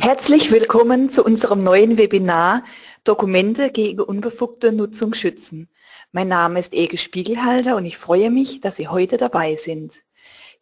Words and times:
Herzlich 0.00 0.50
willkommen 0.50 1.10
zu 1.10 1.22
unserem 1.22 1.62
neuen 1.62 1.98
Webinar 1.98 2.64
Dokumente 3.04 3.70
gegen 3.70 4.00
unbefugte 4.00 4.72
Nutzung 4.72 5.12
schützen. 5.12 5.68
Mein 6.10 6.28
Name 6.28 6.58
ist 6.58 6.72
Ege 6.72 6.96
Spiegelhalter 6.96 7.76
und 7.76 7.84
ich 7.84 7.98
freue 7.98 8.30
mich, 8.30 8.60
dass 8.60 8.76
Sie 8.76 8.88
heute 8.88 9.18
dabei 9.18 9.56
sind. 9.56 9.92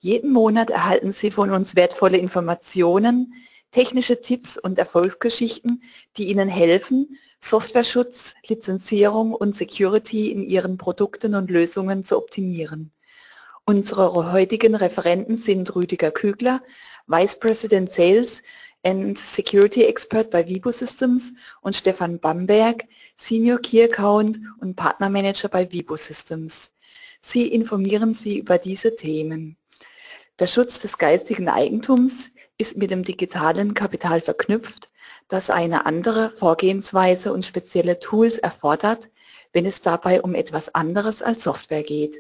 Jeden 0.01 0.33
Monat 0.33 0.71
erhalten 0.71 1.13
Sie 1.13 1.31
von 1.31 1.53
uns 1.53 1.77
wertvolle 1.77 2.19
Informationen, 2.19 3.33
technische 3.71 4.21
Tipps 4.21 4.59
und 4.59 4.77
Erfolgsgeschichten, 4.77 5.83
die 6.17 6.29
Ihnen 6.29 6.49
helfen, 6.49 7.17
Softwareschutz, 7.39 8.35
Lizenzierung 8.49 9.35
und 9.35 9.55
Security 9.55 10.33
in 10.33 10.43
Ihren 10.43 10.79
Produkten 10.79 11.37
und 11.37 11.49
Lösungen 11.49 12.03
zu 12.03 12.17
optimieren. 12.17 12.91
Unsere 13.69 14.33
heutigen 14.33 14.75
Referenten 14.75 15.37
sind 15.37 15.75
Rüdiger 15.75 16.11
Kügler, 16.13 16.63
Vice 17.09 17.39
President 17.39 17.91
Sales 17.91 18.43
and 18.87 19.19
Security 19.19 19.85
Expert 19.85 20.31
bei 20.31 20.47
Vibo 20.47 20.71
Systems 20.71 21.33
und 21.61 21.75
Stefan 21.75 22.21
Bamberg, 22.21 22.85
Senior 23.17 23.59
Key 23.59 23.83
Account 23.83 24.39
und 24.61 24.77
Partnermanager 24.77 25.49
bei 25.49 25.71
Vibo 25.73 25.97
Systems. 25.97 26.71
Sie 27.21 27.49
informieren 27.49 28.15
Sie 28.15 28.39
über 28.39 28.59
diese 28.59 28.95
Themen. 28.95 29.57
Der 30.39 30.47
Schutz 30.47 30.79
des 30.79 30.99
geistigen 30.99 31.49
Eigentums 31.49 32.31
ist 32.59 32.77
mit 32.77 32.93
dem 32.93 33.03
digitalen 33.03 33.75
Kapital 33.75 34.21
verknüpft, 34.21 34.89
das 35.27 35.51
eine 35.51 35.85
andere 35.87 36.31
Vorgehensweise 36.31 37.33
und 37.33 37.45
spezielle 37.45 37.99
Tools 37.99 38.39
erfordert, 38.39 39.11
wenn 39.53 39.67
es 39.67 39.81
dabei 39.81 40.23
um 40.23 40.37
etwas 40.37 40.73
anderes 40.77 41.23
als 41.23 41.43
Software 41.43 41.83
geht. 41.83 42.17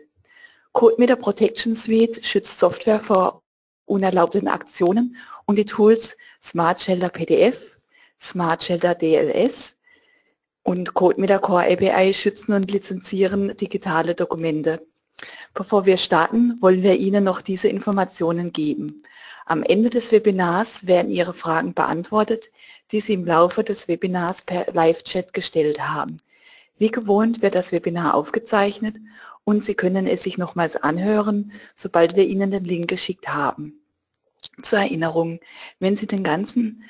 CodeMeter 0.73 1.17
Protection 1.17 1.77
Suite 1.77 2.27
schützt 2.27 2.59
Software 2.59 2.98
vor 2.98 3.42
unerlaubten 3.84 4.48
Aktionen 4.48 5.17
und 5.46 5.56
die 5.56 5.64
Tools 5.64 6.16
Smart 6.42 6.80
Shelter 6.80 7.09
PDF, 7.09 7.78
Smart 8.20 8.64
Shelter 8.64 8.94
DLS 8.94 9.77
und 10.62 10.94
CodeMeter 10.94 11.39
Core 11.39 11.70
API 11.72 12.12
schützen 12.12 12.52
und 12.52 12.70
lizenzieren 12.70 13.56
digitale 13.56 14.14
Dokumente. 14.14 14.84
Bevor 15.55 15.86
wir 15.86 15.97
starten, 15.97 16.58
wollen 16.61 16.83
wir 16.83 16.97
Ihnen 16.97 17.24
noch 17.24 17.41
diese 17.41 17.69
Informationen 17.69 18.52
geben. 18.52 19.02
Am 19.47 19.62
Ende 19.62 19.89
des 19.89 20.11
Webinars 20.11 20.86
werden 20.86 21.11
Ihre 21.11 21.33
Fragen 21.33 21.72
beantwortet, 21.72 22.50
die 22.91 23.00
Sie 23.00 23.14
im 23.14 23.24
Laufe 23.24 23.62
des 23.62 23.86
Webinars 23.86 24.42
per 24.42 24.67
Live-Chat 24.72 25.33
gestellt 25.33 25.80
haben. 25.89 26.19
Wie 26.78 26.91
gewohnt 26.91 27.41
wird 27.41 27.55
das 27.55 27.72
Webinar 27.72 28.14
aufgezeichnet 28.14 28.97
und 29.44 29.64
Sie 29.64 29.74
können 29.74 30.08
es 30.08 30.24
sich 30.24 30.36
nochmals 30.36 30.77
anhören, 30.77 31.52
sobald 31.74 32.17
wir 32.17 32.27
Ihnen 32.27 32.50
den 32.50 32.64
Link 32.64 32.89
geschickt 32.89 33.28
haben. 33.28 33.86
Zur 34.62 34.80
Erinnerung, 34.80 35.41
wenn 35.78 35.97
Sie, 35.97 36.06
den 36.06 36.22
ganzen, 36.22 36.83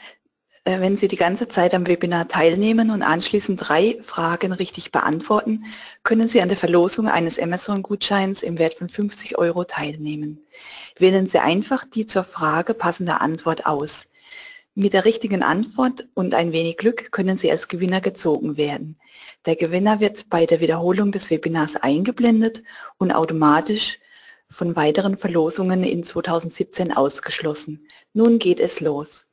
äh, 0.65 0.81
wenn 0.81 0.97
Sie 0.97 1.09
die 1.09 1.17
ganze 1.17 1.49
Zeit 1.49 1.75
am 1.75 1.87
Webinar 1.87 2.29
teilnehmen 2.29 2.91
und 2.91 3.03
anschließend 3.03 3.61
drei 3.69 3.99
Fragen 4.03 4.53
richtig 4.53 4.93
beantworten, 4.93 5.65
können 6.03 6.29
Sie 6.29 6.41
an 6.43 6.49
der 6.49 6.59
Verlosung 6.59 7.09
eines 7.09 7.39
Amazon-Gutscheins 7.39 8.43
im 8.43 8.59
Wert 8.59 8.75
von 8.75 8.89
50 8.89 9.39
Euro 9.39 9.65
teilnehmen. 9.65 10.47
Wählen 10.99 11.27
Sie 11.27 11.39
einfach 11.39 11.85
die 11.85 12.07
zur 12.07 12.25
Frage 12.25 12.75
passende 12.75 13.21
Antwort 13.21 13.67
aus. 13.67 14.09
Mit 14.79 14.93
der 14.93 15.07
richtigen 15.07 15.43
Antwort 15.43 16.07
und 16.13 16.35
ein 16.35 16.53
wenig 16.53 16.77
Glück 16.77 17.11
können 17.11 17.39
Sie 17.39 17.51
als 17.51 17.69
Gewinner 17.69 18.03
gezogen 18.03 18.59
werden. 18.59 18.99
Der 19.47 19.57
Gewinner 19.57 20.01
wird 20.01 20.29
bei 20.29 20.45
der 20.45 20.61
Wiederholung 20.61 21.13
des 21.13 21.31
Webinars 21.31 21.77
eingeblendet 21.77 22.63
und 22.99 23.11
automatisch 23.11 23.99
von 24.51 24.77
weiteren 24.77 25.17
Verlosungen 25.17 25.83
in 25.83 26.05
2017 26.05 26.97
ausgeschlossen. 26.97 27.87
Nun 28.13 28.39
geht 28.39 28.61
es 28.61 28.81
los. 28.81 29.27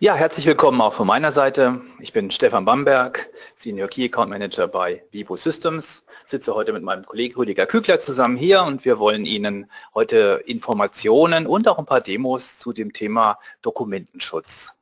Ja, 0.00 0.16
herzlich 0.16 0.46
willkommen 0.46 0.80
auch 0.80 0.94
von 0.94 1.06
meiner 1.06 1.30
Seite. 1.30 1.80
Ich 2.00 2.12
bin 2.12 2.32
Stefan 2.32 2.64
Bamberg, 2.64 3.30
Senior 3.54 3.86
Key 3.86 4.06
Account 4.06 4.30
Manager 4.30 4.66
bei 4.66 5.04
Vivo 5.12 5.36
Systems, 5.36 6.04
sitze 6.26 6.56
heute 6.56 6.72
mit 6.72 6.82
meinem 6.82 7.04
Kollegen 7.06 7.36
Rüdiger 7.36 7.66
Kügler 7.66 8.00
zusammen 8.00 8.36
hier 8.36 8.64
und 8.64 8.84
wir 8.84 8.98
wollen 8.98 9.24
Ihnen 9.24 9.70
heute 9.94 10.42
Informationen 10.44 11.46
und 11.46 11.68
auch 11.68 11.78
ein 11.78 11.86
paar 11.86 12.00
Demos 12.00 12.58
zu 12.58 12.72
dem 12.72 12.92
Thema 12.92 13.38
Dokumentenschutz 13.60 14.74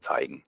zeigen. 0.00 0.42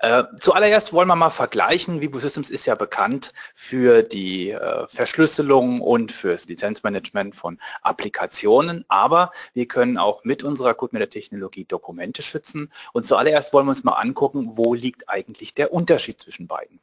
Äh, 0.00 0.24
zuallererst 0.40 0.92
wollen 0.92 1.08
wir 1.08 1.16
mal 1.16 1.30
vergleichen. 1.30 2.00
Vivo 2.00 2.18
Systems 2.18 2.50
ist 2.50 2.66
ja 2.66 2.74
bekannt 2.74 3.32
für 3.54 4.02
die 4.02 4.50
äh, 4.50 4.86
Verschlüsselung 4.88 5.80
und 5.80 6.12
fürs 6.12 6.46
Lizenzmanagement 6.46 7.36
von 7.36 7.58
Applikationen, 7.82 8.84
aber 8.88 9.32
wir 9.52 9.66
können 9.66 9.98
auch 9.98 10.24
mit 10.24 10.42
unserer 10.42 10.74
CodeMeter-Technologie 10.74 11.64
Dokumente 11.64 12.22
schützen. 12.22 12.72
Und 12.92 13.06
zuallererst 13.06 13.52
wollen 13.52 13.66
wir 13.66 13.70
uns 13.70 13.84
mal 13.84 13.92
angucken, 13.92 14.52
wo 14.54 14.74
liegt 14.74 15.08
eigentlich 15.08 15.54
der 15.54 15.72
Unterschied 15.72 16.20
zwischen 16.20 16.46
beiden. 16.46 16.80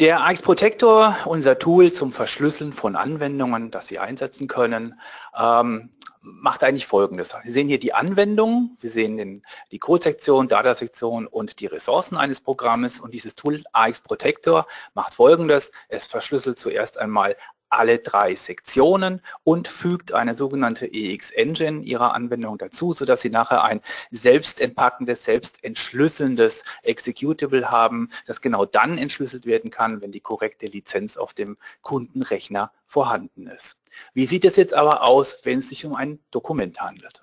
Der 0.00 0.24
AX 0.24 0.40
Protector, 0.40 1.14
unser 1.26 1.58
Tool 1.58 1.92
zum 1.92 2.14
Verschlüsseln 2.14 2.72
von 2.72 2.96
Anwendungen, 2.96 3.70
das 3.70 3.88
Sie 3.88 3.98
einsetzen 3.98 4.48
können, 4.48 4.98
ähm, 5.38 5.90
macht 6.22 6.62
eigentlich 6.62 6.86
folgendes. 6.86 7.34
Sie 7.44 7.50
sehen 7.50 7.68
hier 7.68 7.78
die 7.78 7.94
Anwendung, 7.94 8.76
Sie 8.78 8.88
sehen 8.88 9.16
den, 9.16 9.44
die 9.72 9.78
Codesektion, 9.78 10.48
Datasektion 10.48 11.26
und 11.26 11.60
die 11.60 11.66
Ressourcen 11.66 12.16
eines 12.16 12.40
Programmes 12.40 13.00
und 13.00 13.14
dieses 13.14 13.34
Tool 13.34 13.62
AX 13.72 14.00
Protector 14.00 14.66
macht 14.94 15.14
folgendes. 15.14 15.72
Es 15.88 16.06
verschlüsselt 16.06 16.58
zuerst 16.58 16.98
einmal 16.98 17.36
alle 17.70 17.98
drei 17.98 18.34
Sektionen 18.34 19.22
und 19.44 19.68
fügt 19.68 20.12
eine 20.12 20.34
sogenannte 20.34 20.86
EX-Engine 20.86 21.82
ihrer 21.82 22.14
Anwendung 22.14 22.58
dazu, 22.58 22.92
sodass 22.92 23.20
Sie 23.22 23.30
nachher 23.30 23.64
ein 23.64 23.80
selbst 24.10 24.60
entpackendes, 24.60 25.24
selbst 25.24 25.62
entschlüsselndes 25.64 26.64
Executable 26.82 27.70
haben, 27.70 28.10
das 28.26 28.40
genau 28.40 28.64
dann 28.66 28.98
entschlüsselt 28.98 29.46
werden 29.46 29.70
kann, 29.70 30.02
wenn 30.02 30.12
die 30.12 30.20
korrekte 30.20 30.66
Lizenz 30.66 31.16
auf 31.16 31.32
dem 31.32 31.56
Kundenrechner 31.82 32.72
vorhanden 32.84 33.46
ist. 33.46 33.76
Wie 34.12 34.26
sieht 34.26 34.44
es 34.44 34.56
jetzt 34.56 34.74
aber 34.74 35.02
aus, 35.02 35.38
wenn 35.44 35.60
es 35.60 35.68
sich 35.68 35.84
um 35.84 35.94
ein 35.94 36.18
Dokument 36.30 36.80
handelt? 36.80 37.22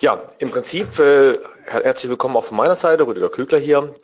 Ja, 0.00 0.22
im 0.38 0.50
Prinzip 0.50 0.98
äh, 0.98 1.34
herzlich 1.66 2.10
willkommen 2.10 2.36
auch 2.36 2.44
von 2.44 2.56
meiner 2.56 2.76
Seite, 2.76 3.06
Rüdiger 3.06 3.30
Kügler 3.30 3.58
hier. 3.58 3.94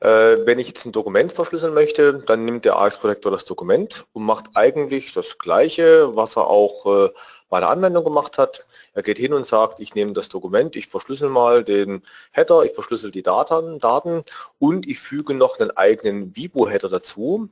Äh, 0.00 0.46
wenn 0.46 0.58
ich 0.58 0.68
jetzt 0.68 0.84
ein 0.84 0.92
Dokument 0.92 1.32
verschlüsseln 1.32 1.74
möchte, 1.74 2.14
dann 2.26 2.44
nimmt 2.44 2.64
der 2.64 2.76
AX 2.78 2.96
Protector 2.98 3.32
das 3.32 3.44
Dokument 3.44 4.04
und 4.12 4.24
macht 4.24 4.46
eigentlich 4.54 5.12
das 5.14 5.38
Gleiche, 5.38 6.14
was 6.14 6.36
er 6.36 6.46
auch 6.46 7.06
äh, 7.06 7.10
bei 7.48 7.60
der 7.60 7.70
Anwendung 7.70 8.04
gemacht 8.04 8.38
hat. 8.38 8.66
Er 8.92 9.02
geht 9.02 9.18
hin 9.18 9.32
und 9.32 9.46
sagt, 9.46 9.80
ich 9.80 9.94
nehme 9.94 10.12
das 10.12 10.28
Dokument, 10.28 10.76
ich 10.76 10.88
verschlüssel 10.88 11.28
mal 11.28 11.64
den 11.64 12.02
Header, 12.32 12.64
ich 12.64 12.72
verschlüssel 12.72 13.10
die 13.10 13.22
Daten, 13.22 13.78
Daten 13.78 14.22
und 14.58 14.86
ich 14.86 14.98
füge 14.98 15.34
noch 15.34 15.58
einen 15.58 15.70
eigenen 15.76 16.36
Vibo-Header 16.36 16.88
dazu. 16.88 17.48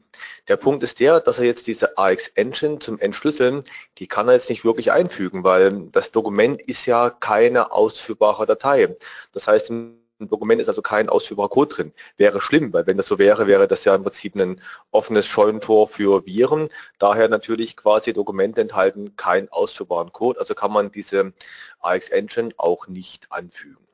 Der 0.48 0.56
Punkt 0.56 0.82
ist 0.82 1.00
der, 1.00 1.20
dass 1.20 1.38
er 1.38 1.44
jetzt 1.44 1.66
diese 1.66 1.96
AX 1.96 2.28
Engine 2.34 2.78
zum 2.78 2.98
Entschlüsseln, 2.98 3.64
die 3.98 4.06
kann 4.06 4.28
er 4.28 4.34
jetzt 4.34 4.50
nicht 4.50 4.64
wirklich 4.64 4.92
einfügen, 4.92 5.44
weil 5.44 5.88
das 5.92 6.12
Dokument 6.12 6.60
ist 6.62 6.86
ja 6.86 7.10
keine 7.10 7.72
ausführbare 7.72 8.46
Datei. 8.46 8.96
Das 9.32 9.48
heißt, 9.48 9.72
Dokument 10.18 10.60
ist 10.60 10.68
also 10.68 10.82
kein 10.82 11.08
ausführbarer 11.08 11.48
Code 11.50 11.74
drin. 11.74 11.92
Wäre 12.16 12.40
schlimm, 12.40 12.72
weil 12.72 12.86
wenn 12.86 12.96
das 12.96 13.06
so 13.06 13.18
wäre, 13.18 13.46
wäre 13.46 13.68
das 13.68 13.84
ja 13.84 13.94
im 13.94 14.02
Prinzip 14.02 14.34
ein 14.36 14.60
offenes 14.90 15.26
Scheunentor 15.26 15.88
für 15.88 16.24
Viren. 16.26 16.68
Daher 16.98 17.28
natürlich 17.28 17.76
quasi 17.76 18.12
Dokumente 18.12 18.60
enthalten 18.62 19.16
keinen 19.16 19.48
ausführbaren 19.50 20.12
Code, 20.12 20.40
also 20.40 20.54
kann 20.54 20.72
man 20.72 20.90
diese 20.90 21.32
AX 21.80 22.08
Engine 22.08 22.50
auch 22.56 22.88
nicht 22.88 23.30
anfügen. 23.30 23.85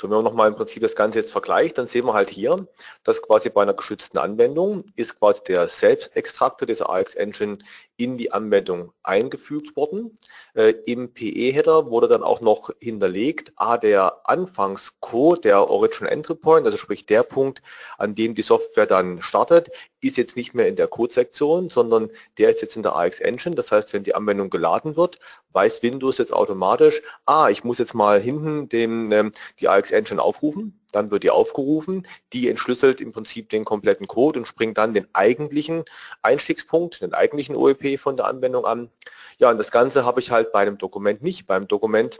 So, 0.00 0.08
wenn 0.08 0.14
man 0.18 0.24
nochmal 0.24 0.46
im 0.46 0.54
Prinzip 0.54 0.80
das 0.80 0.94
Ganze 0.94 1.18
jetzt 1.18 1.32
vergleicht, 1.32 1.76
dann 1.76 1.88
sehen 1.88 2.06
wir 2.06 2.14
halt 2.14 2.30
hier, 2.30 2.68
dass 3.02 3.20
quasi 3.20 3.50
bei 3.50 3.62
einer 3.62 3.74
geschützten 3.74 4.18
Anwendung 4.18 4.84
ist 4.94 5.18
quasi 5.18 5.42
der 5.48 5.66
Selbstextraktor 5.66 6.66
dieser 6.68 6.88
AX 6.88 7.16
Engine 7.16 7.58
in 7.96 8.16
die 8.16 8.30
Anwendung 8.30 8.92
eingefügt 9.02 9.74
worden. 9.74 10.16
Äh, 10.54 10.74
Im 10.86 11.12
PE-Header 11.12 11.90
wurde 11.90 12.06
dann 12.06 12.22
auch 12.22 12.40
noch 12.40 12.70
hinterlegt, 12.78 13.52
a, 13.56 13.76
der 13.76 14.20
Anfangscode, 14.22 15.44
der 15.44 15.68
Original 15.68 16.12
Entry 16.12 16.36
Point, 16.36 16.64
also 16.64 16.78
sprich 16.78 17.04
der 17.06 17.24
Punkt, 17.24 17.60
an 17.98 18.14
dem 18.14 18.36
die 18.36 18.42
Software 18.42 18.86
dann 18.86 19.20
startet, 19.20 19.72
ist 20.00 20.16
jetzt 20.16 20.36
nicht 20.36 20.54
mehr 20.54 20.68
in 20.68 20.76
der 20.76 20.86
Code-Sektion, 20.86 21.70
sondern 21.70 22.08
der 22.38 22.50
ist 22.50 22.62
jetzt 22.62 22.76
in 22.76 22.84
der 22.84 22.94
AX 22.94 23.18
Engine. 23.18 23.56
Das 23.56 23.72
heißt, 23.72 23.92
wenn 23.92 24.04
die 24.04 24.14
Anwendung 24.14 24.48
geladen 24.48 24.94
wird, 24.96 25.18
weiß 25.52 25.82
Windows 25.82 26.18
jetzt 26.18 26.32
automatisch, 26.32 27.02
ah, 27.26 27.48
ich 27.48 27.64
muss 27.64 27.78
jetzt 27.78 27.94
mal 27.94 28.20
hinten 28.20 28.68
den, 28.68 29.10
ähm, 29.12 29.32
die 29.60 29.68
AX 29.68 29.90
Engine 29.90 30.22
aufrufen. 30.22 30.80
Dann 30.92 31.10
wird 31.10 31.22
die 31.22 31.30
aufgerufen, 31.30 32.06
die 32.32 32.48
entschlüsselt 32.48 33.00
im 33.00 33.12
Prinzip 33.12 33.48
den 33.50 33.64
kompletten 33.64 34.06
Code 34.06 34.38
und 34.38 34.46
springt 34.46 34.78
dann 34.78 34.94
den 34.94 35.06
eigentlichen 35.12 35.84
Einstiegspunkt, 36.22 37.02
den 37.02 37.14
eigentlichen 37.14 37.56
OEP 37.56 37.98
von 37.98 38.16
der 38.16 38.26
Anwendung 38.26 38.64
an. 38.64 38.90
Ja, 39.38 39.50
und 39.50 39.58
das 39.58 39.70
Ganze 39.70 40.04
habe 40.04 40.20
ich 40.20 40.30
halt 40.30 40.52
bei 40.52 40.60
einem 40.60 40.78
Dokument 40.78 41.22
nicht. 41.22 41.46
Beim 41.46 41.68
Dokument 41.68 42.18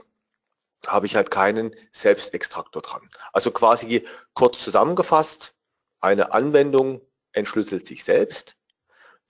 habe 0.87 1.05
ich 1.05 1.15
halt 1.15 1.31
keinen 1.31 1.75
Selbstextraktor 1.91 2.81
dran. 2.81 3.09
Also 3.33 3.51
quasi 3.51 4.05
kurz 4.33 4.63
zusammengefasst, 4.63 5.55
eine 5.99 6.31
Anwendung 6.31 7.01
entschlüsselt 7.33 7.85
sich 7.87 8.03
selbst, 8.03 8.55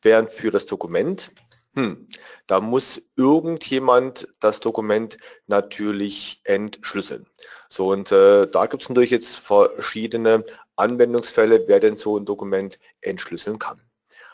während 0.01 0.29
für 0.29 0.51
das 0.51 0.65
Dokument 0.65 1.31
Hm, 1.79 2.07
da 2.45 2.59
muss 2.59 3.01
irgendjemand 3.15 4.27
das 4.41 4.59
Dokument 4.59 5.15
natürlich 5.47 6.41
entschlüsseln. 6.43 7.25
So, 7.69 7.91
und 7.91 8.11
äh, 8.11 8.47
da 8.47 8.65
gibt 8.65 8.83
es 8.83 8.89
natürlich 8.89 9.11
jetzt 9.11 9.37
verschiedene 9.37 10.43
Anwendungsfälle, 10.75 11.63
wer 11.67 11.79
denn 11.79 11.95
so 11.95 12.17
ein 12.17 12.25
Dokument 12.25 12.79
entschlüsseln 12.99 13.59
kann. 13.59 13.81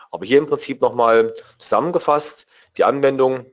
Aber 0.09 0.25
hier 0.25 0.39
im 0.39 0.47
Prinzip 0.47 0.81
nochmal 0.81 1.35
zusammengefasst, 1.59 2.47
die 2.77 2.83
Anwendung, 2.83 3.45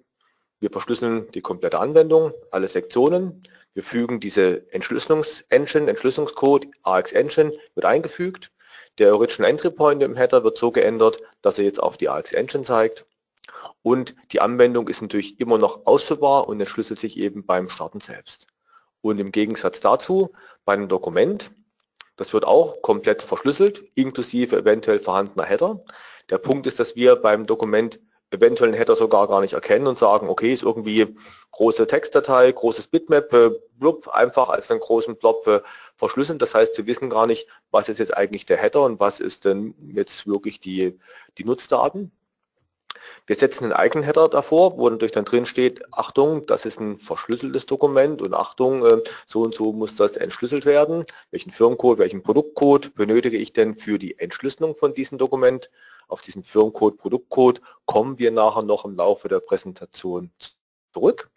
wir 0.60 0.70
verschlüsseln 0.70 1.30
die 1.32 1.42
komplette 1.42 1.78
Anwendung, 1.78 2.32
alle 2.50 2.68
Sektionen, 2.68 3.42
wir 3.74 3.82
fügen 3.82 4.20
diese 4.20 4.72
Entschlüsselungs-Engine, 4.72 5.90
Entschlüsselungscode, 5.90 6.66
AX-Engine 6.82 7.52
wird 7.74 7.84
eingefügt, 7.84 8.52
der 8.96 9.14
Original 9.14 9.50
Entry 9.50 9.70
Point 9.70 10.02
im 10.02 10.16
Header 10.16 10.44
wird 10.44 10.56
so 10.56 10.70
geändert, 10.70 11.18
dass 11.42 11.58
er 11.58 11.64
jetzt 11.64 11.82
auf 11.82 11.98
die 11.98 12.08
AX-Engine 12.08 12.64
zeigt 12.64 13.04
und 13.82 14.14
die 14.32 14.40
Anwendung 14.40 14.88
ist 14.88 15.02
natürlich 15.02 15.40
immer 15.40 15.58
noch 15.58 15.86
ausführbar 15.86 16.48
und 16.48 16.60
entschlüsselt 16.60 17.00
sich 17.00 17.16
eben 17.18 17.44
beim 17.44 17.68
Starten 17.68 18.00
selbst. 18.00 18.46
Und 19.00 19.18
im 19.18 19.32
Gegensatz 19.32 19.80
dazu, 19.80 20.32
bei 20.64 20.74
einem 20.74 20.88
Dokument, 20.88 21.50
das 22.16 22.32
wird 22.32 22.46
auch 22.46 22.82
komplett 22.82 23.22
verschlüsselt, 23.22 23.82
inklusive 23.94 24.56
eventuell 24.56 25.00
vorhandener 25.00 25.44
Header. 25.44 25.84
Der 26.30 26.38
Punkt 26.38 26.66
ist, 26.66 26.78
dass 26.78 26.94
wir 26.94 27.16
beim 27.16 27.46
Dokument 27.46 28.00
eventuell 28.30 28.70
einen 28.70 28.78
Header 28.78 28.96
sogar 28.96 29.28
gar 29.28 29.40
nicht 29.40 29.52
erkennen 29.52 29.86
und 29.86 29.98
sagen, 29.98 30.28
okay, 30.28 30.54
ist 30.54 30.62
irgendwie 30.62 31.16
große 31.50 31.86
Textdatei, 31.86 32.50
großes 32.50 32.86
Bitmap, 32.86 33.32
äh, 33.34 33.50
blub, 33.74 34.08
einfach 34.08 34.48
als 34.48 34.70
einen 34.70 34.80
großen 34.80 35.16
Blob 35.16 35.46
äh, 35.46 35.60
verschlüsseln. 35.96 36.38
Das 36.38 36.54
heißt, 36.54 36.78
wir 36.78 36.86
wissen 36.86 37.10
gar 37.10 37.26
nicht, 37.26 37.46
was 37.70 37.88
ist 37.88 37.98
jetzt 37.98 38.16
eigentlich 38.16 38.46
der 38.46 38.56
Header 38.56 38.82
und 38.82 39.00
was 39.00 39.20
ist 39.20 39.44
denn 39.44 39.74
jetzt 39.92 40.26
wirklich 40.26 40.60
die, 40.60 40.98
die 41.36 41.44
Nutzdaten. 41.44 42.12
Wir 43.26 43.36
setzen 43.36 43.64
einen 43.64 43.72
eigenen 43.72 44.04
Header 44.04 44.28
davor, 44.28 44.78
wo 44.78 44.88
natürlich 44.88 45.12
dann 45.12 45.24
drin 45.24 45.46
steht, 45.46 45.82
Achtung, 45.92 46.46
das 46.46 46.64
ist 46.64 46.80
ein 46.80 46.98
verschlüsseltes 46.98 47.66
Dokument 47.66 48.20
und 48.20 48.34
Achtung, 48.34 48.84
äh, 48.84 49.02
so 49.26 49.42
und 49.42 49.54
so 49.54 49.72
muss 49.72 49.96
das 49.96 50.16
entschlüsselt 50.16 50.66
werden. 50.66 51.04
Welchen 51.30 51.52
Firmencode, 51.52 51.98
welchen 51.98 52.22
Produktcode 52.22 52.94
benötige 52.94 53.36
ich 53.36 53.52
denn 53.52 53.76
für 53.76 53.98
die 53.98 54.18
Entschlüsselung 54.18 54.74
von 54.74 54.94
diesem 54.94 55.18
Dokument? 55.18 55.70
Auf 56.08 56.20
diesen 56.20 56.42
Firmencode, 56.42 56.98
Produktcode 56.98 57.62
kommen 57.86 58.18
wir 58.18 58.30
nachher 58.30 58.62
noch 58.62 58.84
im 58.84 58.96
Laufe 58.96 59.28
der 59.28 59.40
Präsentation 59.40 60.30
zurück. 60.92 61.30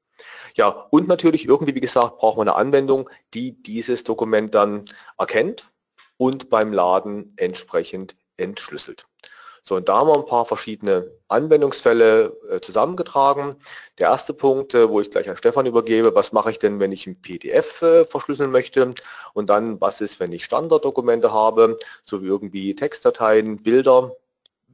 Ja, 0.55 0.69
und 0.69 1.07
natürlich 1.07 1.45
irgendwie, 1.45 1.75
wie 1.75 1.81
gesagt, 1.81 2.17
brauchen 2.17 2.37
wir 2.37 2.41
eine 2.41 2.55
Anwendung, 2.55 3.09
die 3.33 3.51
dieses 3.61 4.03
Dokument 4.03 4.55
dann 4.55 4.85
erkennt 5.17 5.65
und 6.17 6.49
beim 6.49 6.73
Laden 6.73 7.33
entsprechend 7.37 8.15
entschlüsselt. 8.37 9.05
So, 9.67 9.75
und 9.75 9.89
da 9.89 9.97
haben 9.97 10.09
wir 10.09 10.15
ein 10.15 10.27
paar 10.27 10.45
verschiedene 10.45 11.11
Anwendungsfälle 11.27 12.37
äh, 12.51 12.59
zusammengetragen. 12.61 13.55
Der 13.97 14.09
erste 14.09 14.31
Punkt, 14.35 14.75
äh, 14.75 14.87
wo 14.89 15.01
ich 15.01 15.09
gleich 15.09 15.27
an 15.27 15.37
Stefan 15.37 15.65
übergebe, 15.65 16.13
was 16.13 16.31
mache 16.31 16.51
ich 16.51 16.59
denn, 16.59 16.79
wenn 16.79 16.91
ich 16.91 17.07
ein 17.07 17.19
PDF 17.19 17.81
äh, 17.81 18.05
verschlüsseln 18.05 18.51
möchte? 18.51 18.93
Und 19.33 19.49
dann, 19.49 19.81
was 19.81 20.01
ist, 20.01 20.19
wenn 20.19 20.31
ich 20.33 20.45
Standarddokumente 20.45 21.33
habe, 21.33 21.79
so 22.03 22.21
wie 22.21 22.27
irgendwie 22.27 22.75
Textdateien, 22.75 23.55
Bilder, 23.57 24.11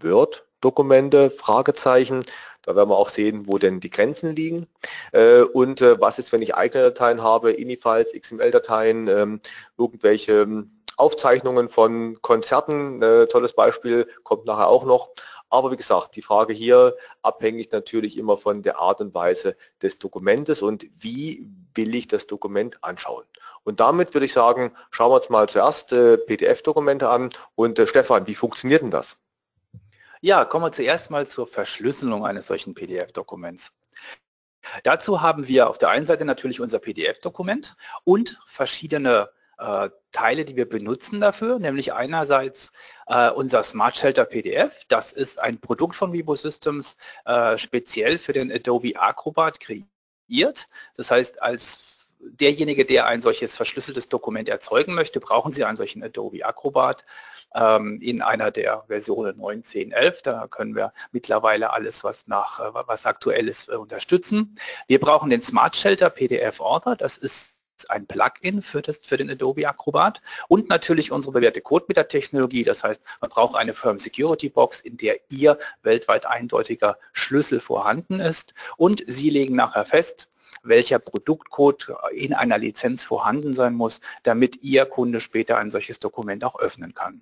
Word-Dokumente, 0.02 1.32
Fragezeichen. 1.32 2.26
Da 2.64 2.76
werden 2.76 2.90
wir 2.90 2.98
auch 2.98 3.10
sehen, 3.10 3.48
wo 3.48 3.58
denn 3.58 3.80
die 3.80 3.90
Grenzen 3.90 4.36
liegen. 4.36 4.68
Äh, 5.14 5.44
und 5.44 5.82
äh, 5.82 6.02
was 6.02 6.20
ist, 6.20 6.34
wenn 6.34 6.42
ich 6.42 6.56
eigene 6.56 6.84
Dateien 6.84 7.24
habe, 7.24 7.54
INI-Files, 7.54 8.12
XML-Dateien, 8.12 9.08
ähm, 9.08 9.40
irgendwelche 9.78 10.66
Aufzeichnungen 10.98 11.70
von 11.70 12.22
Konzerten, 12.22 13.02
äh, 13.02 13.28
tolles 13.28 13.54
Beispiel, 13.54 14.08
kommt 14.24 14.46
nachher 14.46 14.68
auch 14.68 14.86
noch. 14.86 15.12
Aber 15.50 15.70
wie 15.72 15.78
gesagt, 15.78 16.16
die 16.16 16.22
Frage 16.22 16.54
hier 16.54 16.96
abhängig 17.22 17.72
natürlich 17.72 18.18
immer 18.18 18.38
von 18.38 18.62
der 18.64 18.80
Art 18.80 19.02
und 19.02 19.14
Weise 19.14 19.58
des 19.82 20.00
Dokumentes 20.00 20.62
und 20.62 20.86
wie 20.98 21.50
will 21.76 21.94
ich 21.94 22.08
das 22.08 22.26
Dokument 22.26 22.82
anschauen. 22.84 23.26
Und 23.64 23.82
damit 23.82 24.14
würde 24.14 24.26
ich 24.26 24.34
sagen, 24.34 24.74
schauen 24.92 25.12
wir 25.12 25.16
uns 25.16 25.30
mal 25.30 25.50
zuerst 25.50 25.92
äh, 25.92 26.18
PDF-Dokumente 26.18 27.10
an. 27.10 27.32
Und 27.56 27.78
äh, 27.80 27.86
Stefan, 27.86 28.28
wie 28.28 28.36
funktioniert 28.36 28.82
denn 28.82 28.92
das? 28.92 29.18
Ja, 30.22 30.46
kommen 30.46 30.66
wir 30.66 30.72
zuerst 30.72 31.12
mal 31.12 31.28
zur 31.28 31.48
Verschlüsselung 31.48 32.26
eines 32.26 32.48
solchen 32.48 32.74
PDF-Dokuments. 32.74 33.72
Dazu 34.84 35.22
haben 35.22 35.48
wir 35.48 35.70
auf 35.70 35.78
der 35.78 35.90
einen 35.90 36.06
Seite 36.06 36.24
natürlich 36.24 36.62
unser 36.62 36.80
PDF-Dokument 36.80 37.76
und 38.04 38.40
verschiedene 38.46 39.30
äh, 39.62 39.90
Teile, 40.12 40.44
die 40.44 40.56
wir 40.56 40.68
benutzen 40.68 41.22
dafür, 41.22 41.60
nämlich 41.60 41.94
einerseits 41.94 42.72
äh, 43.08 43.30
unser 43.30 43.64
Smart 43.64 43.96
Shelter 43.96 44.26
PDF. 44.26 44.86
Das 44.88 45.14
ist 45.14 45.40
ein 45.40 45.60
Produkt 45.60 45.96
von 45.96 46.12
Vivo 46.12 46.36
Systems, 46.36 46.98
äh, 47.26 47.58
speziell 47.58 48.18
für 48.18 48.34
den 48.34 48.52
Adobe 48.52 49.00
Acrobat 49.00 49.60
kreiert. 49.60 50.68
Das 50.98 51.12
heißt, 51.12 51.42
als 51.42 51.92
derjenige, 52.20 52.86
der 52.86 53.08
ein 53.08 53.22
solches 53.22 53.56
verschlüsseltes 53.56 54.10
Dokument 54.10 54.50
erzeugen 54.50 54.94
möchte, 54.94 55.20
brauchen 55.20 55.52
Sie 55.52 55.64
einen 55.64 55.78
solchen 55.78 56.04
Adobe 56.04 56.46
Acrobat 56.46 57.06
ähm, 57.56 58.00
in 58.02 58.22
einer 58.22 58.52
der 58.52 58.84
Versionen 58.88 59.40
9.10.11. 59.40 60.24
Da 60.24 60.48
können 60.48 60.76
wir 60.76 60.94
mittlerweile 61.12 61.72
alles, 61.74 62.04
was 62.04 62.28
nach 62.28 62.60
äh, 62.60 62.72
was 62.88 63.06
aktuell 63.06 63.48
ist, 63.48 63.70
äh, 63.70 63.76
unterstützen. 63.76 64.56
Wir 64.88 65.00
brauchen 65.00 65.30
den 65.30 65.42
Smart 65.42 65.76
Shelter 65.76 66.10
PDF 66.10 66.60
Author. 66.60 66.96
Das 66.96 67.18
ist 67.18 67.51
ein 67.90 68.08
Plugin 68.08 68.62
für, 68.62 68.82
das, 68.82 69.00
für 69.00 69.18
den 69.18 69.30
Adobe 69.30 69.68
Acrobat 69.68 70.22
und 70.48 70.70
natürlich 70.70 71.12
unsere 71.12 71.34
bewährte 71.34 71.62
CodeMeter-Technologie. 71.62 72.64
Das 72.64 72.84
heißt, 72.84 73.04
man 73.20 73.30
braucht 73.30 73.56
eine 73.56 73.74
Firm 73.74 74.00
Security 74.00 74.50
Box, 74.50 74.82
in 74.82 74.98
der 74.98 75.18
Ihr 75.30 75.58
weltweit 75.84 76.26
eindeutiger 76.26 76.98
Schlüssel 77.14 77.60
vorhanden 77.60 78.20
ist 78.20 78.54
und 78.78 79.04
Sie 79.08 79.30
legen 79.30 79.56
nachher 79.56 79.86
fest, 79.86 80.30
welcher 80.64 81.00
Produktcode 81.00 81.94
in 82.14 82.34
einer 82.34 82.58
Lizenz 82.58 83.04
vorhanden 83.04 83.54
sein 83.54 83.74
muss, 83.74 84.02
damit 84.24 84.62
Ihr 84.62 84.86
Kunde 84.86 85.20
später 85.20 85.58
ein 85.58 85.72
solches 85.72 86.00
Dokument 86.00 86.44
auch 86.44 86.60
öffnen 86.60 86.94
kann. 86.94 87.22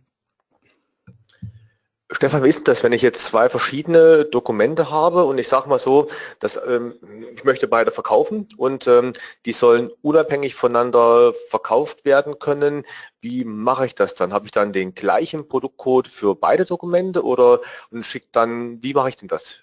Stefan, 2.11 2.43
wie 2.43 2.49
ist 2.49 2.67
das, 2.67 2.81
wenn 2.81 2.91
ich 2.91 3.03
jetzt 3.03 3.23
zwei 3.23 3.49
verschiedene 3.49 4.25
Dokumente 4.25 4.89
habe 4.89 5.25
und 5.25 5.37
ich 5.37 5.47
sage 5.47 5.69
mal 5.69 5.77
so, 5.77 6.09
dass 6.39 6.59
ähm, 6.67 6.95
ich 7.35 7.43
möchte 7.43 7.67
beide 7.67 7.91
verkaufen 7.91 8.47
und 8.57 8.87
ähm, 8.87 9.13
die 9.45 9.53
sollen 9.53 9.91
unabhängig 10.01 10.55
voneinander 10.55 11.33
verkauft 11.49 12.05
werden 12.05 12.39
können. 12.39 12.83
Wie 13.21 13.45
mache 13.45 13.85
ich 13.85 13.93
das 13.93 14.15
dann? 14.15 14.33
Habe 14.33 14.45
ich 14.45 14.51
dann 14.51 14.73
den 14.73 14.95
gleichen 14.95 15.47
Produktcode 15.47 16.07
für 16.07 16.35
beide 16.35 16.65
Dokumente 16.65 17.23
oder 17.23 17.59
und 17.91 18.03
schickt 18.03 18.35
dann, 18.35 18.81
wie 18.81 18.95
mache 18.95 19.09
ich 19.09 19.17
denn 19.17 19.27
das? 19.27 19.61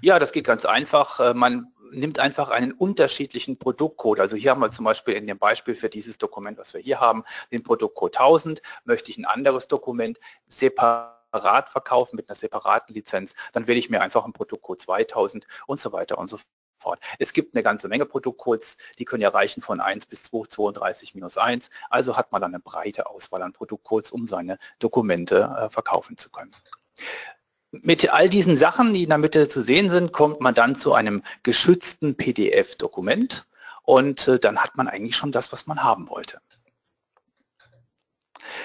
Ja, 0.00 0.20
das 0.20 0.30
geht 0.30 0.44
ganz 0.44 0.64
einfach. 0.64 1.18
Äh, 1.18 1.34
man 1.34 1.72
nimmt 1.90 2.20
einfach 2.20 2.50
einen 2.50 2.70
unterschiedlichen 2.70 3.58
Produktcode. 3.58 4.20
Also 4.20 4.36
hier 4.36 4.52
haben 4.52 4.60
wir 4.60 4.70
zum 4.70 4.84
Beispiel 4.84 5.14
in 5.14 5.26
dem 5.26 5.38
Beispiel 5.38 5.74
für 5.74 5.88
dieses 5.88 6.18
Dokument, 6.18 6.56
was 6.56 6.72
wir 6.72 6.80
hier 6.80 7.00
haben, 7.00 7.24
den 7.50 7.64
Produktcode 7.64 8.16
1000. 8.16 8.62
Möchte 8.84 9.10
ich 9.10 9.18
ein 9.18 9.24
anderes 9.24 9.66
Dokument 9.66 10.20
separat 10.46 11.21
separat 11.32 11.70
verkaufen 11.70 12.16
mit 12.16 12.28
einer 12.28 12.36
separaten 12.36 12.94
Lizenz, 12.94 13.34
dann 13.52 13.66
wähle 13.66 13.78
ich 13.78 13.90
mir 13.90 14.02
einfach 14.02 14.24
einen 14.24 14.32
Produktcode 14.32 14.80
2000 14.80 15.46
und 15.66 15.80
so 15.80 15.92
weiter 15.92 16.18
und 16.18 16.28
so 16.28 16.38
fort. 16.78 17.00
Es 17.18 17.32
gibt 17.32 17.54
eine 17.54 17.62
ganze 17.62 17.88
Menge 17.88 18.04
Produktcodes, 18.06 18.76
die 18.98 19.04
können 19.04 19.22
ja 19.22 19.30
reichen 19.30 19.62
von 19.62 19.80
1 19.80 20.06
bis 20.06 20.24
232 20.24 21.14
minus 21.14 21.38
1. 21.38 21.70
Also 21.90 22.16
hat 22.16 22.32
man 22.32 22.42
dann 22.42 22.54
eine 22.54 22.60
breite 22.60 23.06
Auswahl 23.06 23.42
an 23.42 23.52
Produktcodes, 23.52 24.10
um 24.10 24.26
seine 24.26 24.58
Dokumente 24.78 25.54
äh, 25.58 25.70
verkaufen 25.70 26.16
zu 26.16 26.28
können. 26.30 26.54
Mit 27.70 28.12
all 28.12 28.28
diesen 28.28 28.56
Sachen, 28.58 28.92
die 28.92 29.04
in 29.04 29.08
der 29.08 29.18
Mitte 29.18 29.48
zu 29.48 29.62
sehen 29.62 29.88
sind, 29.88 30.12
kommt 30.12 30.40
man 30.40 30.54
dann 30.54 30.74
zu 30.76 30.92
einem 30.92 31.22
geschützten 31.42 32.16
PDF-Dokument 32.16 33.46
und 33.84 34.28
äh, 34.28 34.38
dann 34.38 34.58
hat 34.58 34.76
man 34.76 34.88
eigentlich 34.88 35.16
schon 35.16 35.32
das, 35.32 35.52
was 35.52 35.66
man 35.66 35.82
haben 35.82 36.10
wollte. 36.10 36.40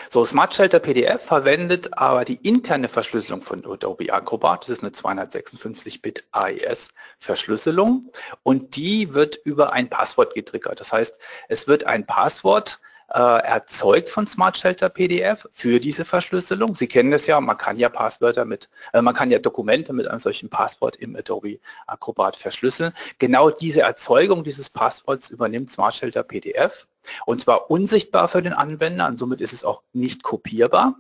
So, 0.09 0.25
Smart 0.25 0.55
Shelter 0.55 0.79
PDF 0.79 1.23
verwendet 1.23 1.97
aber 1.97 2.25
die 2.25 2.39
interne 2.47 2.89
Verschlüsselung 2.89 3.41
von 3.41 3.65
Adobe 3.65 4.11
Acrobat. 4.11 4.63
Das 4.63 4.69
ist 4.69 4.83
eine 4.83 4.91
256-Bit 4.91 6.27
AES-Verschlüsselung 6.31 8.11
und 8.43 8.75
die 8.75 9.13
wird 9.13 9.37
über 9.43 9.73
ein 9.73 9.89
Passwort 9.89 10.33
getriggert. 10.33 10.79
Das 10.79 10.93
heißt, 10.93 11.17
es 11.49 11.67
wird 11.67 11.85
ein 11.85 12.05
Passwort 12.05 12.79
äh, 13.13 13.19
erzeugt 13.19 14.09
von 14.09 14.27
Smart 14.27 14.57
Shelter 14.57 14.89
PDF 14.89 15.47
für 15.51 15.79
diese 15.79 16.05
Verschlüsselung. 16.05 16.75
Sie 16.75 16.87
kennen 16.87 17.11
das 17.11 17.25
ja, 17.25 17.39
man 17.39 17.57
kann 17.57 17.77
ja 17.77 17.89
Passwörter 17.89 18.45
mit, 18.45 18.69
äh, 18.93 19.01
man 19.01 19.15
kann 19.15 19.31
ja 19.31 19.39
Dokumente 19.39 19.93
mit 19.93 20.07
einem 20.07 20.19
solchen 20.19 20.49
Passwort 20.49 20.97
im 20.97 21.15
Adobe 21.15 21.59
Acrobat 21.87 22.35
verschlüsseln. 22.35 22.93
Genau 23.19 23.49
diese 23.49 23.81
Erzeugung 23.81 24.43
dieses 24.43 24.69
Passworts 24.69 25.29
übernimmt 25.29 25.71
Smart 25.71 25.95
Shelter 25.95 26.23
PDF 26.23 26.87
und 27.25 27.41
zwar 27.41 27.69
unsichtbar 27.69 28.27
für 28.27 28.41
den 28.41 28.53
Anwender 28.53 29.07
und 29.07 29.17
somit 29.17 29.41
ist 29.41 29.53
es 29.53 29.63
auch 29.63 29.83
nicht 29.93 30.23
kopierbar. 30.23 30.95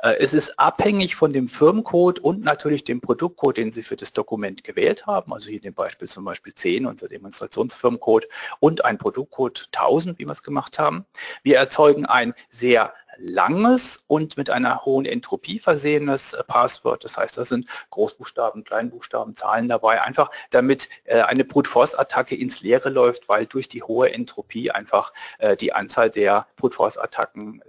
Äh, 0.00 0.16
es 0.18 0.34
ist 0.34 0.58
abhängig 0.58 1.16
von 1.16 1.32
dem 1.32 1.48
Firmencode 1.48 2.18
und 2.18 2.44
natürlich 2.44 2.84
dem 2.84 3.00
Produktcode, 3.00 3.58
den 3.58 3.72
Sie 3.72 3.82
für 3.82 3.96
das 3.96 4.12
Dokument 4.12 4.64
gewählt 4.64 5.06
haben. 5.06 5.32
Also 5.32 5.48
hier 5.48 5.56
in 5.56 5.62
dem 5.62 5.74
Beispiel 5.74 6.08
zum 6.08 6.24
Beispiel 6.24 6.54
10, 6.54 6.86
unser 6.86 7.08
Demonstrationsfirmencode 7.08 8.28
und 8.60 8.84
ein 8.84 8.98
Produktcode 8.98 9.68
1000, 9.72 10.18
wie 10.18 10.26
wir 10.26 10.32
es 10.32 10.42
gemacht 10.42 10.78
haben. 10.78 11.06
Wir 11.42 11.56
erzeugen 11.56 12.06
ein 12.06 12.34
sehr 12.48 12.92
langes 13.18 14.02
und 14.06 14.36
mit 14.36 14.50
einer 14.50 14.84
hohen 14.84 15.06
Entropie 15.06 15.58
versehenes 15.58 16.32
äh, 16.32 16.44
Passwort. 16.44 17.04
Das 17.04 17.16
heißt, 17.16 17.36
da 17.36 17.44
sind 17.44 17.68
Großbuchstaben, 17.90 18.64
Kleinbuchstaben, 18.64 19.34
Zahlen 19.34 19.68
dabei, 19.68 20.02
einfach 20.02 20.30
damit 20.50 20.88
äh, 21.04 21.22
eine 21.22 21.44
Brute 21.44 21.70
Force 21.70 21.94
Attacke 21.94 22.36
ins 22.36 22.60
Leere 22.60 22.90
läuft, 22.90 23.28
weil 23.28 23.46
durch 23.46 23.68
die 23.68 23.82
hohe 23.82 24.12
Entropie 24.12 24.70
einfach 24.70 25.12
äh, 25.38 25.56
die 25.56 25.72
Anzahl 25.72 26.10
der 26.10 26.46
Brute 26.56 26.76
Force 26.76 26.98
Attacken 26.98 27.62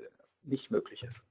nicht 0.44 0.72
möglich 0.72 1.04
ist. 1.04 1.26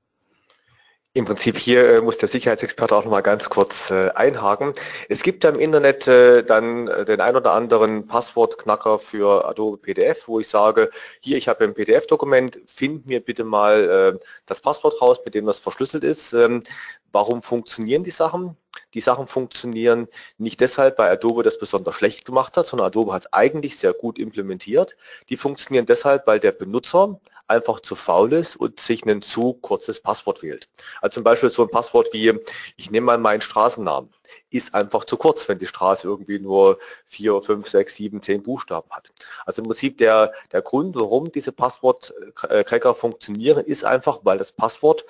Im 1.17 1.27
Prinzip 1.27 1.57
hier 1.57 1.89
äh, 1.89 2.01
muss 2.01 2.19
der 2.19 2.29
Sicherheitsexperte 2.29 2.97
auch 2.97 3.05
noch 3.05 3.11
mal 3.13 3.21
ganz 3.21 3.49
kurz 3.49 3.89
äh, 3.93 4.11
einhaken. 4.17 4.73
Es 5.09 5.23
gibt 5.23 5.45
ja 5.45 5.51
im 5.51 5.61
Internet 5.61 6.09
äh, 6.09 6.43
dann 6.43 6.89
äh, 6.89 7.05
den 7.05 7.21
ein 7.21 7.37
oder 7.37 7.53
anderen 7.53 8.09
Passwortknacker 8.09 8.99
für 8.99 9.47
Adobe 9.49 9.77
PDF, 9.77 10.27
wo 10.27 10.41
ich 10.41 10.49
sage, 10.49 10.91
hier, 11.21 11.37
ich 11.37 11.47
habe 11.47 11.63
ein 11.63 11.73
PDF-Dokument, 11.73 12.59
find 12.67 13.07
mir 13.07 13.21
bitte 13.21 13.45
mal 13.45 14.17
äh, 14.17 14.25
das 14.47 14.61
Passwort 14.61 15.01
raus, 15.01 15.19
mit 15.25 15.37
dem 15.37 15.47
das 15.47 15.61
verschlüsselt 15.61 16.03
ist. 16.03 16.33
Ähm, 16.33 16.65
warum 17.13 17.43
funktionieren 17.43 18.03
die 18.03 18.11
Sachen? 18.11 18.57
Die 18.95 19.01
Sachen 19.01 19.29
funktionieren 19.29 20.09
nicht 20.39 20.59
deshalb, 20.61 20.99
weil 20.99 21.13
Adobe 21.13 21.45
das 21.45 21.61
besonders 21.61 21.95
schlecht 21.95 22.25
gemacht 22.25 22.57
hat, 22.57 22.67
sondern 22.67 22.89
Adobe 22.89 23.13
hat 23.13 23.27
es 23.27 23.33
eigentlich 23.33 23.79
sehr 23.79 23.93
gut 23.93 24.19
implementiert. 24.19 24.97
Die 25.29 25.37
funktionieren 25.37 25.87
deshalb, 25.87 26.27
weil 26.27 26.41
der 26.41 26.51
Benutzer 26.51 27.21
einfach 27.47 27.81
zu 27.81 27.95
faul 27.95 28.33
ist 28.33 28.57
und 28.57 28.81
sich 28.81 29.05
ein 29.05 29.23
zu 29.23 29.55
kurzes 29.55 30.01
Passwort 30.01 30.43
wählt. 30.43 30.69
Also 31.01 31.15
zum 31.15 31.25
Beispiel 31.25 31.51
so 31.51 31.63
ein 31.63 31.71
Passwort 31.71 32.09
wie, 32.13 32.33
ich 32.77 32.91
nehme 32.91 33.07
mal 33.07 33.19
meinen 33.19 33.41
Straßennamen, 33.41 34.11
ist 34.51 34.75
einfach 34.75 35.05
zu 35.05 35.17
kurz, 35.17 35.49
wenn 35.49 35.59
die 35.59 35.67
Straße 35.67 36.07
irgendwie 36.07 36.39
nur 36.39 36.79
vier, 37.07 37.43
fünf, 37.43 37.69
sechs, 37.69 37.97
sieben, 37.97 38.23
zehn 38.23 38.43
Buchstaben 38.43 38.91
hat. 38.91 39.13
Also 39.47 39.63
im 39.63 39.69
Prinzip 39.69 39.99
der, 39.99 40.33
der 40.53 40.63
Grund, 40.63 40.95
warum 40.97 41.31
diese 41.31 41.53
Passwortcracker 41.53 42.95
funktionieren, 42.95 43.65
ist 43.65 43.85
einfach, 43.85 44.21
weil 44.23 44.39
das 44.39 44.53
Passwort 44.53 45.05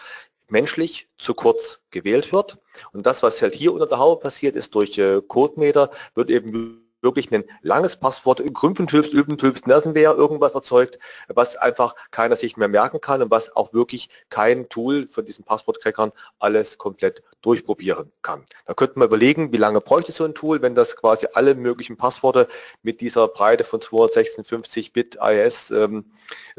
menschlich 0.49 1.09
zu 1.19 1.35
kurz 1.35 1.81
gewählt 1.91 2.33
wird. 2.33 2.59
Und 2.93 3.07
das, 3.07 3.23
was 3.23 3.41
halt 3.41 3.55
hier 3.55 3.73
unter 3.73 3.87
der 3.87 3.99
Haube 3.99 4.23
passiert 4.23 4.57
ist 4.57 4.75
durch 4.75 4.99
äh, 4.99 5.23
CodeMeter, 5.27 5.91
wird 6.15 6.31
eben 6.31 6.84
wirklich 7.05 7.31
ein 7.33 7.45
langes 7.63 7.97
Passwort, 7.97 8.43
Grümpfentülps, 8.53 9.11
Übentülps, 9.11 9.67
Nersenwehr, 9.67 10.15
irgendwas 10.15 10.55
erzeugt, 10.55 10.99
was 11.29 11.55
einfach 11.57 11.95
keiner 12.11 12.35
sich 12.35 12.57
mehr 12.57 12.67
merken 12.69 13.01
kann 13.01 13.23
und 13.23 13.31
was 13.31 13.55
auch 13.55 13.73
wirklich 13.73 14.09
kein 14.31 14.69
Tool 14.69 15.07
von 15.07 15.25
diesen 15.25 15.45
Passwortcrackern 15.45 16.11
alles 16.41 16.79
komplett 16.79 17.23
durchprobieren 17.43 18.11
kann. 18.23 18.45
Da 18.67 18.75
könnte 18.75 18.99
man 18.99 19.07
überlegen, 19.07 19.53
wie 19.53 19.59
lange 19.59 19.81
bräuchte 19.81 20.13
so 20.13 20.25
ein 20.25 20.35
Tool, 20.35 20.63
wenn 20.63 20.75
das 20.75 20.97
quasi 20.97 21.29
alle 21.35 21.55
möglichen 21.55 21.97
Passworte 21.97 22.49
mit 22.83 23.01
dieser 23.01 23.29
Breite 23.29 23.65
von 23.65 23.81
256 23.81 24.93
Bit 24.93 25.17
IS 25.17 25.71
ähm, 25.71 26.11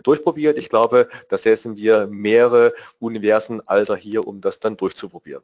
durchprobiert. 0.03 0.57
Ich 0.57 0.69
glaube, 0.69 1.09
da 1.29 1.37
setzen 1.37 1.75
wir 1.75 2.07
mehrere 2.07 2.73
Universen 2.99 3.67
Alter 3.67 3.95
hier, 3.95 4.27
um 4.27 4.41
das 4.41 4.59
dann 4.59 4.77
durchzuprobieren. 4.77 5.43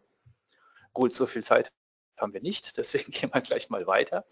Gut, 0.94 1.14
so 1.14 1.26
viel 1.26 1.44
Zeit 1.44 1.72
haben 2.18 2.34
wir 2.34 2.42
nicht, 2.42 2.74
deswegen 2.78 3.12
gehen 3.12 3.32
wir 3.34 3.42
gleich 3.42 3.70
mal 3.70 3.88
weiter. 3.88 4.26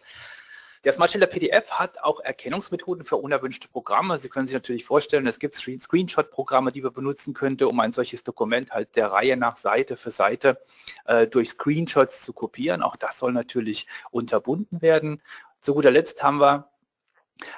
Der 0.86 0.94
Smart 0.94 1.12
Shelter 1.12 1.28
PDF 1.28 1.72
hat 1.72 2.02
auch 2.04 2.22
Erkennungsmethoden 2.22 3.04
für 3.04 3.18
unerwünschte 3.18 3.68
Programme. 3.68 4.18
Sie 4.18 4.30
können 4.30 4.48
sich 4.48 4.54
natürlich 4.54 4.86
vorstellen, 4.86 5.28
es 5.28 5.38
gibt 5.38 5.54
Screenshot-Programme, 5.54 6.72
die 6.72 6.82
man 6.82 6.94
benutzen 6.94 7.34
könnte, 7.34 7.68
um 7.68 7.78
ein 7.82 7.92
solches 7.92 8.24
Dokument 8.24 8.72
halt 8.72 8.96
der 8.96 9.12
Reihe 9.12 9.36
nach 9.36 9.58
Seite 9.58 9.98
für 9.98 10.12
Seite 10.12 10.58
äh, 11.04 11.28
durch 11.28 11.50
Screenshots 11.50 12.22
zu 12.22 12.32
kopieren. 12.32 12.82
Auch 12.82 12.96
das 12.96 13.20
soll 13.20 13.34
natürlich 13.34 13.88
unterbunden 14.12 14.82
werden. 14.82 15.22
Zu 15.60 15.74
guter 15.74 15.92
Letzt 15.92 16.24
haben 16.24 16.40
wir 16.40 16.69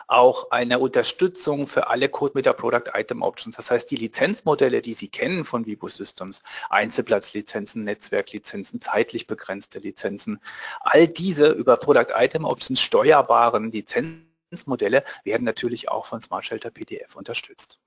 auch 0.08 0.52
eine 0.52 0.80
Unterstützung 0.80 1.68
für 1.68 1.88
alle 1.88 2.10
CodeMeter 2.10 2.54
Product 2.54 2.92
Item 2.94 3.22
Options. 3.22 3.56
Das 3.56 3.72
heißt, 3.72 3.90
die 3.92 3.96
Lizenzmodelle, 3.96 4.82
die 4.82 4.94
Sie 4.94 5.10
kennen 5.10 5.46
von 5.46 5.66
Vibo 5.66 5.88
Systems, 5.88 6.42
Einzelplatzlizenzen, 6.70 7.84
Netzwerklizenzen, 7.84 8.82
zeitlich 8.82 9.28
begrenzte 9.28 9.80
Lizenzen, 9.80 10.40
all 10.82 11.08
diese 11.08 11.50
über 11.50 11.78
Product 11.78 12.14
Item 12.16 12.46
Options 12.46 12.82
steuerbaren 12.82 13.72
Lizenzmodelle 13.72 15.04
werden 15.24 15.44
natürlich 15.44 15.90
auch 15.90 16.06
von 16.06 16.22
Smart 16.22 16.46
Shelter 16.46 16.72
PDF 16.72 17.16
unterstützt. 17.16 17.80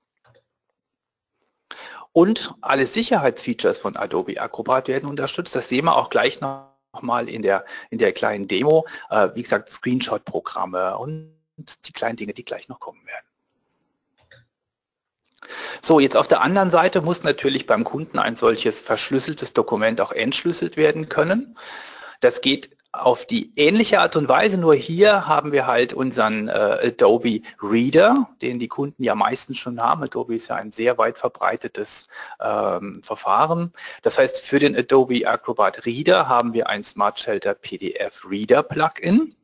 Und 2.11 2.53
alle 2.61 2.85
Sicherheitsfeatures 2.85 3.77
von 3.77 3.97
Adobe 3.97 4.39
Acrobat 4.39 4.87
werden 4.87 5.09
unterstützt. 5.09 5.53
Das 5.53 5.67
sehen 5.67 5.85
wir 5.85 5.97
auch 5.97 6.09
gleich 6.09 6.39
noch 6.39 6.69
mal 7.01 7.27
in 7.27 7.41
der, 7.41 7.65
in 7.89 7.97
der 7.97 8.13
kleinen 8.13 8.47
Demo. 8.47 8.87
Äh, 9.09 9.29
wie 9.33 9.41
gesagt, 9.41 9.69
Screenshot-Programme 9.69 10.97
und 10.97 11.35
die 11.57 11.93
kleinen 11.93 12.17
Dinge, 12.17 12.33
die 12.33 12.45
gleich 12.45 12.67
noch 12.67 12.79
kommen 12.79 13.05
werden. 13.05 13.25
So, 15.81 15.99
jetzt 15.99 16.17
auf 16.17 16.27
der 16.27 16.41
anderen 16.41 16.71
Seite 16.71 17.01
muss 17.01 17.23
natürlich 17.23 17.67
beim 17.67 17.83
Kunden 17.83 18.17
ein 18.17 18.35
solches 18.35 18.81
verschlüsseltes 18.81 19.53
Dokument 19.53 20.01
auch 20.01 20.11
entschlüsselt 20.11 20.77
werden 20.77 21.09
können. 21.09 21.57
Das 22.21 22.41
geht 22.41 22.75
auf 22.91 23.25
die 23.25 23.51
ähnliche 23.55 23.99
Art 23.99 24.15
und 24.15 24.29
Weise, 24.29 24.57
nur 24.57 24.73
hier 24.73 25.27
haben 25.27 25.51
wir 25.51 25.67
halt 25.67 25.93
unseren 25.93 26.47
äh, 26.47 26.87
Adobe 26.87 27.41
Reader, 27.61 28.29
den 28.41 28.57
die 28.57 28.67
Kunden 28.67 29.03
ja 29.03 29.15
meistens 29.15 29.57
schon 29.57 29.81
haben. 29.81 30.03
Adobe 30.03 30.35
ist 30.35 30.47
ja 30.47 30.55
ein 30.55 30.71
sehr 30.71 30.97
weit 30.97 31.17
verbreitetes 31.17 32.07
ähm, 32.39 33.01
Verfahren. 33.03 33.73
Das 34.01 34.17
heißt, 34.17 34.39
für 34.39 34.59
den 34.59 34.75
Adobe 34.75 35.27
Acrobat 35.27 35.85
Reader 35.85 36.29
haben 36.29 36.53
wir 36.53 36.69
ein 36.69 36.83
Smart 36.83 37.19
Shelter 37.19 37.53
PDF 37.53 38.21
Reader 38.29 38.63
Plugin. 38.63 39.35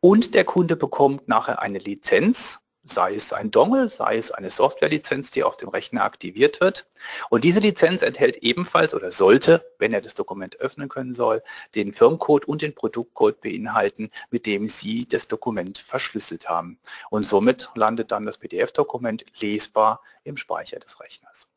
Und 0.00 0.34
der 0.34 0.44
Kunde 0.44 0.76
bekommt 0.76 1.28
nachher 1.28 1.60
eine 1.60 1.78
Lizenz, 1.78 2.60
sei 2.90 3.14
es 3.14 3.32
ein 3.32 3.50
Dongle, 3.50 3.90
sei 3.90 4.16
es 4.16 4.30
eine 4.30 4.50
Softwarelizenz, 4.50 5.30
die 5.30 5.44
auf 5.44 5.56
dem 5.56 5.68
Rechner 5.68 6.04
aktiviert 6.04 6.60
wird. 6.60 6.86
Und 7.30 7.44
diese 7.44 7.60
Lizenz 7.60 8.02
enthält 8.02 8.38
ebenfalls 8.38 8.94
oder 8.94 9.10
sollte, 9.10 9.64
wenn 9.78 9.92
er 9.92 10.00
das 10.00 10.14
Dokument 10.14 10.56
öffnen 10.60 10.88
können 10.88 11.12
soll, 11.12 11.42
den 11.74 11.92
Firmcode 11.92 12.46
und 12.46 12.62
den 12.62 12.74
Produktcode 12.74 13.40
beinhalten, 13.40 14.10
mit 14.30 14.46
dem 14.46 14.68
Sie 14.68 15.06
das 15.06 15.28
Dokument 15.28 15.78
verschlüsselt 15.78 16.48
haben. 16.48 16.78
Und 17.10 17.26
somit 17.26 17.70
landet 17.74 18.10
dann 18.10 18.24
das 18.24 18.38
PDF-Dokument 18.38 19.24
lesbar 19.40 20.00
im 20.24 20.36
Speicher 20.36 20.78
des 20.78 21.00
Rechners. 21.00 21.48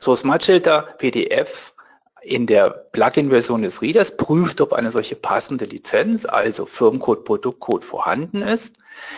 So, 0.00 0.16
Smart 0.16 0.44
Shelter 0.44 0.82
PDF 0.98 1.74
in 2.22 2.46
der 2.46 2.70
Plugin-Version 2.92 3.62
des 3.62 3.82
Readers 3.82 4.16
prüft, 4.16 4.60
ob 4.60 4.72
eine 4.72 4.92
solche 4.92 5.16
passende 5.16 5.64
Lizenz, 5.64 6.26
also 6.26 6.66
Firmencode, 6.66 7.24
Produktcode 7.24 7.84
vorhanden 7.84 8.42
ist. 8.42 8.76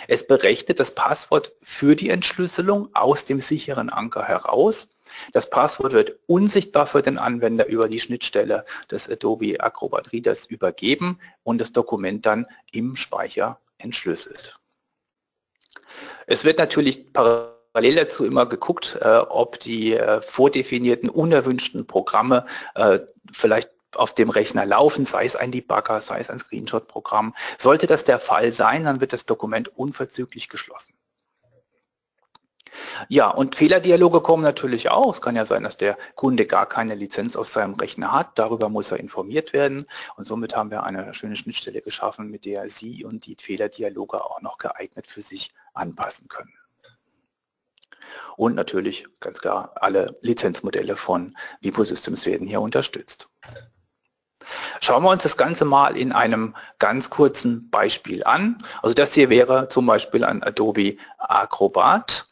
Es 0.08 0.26
berechnet 0.26 0.78
das 0.78 0.94
Passwort 0.94 1.52
für 1.62 1.96
die 1.96 2.10
Entschlüsselung 2.10 2.88
aus 2.94 3.24
dem 3.24 3.40
sicheren 3.40 3.90
Anker 3.90 4.24
heraus. 4.24 4.88
Das 5.32 5.50
Passwort 5.50 5.92
wird 5.92 6.18
unsichtbar 6.26 6.86
für 6.86 7.02
den 7.02 7.18
Anwender 7.18 7.66
über 7.66 7.88
die 7.88 8.00
Schnittstelle 8.00 8.64
des 8.90 9.08
Adobe 9.08 9.60
Acrobat 9.60 10.12
Readers 10.12 10.46
übergeben 10.46 11.18
und 11.42 11.60
das 11.60 11.72
Dokument 11.72 12.24
dann 12.24 12.46
im 12.70 12.96
Speicher 12.96 13.58
entschlüsselt. 13.78 14.58
Es 16.26 16.44
wird 16.44 16.58
natürlich 16.58 17.12
parallel 17.12 17.61
parallel 17.72 17.96
dazu 17.96 18.24
immer 18.24 18.46
geguckt, 18.46 18.98
äh, 19.00 19.18
ob 19.18 19.58
die 19.60 19.94
äh, 19.94 20.20
vordefinierten 20.22 21.08
unerwünschten 21.08 21.86
Programme 21.86 22.46
äh, 22.74 23.00
vielleicht 23.32 23.70
auf 23.94 24.14
dem 24.14 24.30
Rechner 24.30 24.64
laufen, 24.64 25.04
sei 25.04 25.24
es 25.24 25.36
ein 25.36 25.52
Debugger, 25.52 26.00
sei 26.00 26.20
es 26.20 26.30
ein 26.30 26.38
Screenshot-Programm. 26.38 27.34
Sollte 27.58 27.86
das 27.86 28.04
der 28.04 28.18
Fall 28.18 28.52
sein, 28.52 28.84
dann 28.84 29.00
wird 29.00 29.12
das 29.12 29.26
Dokument 29.26 29.76
unverzüglich 29.76 30.48
geschlossen. 30.48 30.94
Ja, 33.08 33.28
und 33.28 33.54
Fehlerdialoge 33.54 34.22
kommen 34.22 34.42
natürlich 34.42 34.90
auch. 34.90 35.12
Es 35.12 35.20
kann 35.20 35.36
ja 35.36 35.44
sein, 35.44 35.62
dass 35.62 35.76
der 35.76 35.98
Kunde 36.14 36.46
gar 36.46 36.66
keine 36.66 36.94
Lizenz 36.94 37.36
auf 37.36 37.46
seinem 37.46 37.74
Rechner 37.74 38.12
hat. 38.12 38.38
Darüber 38.38 38.70
muss 38.70 38.90
er 38.90 38.98
informiert 38.98 39.52
werden. 39.52 39.84
Und 40.16 40.24
somit 40.24 40.56
haben 40.56 40.70
wir 40.70 40.84
eine 40.84 41.12
schöne 41.12 41.36
Schnittstelle 41.36 41.82
geschaffen, 41.82 42.30
mit 42.30 42.46
der 42.46 42.70
Sie 42.70 43.04
und 43.04 43.26
die 43.26 43.36
Fehlerdialoge 43.38 44.24
auch 44.24 44.40
noch 44.40 44.56
geeignet 44.56 45.06
für 45.06 45.20
sich 45.20 45.50
anpassen 45.74 46.28
können. 46.28 46.54
Und 48.36 48.54
natürlich, 48.54 49.06
ganz 49.20 49.38
klar, 49.38 49.72
alle 49.76 50.18
Lizenzmodelle 50.22 50.96
von 50.96 51.36
Vipo 51.60 51.84
Systems 51.84 52.26
werden 52.26 52.46
hier 52.46 52.60
unterstützt. 52.60 53.28
Schauen 54.80 55.04
wir 55.04 55.10
uns 55.10 55.22
das 55.22 55.36
Ganze 55.36 55.64
mal 55.64 55.96
in 55.96 56.12
einem 56.12 56.54
ganz 56.78 57.10
kurzen 57.10 57.70
Beispiel 57.70 58.24
an. 58.24 58.64
Also 58.82 58.94
das 58.94 59.12
hier 59.12 59.30
wäre 59.30 59.68
zum 59.68 59.86
Beispiel 59.86 60.24
ein 60.24 60.42
Adobe 60.42 60.96
Acrobat. 61.18 62.26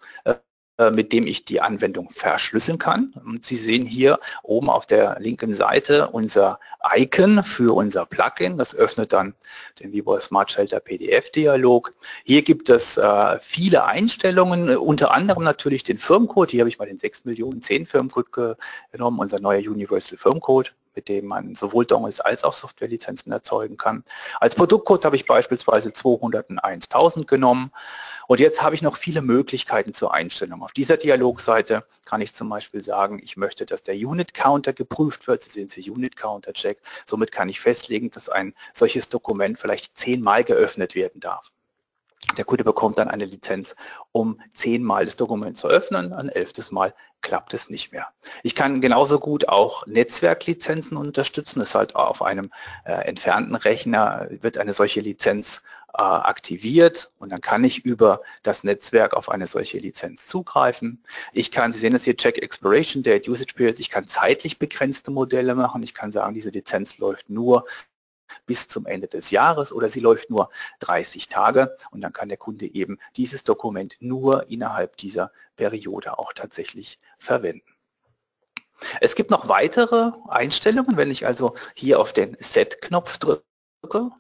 Äh, 0.81 0.91
mit 0.93 1.13
dem 1.13 1.27
ich 1.27 1.45
die 1.45 1.61
Anwendung 1.61 2.09
verschlüsseln 2.09 2.79
kann. 2.79 3.13
Und 3.23 3.45
Sie 3.45 3.57
sehen 3.57 3.85
hier 3.85 4.19
oben 4.43 4.71
auf 4.71 4.87
der 4.87 5.21
linken 5.21 5.53
Seite 5.53 6.09
unser 6.09 6.59
Icon 6.97 7.45
für 7.45 7.77
unser 7.77 8.07
Plugin. 8.07 8.57
Das 8.57 8.75
öffnet 8.75 9.13
dann 9.13 9.35
den 9.79 9.93
Vibo 9.93 10.19
Smart 10.19 10.51
Shelter 10.51 10.81
PDF-Dialog. 10.81 11.91
Hier 12.25 12.41
gibt 12.41 12.71
es 12.71 12.97
äh, 12.97 13.39
viele 13.43 13.85
Einstellungen, 13.85 14.75
unter 14.79 15.13
anderem 15.13 15.45
natürlich 15.45 15.83
den 15.83 15.99
Firmcode. 15.99 16.53
Hier 16.53 16.61
habe 16.61 16.71
ich 16.71 16.79
mal 16.79 16.87
den 16.87 16.99
6 16.99 17.27
Millionen 17.27 17.61
10 17.61 17.85
Firmcode 17.85 18.57
genommen, 18.91 19.19
unser 19.19 19.39
neuer 19.39 19.61
Universal 19.61 20.17
Firmcode 20.17 20.73
mit 20.95 21.09
dem 21.09 21.27
man 21.27 21.55
sowohl 21.55 21.87
Dongles 21.87 22.21
als 22.21 22.43
auch 22.43 22.53
Softwarelizenzen 22.53 23.31
erzeugen 23.31 23.77
kann. 23.77 24.05
Als 24.41 24.57
Produktcode 24.57 25.05
habe 25.05 25.17
ich 25.17 25.25
beispielsweise 25.25 25.91
201.000 25.91 27.27
genommen 27.27 27.71
und 28.31 28.39
jetzt 28.39 28.63
habe 28.63 28.77
ich 28.77 28.83
noch 28.83 28.97
viele 28.97 29.23
Möglichkeiten 29.23 29.93
zur 29.93 30.15
Einstellung. 30.15 30.63
Auf 30.63 30.71
dieser 30.71 30.97
Dialogseite 30.97 31.85
kann 32.07 32.21
ich 32.21 32.33
zum 32.33 32.49
Beispiel 32.49 32.81
sagen, 32.81 33.21
ich 33.21 33.37
möchte, 33.37 33.67
dass 33.67 33.83
der 33.83 33.97
Unit 33.97 34.35
Counter 34.35 34.73
geprüft 34.73 35.27
wird. 35.27 35.43
Sie 35.43 35.51
sehen 35.51 35.69
hier 35.69 35.93
Unit 35.93 36.15
Counter 36.15 36.53
Check. 36.53 36.79
Somit 37.05 37.33
kann 37.33 37.49
ich 37.49 37.59
festlegen, 37.59 38.09
dass 38.09 38.29
ein 38.29 38.55
solches 38.73 39.09
Dokument 39.09 39.59
vielleicht 39.59 39.99
zehnmal 39.99 40.45
geöffnet 40.45 40.95
werden 40.95 41.21
darf. 41.21 41.51
Der 42.37 42.45
Kunde 42.45 42.65
bekommt 42.65 42.99
dann 42.99 43.09
eine 43.09 43.25
Lizenz, 43.25 43.75
um 44.13 44.41
zehnmal 44.53 45.05
das 45.05 45.17
Dokument 45.17 45.57
zu 45.57 45.69
öffnen. 45.69 46.13
Ein 46.13 46.29
elftes 46.29 46.71
Mal 46.71 46.95
klappt 47.23 47.55
es 47.55 47.71
nicht 47.71 47.93
mehr. 47.93 48.09
Ich 48.43 48.55
kann 48.55 48.81
genauso 48.81 49.19
gut 49.19 49.49
auch 49.49 49.87
Netzwerklizenzen 49.87 50.97
unterstützen. 50.97 51.61
Das 51.61 51.71
ist 51.71 51.75
halt 51.75 51.97
auf 51.97 52.23
einem 52.23 52.51
äh, 52.85 52.93
entfernten 52.93 53.55
Rechner 53.55 54.29
wird 54.31 54.59
eine 54.59 54.75
solche 54.75 55.01
Lizenz 55.01 55.63
äh, 55.99 56.03
aktiviert 56.03 57.11
und 57.19 57.31
dann 57.31 57.41
kann 57.41 57.65
ich 57.65 57.85
über 57.85 58.21
das 58.43 58.65
Netzwerk 58.65 59.15
auf 59.15 59.29
eine 59.29 59.47
solche 59.47 59.79
Lizenz 59.79 60.27
zugreifen. 60.27 61.03
Ich 61.33 61.51
kann, 61.51 61.73
Sie 61.73 61.81
sehen 61.81 61.93
das 61.93 62.05
hier, 62.05 62.17
Check 62.17 62.39
Expiration 62.39 63.03
Date, 63.03 63.29
Usage 63.29 63.55
Periods, 63.55 63.81
ich 63.81 63.91
kann 63.91 64.07
zeitlich 64.07 64.59
begrenzte 64.59 65.11
Modelle 65.11 65.55
machen. 65.55 65.83
Ich 65.83 65.95
kann 65.95 66.13
sagen, 66.13 66.35
diese 66.35 66.51
Lizenz 66.51 66.99
läuft 66.99 67.29
nur 67.29 67.65
bis 68.47 68.69
zum 68.69 68.87
Ende 68.87 69.09
des 69.09 69.31
Jahres 69.31 69.73
oder 69.73 69.89
sie 69.89 70.01
läuft 70.01 70.31
nur 70.31 70.51
30 70.81 71.29
Tage 71.29 71.77
und 71.91 72.01
dann 72.01 72.13
kann 72.13 72.29
der 72.29 72.39
Kunde 72.39 72.67
eben 72.67 72.99
dieses 73.17 73.45
Dokument 73.45 73.97
nur 74.01 74.49
innerhalb 74.49 74.97
dieser 74.97 75.33
Periode 75.57 76.19
auch 76.19 76.33
tatsächlich 76.33 76.99
verwenden. 77.19 77.75
Es 79.01 79.15
gibt 79.15 79.31
noch 79.31 79.49
weitere 79.49 80.13
Einstellungen, 80.29 80.97
wenn 80.97 81.11
ich 81.11 81.27
also 81.27 81.55
hier 81.75 82.01
auf 82.01 82.13
den 82.13 82.37
Set-Knopf 82.41 83.19
drücke 83.19 83.50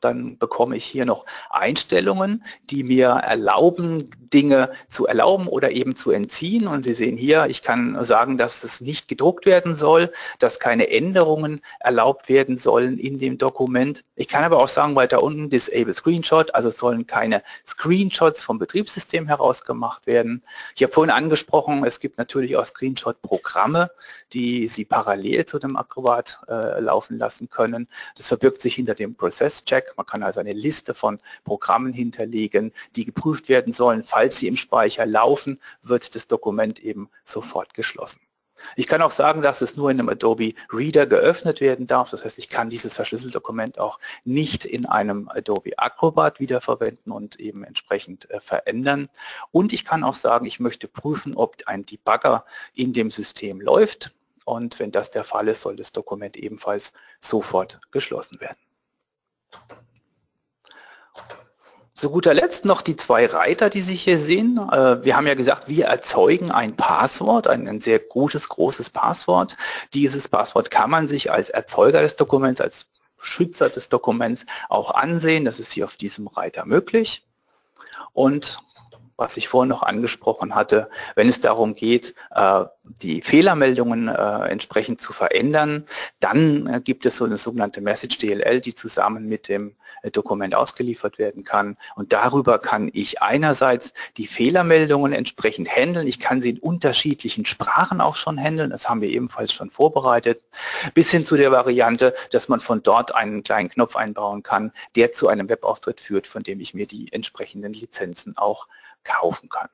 dann 0.00 0.38
bekomme 0.38 0.76
ich 0.76 0.84
hier 0.84 1.04
noch 1.04 1.26
Einstellungen, 1.50 2.44
die 2.70 2.82
mir 2.82 3.08
erlauben, 3.08 4.08
Dinge 4.32 4.70
zu 4.88 5.06
erlauben 5.06 5.48
oder 5.48 5.70
eben 5.70 5.94
zu 5.94 6.12
entziehen. 6.12 6.66
Und 6.66 6.82
Sie 6.82 6.94
sehen 6.94 7.16
hier, 7.16 7.46
ich 7.48 7.62
kann 7.62 8.02
sagen, 8.04 8.38
dass 8.38 8.64
es 8.64 8.80
nicht 8.80 9.08
gedruckt 9.08 9.44
werden 9.44 9.74
soll, 9.74 10.12
dass 10.38 10.60
keine 10.60 10.90
Änderungen 10.90 11.60
erlaubt 11.80 12.28
werden 12.28 12.56
sollen 12.56 12.98
in 12.98 13.18
dem 13.18 13.38
Dokument. 13.38 14.04
Ich 14.14 14.28
kann 14.28 14.44
aber 14.44 14.58
auch 14.58 14.68
sagen, 14.68 14.96
weiter 14.96 15.22
unten 15.22 15.50
Disable 15.50 15.92
Screenshot, 15.92 16.54
also 16.54 16.70
sollen 16.70 17.06
keine 17.06 17.42
Screenshots 17.66 18.42
vom 18.42 18.58
Betriebssystem 18.58 19.26
heraus 19.26 19.64
gemacht 19.64 20.06
werden. 20.06 20.42
Ich 20.74 20.82
habe 20.82 20.92
vorhin 20.92 21.10
angesprochen, 21.10 21.84
es 21.84 22.00
gibt 22.00 22.18
natürlich 22.18 22.56
auch 22.56 22.64
Screenshot-Programme, 22.64 23.90
die 24.32 24.68
Sie 24.68 24.84
parallel 24.84 25.44
zu 25.44 25.58
dem 25.58 25.76
Acrobat 25.76 26.40
äh, 26.48 26.80
laufen 26.80 27.18
lassen 27.18 27.50
können. 27.50 27.88
Das 28.16 28.28
verbirgt 28.28 28.62
sich 28.62 28.76
hinter 28.76 28.94
dem 28.94 29.14
Prozess 29.16 29.49
Prozesscheck. 29.50 29.92
Man 29.96 30.06
kann 30.06 30.22
also 30.22 30.40
eine 30.40 30.52
Liste 30.52 30.94
von 30.94 31.18
Programmen 31.44 31.92
hinterlegen, 31.92 32.72
die 32.96 33.04
geprüft 33.04 33.48
werden 33.48 33.72
sollen. 33.72 34.02
Falls 34.02 34.38
sie 34.38 34.48
im 34.48 34.56
Speicher 34.56 35.06
laufen, 35.06 35.58
wird 35.82 36.14
das 36.14 36.28
Dokument 36.28 36.78
eben 36.80 37.10
sofort 37.24 37.74
geschlossen. 37.74 38.20
Ich 38.76 38.86
kann 38.86 39.00
auch 39.00 39.10
sagen, 39.10 39.40
dass 39.40 39.62
es 39.62 39.76
nur 39.76 39.90
in 39.90 39.98
einem 39.98 40.10
Adobe 40.10 40.52
Reader 40.70 41.06
geöffnet 41.06 41.62
werden 41.62 41.86
darf. 41.86 42.10
Das 42.10 42.26
heißt, 42.26 42.38
ich 42.38 42.50
kann 42.50 42.68
dieses 42.68 42.94
verschlüsselte 42.94 43.32
Dokument 43.32 43.78
auch 43.78 43.98
nicht 44.24 44.66
in 44.66 44.84
einem 44.84 45.30
Adobe 45.30 45.78
Acrobat 45.78 46.40
wiederverwenden 46.40 47.10
und 47.10 47.40
eben 47.40 47.64
entsprechend 47.64 48.30
äh, 48.30 48.38
verändern. 48.38 49.08
Und 49.50 49.72
ich 49.72 49.86
kann 49.86 50.04
auch 50.04 50.14
sagen, 50.14 50.44
ich 50.44 50.60
möchte 50.60 50.88
prüfen, 50.88 51.34
ob 51.36 51.56
ein 51.64 51.84
Debugger 51.84 52.44
in 52.74 52.92
dem 52.92 53.10
System 53.10 53.62
läuft. 53.62 54.14
Und 54.44 54.78
wenn 54.78 54.92
das 54.92 55.10
der 55.10 55.24
Fall 55.24 55.48
ist, 55.48 55.62
soll 55.62 55.76
das 55.76 55.92
Dokument 55.92 56.36
ebenfalls 56.36 56.92
sofort 57.18 57.80
geschlossen 57.92 58.42
werden. 58.42 58.58
Zu 62.00 62.08
guter 62.08 62.32
Letzt 62.32 62.64
noch 62.64 62.80
die 62.80 62.96
zwei 62.96 63.26
Reiter, 63.26 63.68
die 63.68 63.82
Sie 63.82 63.94
hier 63.94 64.18
sehen. 64.18 64.58
Äh, 64.72 65.04
wir 65.04 65.16
haben 65.16 65.26
ja 65.26 65.34
gesagt, 65.34 65.68
wir 65.68 65.84
erzeugen 65.84 66.50
ein 66.50 66.74
Passwort, 66.74 67.46
ein 67.46 67.78
sehr 67.78 67.98
gutes, 67.98 68.48
großes 68.48 68.88
Passwort. 68.88 69.58
Dieses 69.92 70.26
Passwort 70.26 70.70
kann 70.70 70.88
man 70.88 71.08
sich 71.08 71.30
als 71.30 71.50
Erzeuger 71.50 72.00
des 72.00 72.16
Dokuments, 72.16 72.62
als 72.62 72.86
Schützer 73.18 73.68
des 73.68 73.90
Dokuments 73.90 74.46
auch 74.70 74.94
ansehen. 74.94 75.44
Das 75.44 75.60
ist 75.60 75.72
hier 75.72 75.84
auf 75.84 75.96
diesem 75.96 76.26
Reiter 76.26 76.64
möglich. 76.64 77.26
Und 78.14 78.58
was 79.20 79.36
ich 79.36 79.48
vorhin 79.48 79.68
noch 79.68 79.82
angesprochen 79.82 80.54
hatte, 80.54 80.88
wenn 81.14 81.28
es 81.28 81.40
darum 81.40 81.74
geht, 81.74 82.14
äh, 82.34 82.64
die 83.02 83.20
Fehlermeldungen 83.20 84.08
äh, 84.08 84.48
entsprechend 84.48 85.00
zu 85.00 85.12
verändern, 85.12 85.84
dann 86.18 86.66
äh, 86.66 86.80
gibt 86.80 87.06
es 87.06 87.18
so 87.18 87.26
eine 87.26 87.36
sogenannte 87.36 87.82
Message 87.82 88.18
DLL, 88.18 88.60
die 88.60 88.74
zusammen 88.74 89.26
mit 89.26 89.48
dem 89.48 89.76
Dokument 90.12 90.54
ausgeliefert 90.54 91.18
werden 91.18 91.44
kann. 91.44 91.76
Und 91.94 92.14
darüber 92.14 92.58
kann 92.58 92.90
ich 92.94 93.20
einerseits 93.20 93.92
die 94.16 94.26
Fehlermeldungen 94.26 95.12
entsprechend 95.12 95.68
handeln. 95.68 96.06
Ich 96.06 96.18
kann 96.18 96.40
sie 96.40 96.50
in 96.50 96.58
unterschiedlichen 96.58 97.44
Sprachen 97.44 98.00
auch 98.00 98.14
schon 98.14 98.38
handeln. 98.38 98.70
Das 98.70 98.88
haben 98.88 99.02
wir 99.02 99.10
ebenfalls 99.10 99.52
schon 99.52 99.68
vorbereitet. 99.68 100.42
Bis 100.94 101.10
hin 101.10 101.26
zu 101.26 101.36
der 101.36 101.52
Variante, 101.52 102.14
dass 102.30 102.48
man 102.48 102.60
von 102.60 102.82
dort 102.82 103.14
einen 103.14 103.42
kleinen 103.42 103.68
Knopf 103.68 103.94
einbauen 103.94 104.42
kann, 104.42 104.72
der 104.96 105.12
zu 105.12 105.28
einem 105.28 105.50
Webauftritt 105.50 106.00
führt, 106.00 106.26
von 106.26 106.42
dem 106.42 106.60
ich 106.60 106.72
mir 106.72 106.86
die 106.86 107.12
entsprechenden 107.12 107.74
Lizenzen 107.74 108.38
auch 108.38 108.68
kaufen 109.04 109.48
kann. 109.48 109.68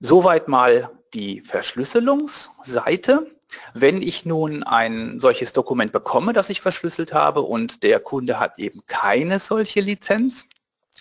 Soweit 0.00 0.48
mal 0.48 0.90
die 1.14 1.40
Verschlüsselungsseite. 1.40 3.26
Wenn 3.74 4.00
ich 4.00 4.24
nun 4.24 4.62
ein 4.62 5.18
solches 5.18 5.52
Dokument 5.52 5.92
bekomme, 5.92 6.32
das 6.32 6.50
ich 6.50 6.60
verschlüsselt 6.60 7.12
habe 7.12 7.42
und 7.42 7.82
der 7.82 7.98
Kunde 7.98 8.38
hat 8.38 8.58
eben 8.58 8.86
keine 8.86 9.40
solche 9.40 9.80
Lizenz, 9.80 10.46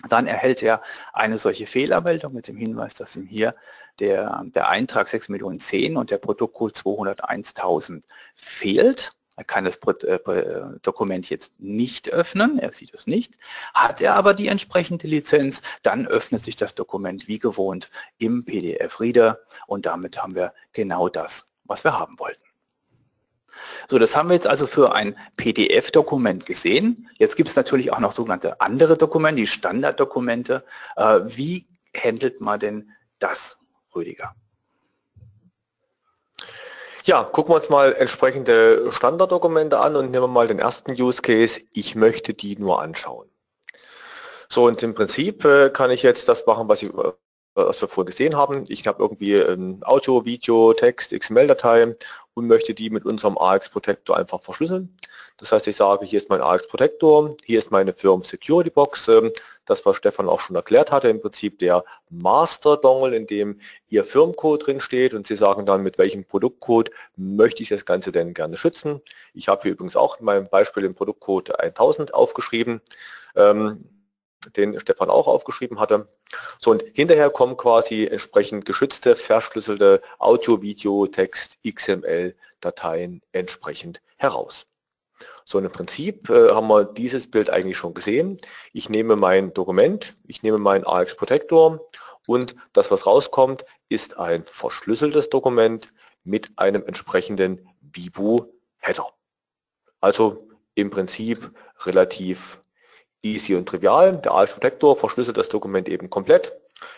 dann 0.07 0.27
erhält 0.27 0.63
er 0.63 0.81
eine 1.13 1.37
solche 1.37 1.67
Fehlermeldung 1.67 2.33
mit 2.33 2.47
dem 2.47 2.57
Hinweis, 2.57 2.93
dass 2.93 3.15
ihm 3.15 3.25
hier 3.25 3.55
der, 3.99 4.43
der 4.55 4.69
Eintrag 4.69 5.09
6 5.09 5.29
Millionen 5.29 5.59
10 5.59 5.97
und 5.97 6.09
der 6.09 6.17
Produktcode 6.17 6.75
201.000 6.75 8.03
fehlt. 8.35 9.13
Er 9.39 9.45
kann 9.45 9.63
das 9.63 9.77
äh, 9.77 10.19
Dokument 10.81 11.29
jetzt 11.29 11.61
nicht 11.61 12.11
öffnen, 12.11 12.59
er 12.59 12.73
sieht 12.73 12.93
es 12.93 13.07
nicht. 13.07 13.35
Hat 13.73 14.01
er 14.01 14.15
aber 14.15 14.33
die 14.33 14.49
entsprechende 14.49 15.07
Lizenz, 15.07 15.61
dann 15.81 16.05
öffnet 16.07 16.43
sich 16.43 16.57
das 16.57 16.75
Dokument 16.75 17.29
wie 17.29 17.39
gewohnt 17.39 17.89
im 18.17 18.43
PDF-Reader 18.43 19.39
und 19.65 19.85
damit 19.85 20.21
haben 20.21 20.35
wir 20.35 20.53
genau 20.73 21.07
das, 21.07 21.45
was 21.63 21.85
wir 21.85 21.97
haben 21.97 22.19
wollten. 22.19 22.43
So, 23.87 23.97
das 23.97 24.13
haben 24.13 24.27
wir 24.27 24.35
jetzt 24.35 24.47
also 24.47 24.67
für 24.67 24.93
ein 24.93 25.15
PDF-Dokument 25.37 26.45
gesehen. 26.45 27.09
Jetzt 27.17 27.37
gibt 27.37 27.47
es 27.47 27.55
natürlich 27.55 27.93
auch 27.93 27.99
noch 27.99 28.11
sogenannte 28.11 28.59
andere 28.59 28.97
Dokumente, 28.97 29.39
die 29.39 29.47
Standarddokumente. 29.47 30.65
Äh, 30.97 31.21
wie 31.27 31.65
handelt 31.95 32.41
man 32.41 32.59
denn 32.59 32.91
das, 33.19 33.57
Rüdiger? 33.95 34.35
Ja, 37.05 37.23
gucken 37.23 37.53
wir 37.53 37.57
uns 37.57 37.69
mal 37.69 37.93
entsprechende 37.93 38.91
Standarddokumente 38.91 39.79
an 39.79 39.95
und 39.95 40.11
nehmen 40.11 40.23
wir 40.23 40.27
mal 40.27 40.47
den 40.47 40.59
ersten 40.59 40.91
Use 40.91 41.21
Case. 41.21 41.61
Ich 41.71 41.95
möchte 41.95 42.33
die 42.33 42.57
nur 42.57 42.81
anschauen. 42.81 43.29
So, 44.49 44.65
und 44.65 44.83
im 44.83 44.93
Prinzip 44.95 45.45
äh, 45.45 45.69
kann 45.69 45.91
ich 45.91 46.03
jetzt 46.03 46.27
das 46.27 46.45
machen, 46.45 46.67
was, 46.67 46.83
ich, 46.83 46.89
äh, 46.89 47.11
was 47.53 47.81
wir 47.81 47.87
vorhin 47.87 48.11
gesehen 48.11 48.35
haben. 48.35 48.65
Ich 48.67 48.85
habe 48.87 49.01
irgendwie 49.01 49.35
ein 49.35 49.81
Audio, 49.85 50.25
Video, 50.25 50.73
Text, 50.73 51.11
XML-Datei 51.17 51.95
und 52.33 52.47
möchte 52.47 52.73
die 52.73 52.89
mit 52.89 53.05
unserem 53.05 53.37
AX 53.37 53.69
Protector 53.69 54.17
einfach 54.17 54.41
verschlüsseln. 54.41 54.97
Das 55.39 55.51
heißt, 55.53 55.67
ich 55.67 55.75
sage, 55.75 56.05
hier 56.05 56.17
ist 56.17 56.29
mein 56.29 56.41
AX 56.41 56.67
Protector, 56.67 57.35
hier 57.45 57.59
ist 57.59 57.71
meine 57.71 57.93
Firm 57.93 58.23
Security 58.23 58.69
Box. 58.69 59.07
Ähm, 59.07 59.31
das, 59.65 59.85
was 59.85 59.97
Stefan 59.97 60.27
auch 60.27 60.39
schon 60.39 60.55
erklärt 60.55 60.91
hatte, 60.91 61.09
im 61.09 61.21
Prinzip 61.21 61.59
der 61.59 61.83
Master 62.09 62.75
Dongle, 62.75 63.15
in 63.15 63.27
dem 63.27 63.61
Ihr 63.87 64.03
Firmcode 64.03 64.65
drin 64.65 64.79
steht 64.79 65.13
und 65.13 65.27
Sie 65.27 65.35
sagen 65.35 65.65
dann, 65.65 65.83
mit 65.83 65.97
welchem 65.97 66.25
Produktcode 66.25 66.91
möchte 67.15 67.63
ich 67.63 67.69
das 67.69 67.85
Ganze 67.85 68.11
denn 68.11 68.33
gerne 68.33 68.57
schützen. 68.57 69.01
Ich 69.33 69.47
habe 69.47 69.61
hier 69.61 69.71
übrigens 69.71 69.95
auch 69.95 70.19
in 70.19 70.25
meinem 70.25 70.47
Beispiel 70.49 70.83
den 70.83 70.95
Produktcode 70.95 71.59
1000 71.59 72.13
aufgeschrieben, 72.13 72.81
ähm, 73.35 73.85
den 74.55 74.79
Stefan 74.79 75.09
auch 75.09 75.27
aufgeschrieben 75.27 75.79
hatte. 75.79 76.07
So 76.59 76.71
und 76.71 76.83
hinterher 76.93 77.29
kommen 77.29 77.55
quasi 77.55 78.05
entsprechend 78.05 78.65
geschützte, 78.65 79.15
verschlüsselte 79.15 80.01
Audio, 80.17 80.61
Video, 80.61 81.07
Text, 81.07 81.57
XML 81.67 82.35
Dateien 82.59 83.21
entsprechend 83.31 84.01
heraus. 84.17 84.65
So 85.51 85.57
im 85.57 85.71
Prinzip 85.71 86.29
äh, 86.29 86.49
haben 86.51 86.67
wir 86.67 86.83
dieses 86.83 87.29
Bild 87.29 87.49
eigentlich 87.49 87.75
schon 87.75 87.95
gesehen. 87.95 88.39
Ich 88.71 88.87
nehme 88.87 89.15
mein 89.15 89.51
Dokument, 89.51 90.13
ich 90.27 90.43
nehme 90.43 90.59
meinen 90.59 90.85
AX 90.85 91.15
Protector 91.15 91.87
und 92.27 92.55
das, 92.73 92.91
was 92.91 93.07
rauskommt, 93.07 93.65
ist 93.89 94.19
ein 94.19 94.43
verschlüsseltes 94.45 95.31
Dokument 95.31 95.91
mit 96.23 96.51
einem 96.57 96.85
entsprechenden 96.85 97.67
Bibu-Header. 97.81 99.07
Also 100.01 100.47
im 100.75 100.91
Prinzip 100.91 101.51
relativ 101.83 102.61
easy 103.23 103.55
und 103.55 103.67
trivial. 103.67 104.17
Der 104.17 104.35
AX 104.35 104.53
Protector 104.53 104.95
verschlüsselt 104.95 105.37
das 105.37 105.49
Dokument 105.49 105.89
eben 105.89 106.11
komplett. 106.11 106.53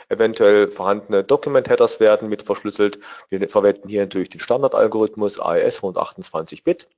Eventuell 0.09 0.69
vorhandene 0.69 1.23
Document-Headers 1.23 2.01
werden 2.01 2.27
mit 2.27 2.43
verschlüsselt. 2.43 2.99
Wir 3.29 3.47
verwenden 3.47 3.87
hier 3.87 4.01
natürlich 4.01 4.29
den 4.29 4.41
Standardalgorithmus 4.41 5.39
AES 5.39 5.77
128 5.77 6.65
Bit. 6.65 6.89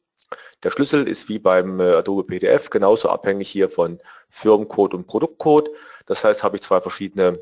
Der 0.63 0.71
Schlüssel 0.71 1.07
ist 1.07 1.27
wie 1.27 1.39
beim 1.39 1.79
äh, 1.81 1.95
Adobe 1.95 2.23
PDF 2.23 2.69
genauso 2.69 3.09
abhängig 3.09 3.49
hier 3.49 3.69
von 3.69 3.99
Firmencode 4.29 4.93
und 4.93 5.07
Produktcode. 5.07 5.69
Das 6.05 6.23
heißt, 6.23 6.41
habe 6.43 6.55
ich 6.55 6.63
zwei 6.63 6.79
verschiedene 6.79 7.37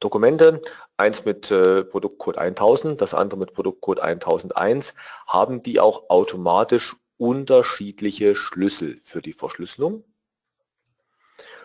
Dokumente, 0.00 0.60
eins 0.96 1.24
mit 1.24 1.50
äh, 1.50 1.84
Produktcode 1.84 2.38
1000, 2.38 3.00
das 3.00 3.14
andere 3.14 3.38
mit 3.38 3.52
Produktcode 3.52 4.00
1001, 4.00 4.94
haben 5.26 5.62
die 5.62 5.78
auch 5.78 6.10
automatisch 6.10 6.96
unterschiedliche 7.16 8.34
Schlüssel 8.34 8.98
für 9.02 9.22
die 9.22 9.32
Verschlüsselung. 9.32 10.04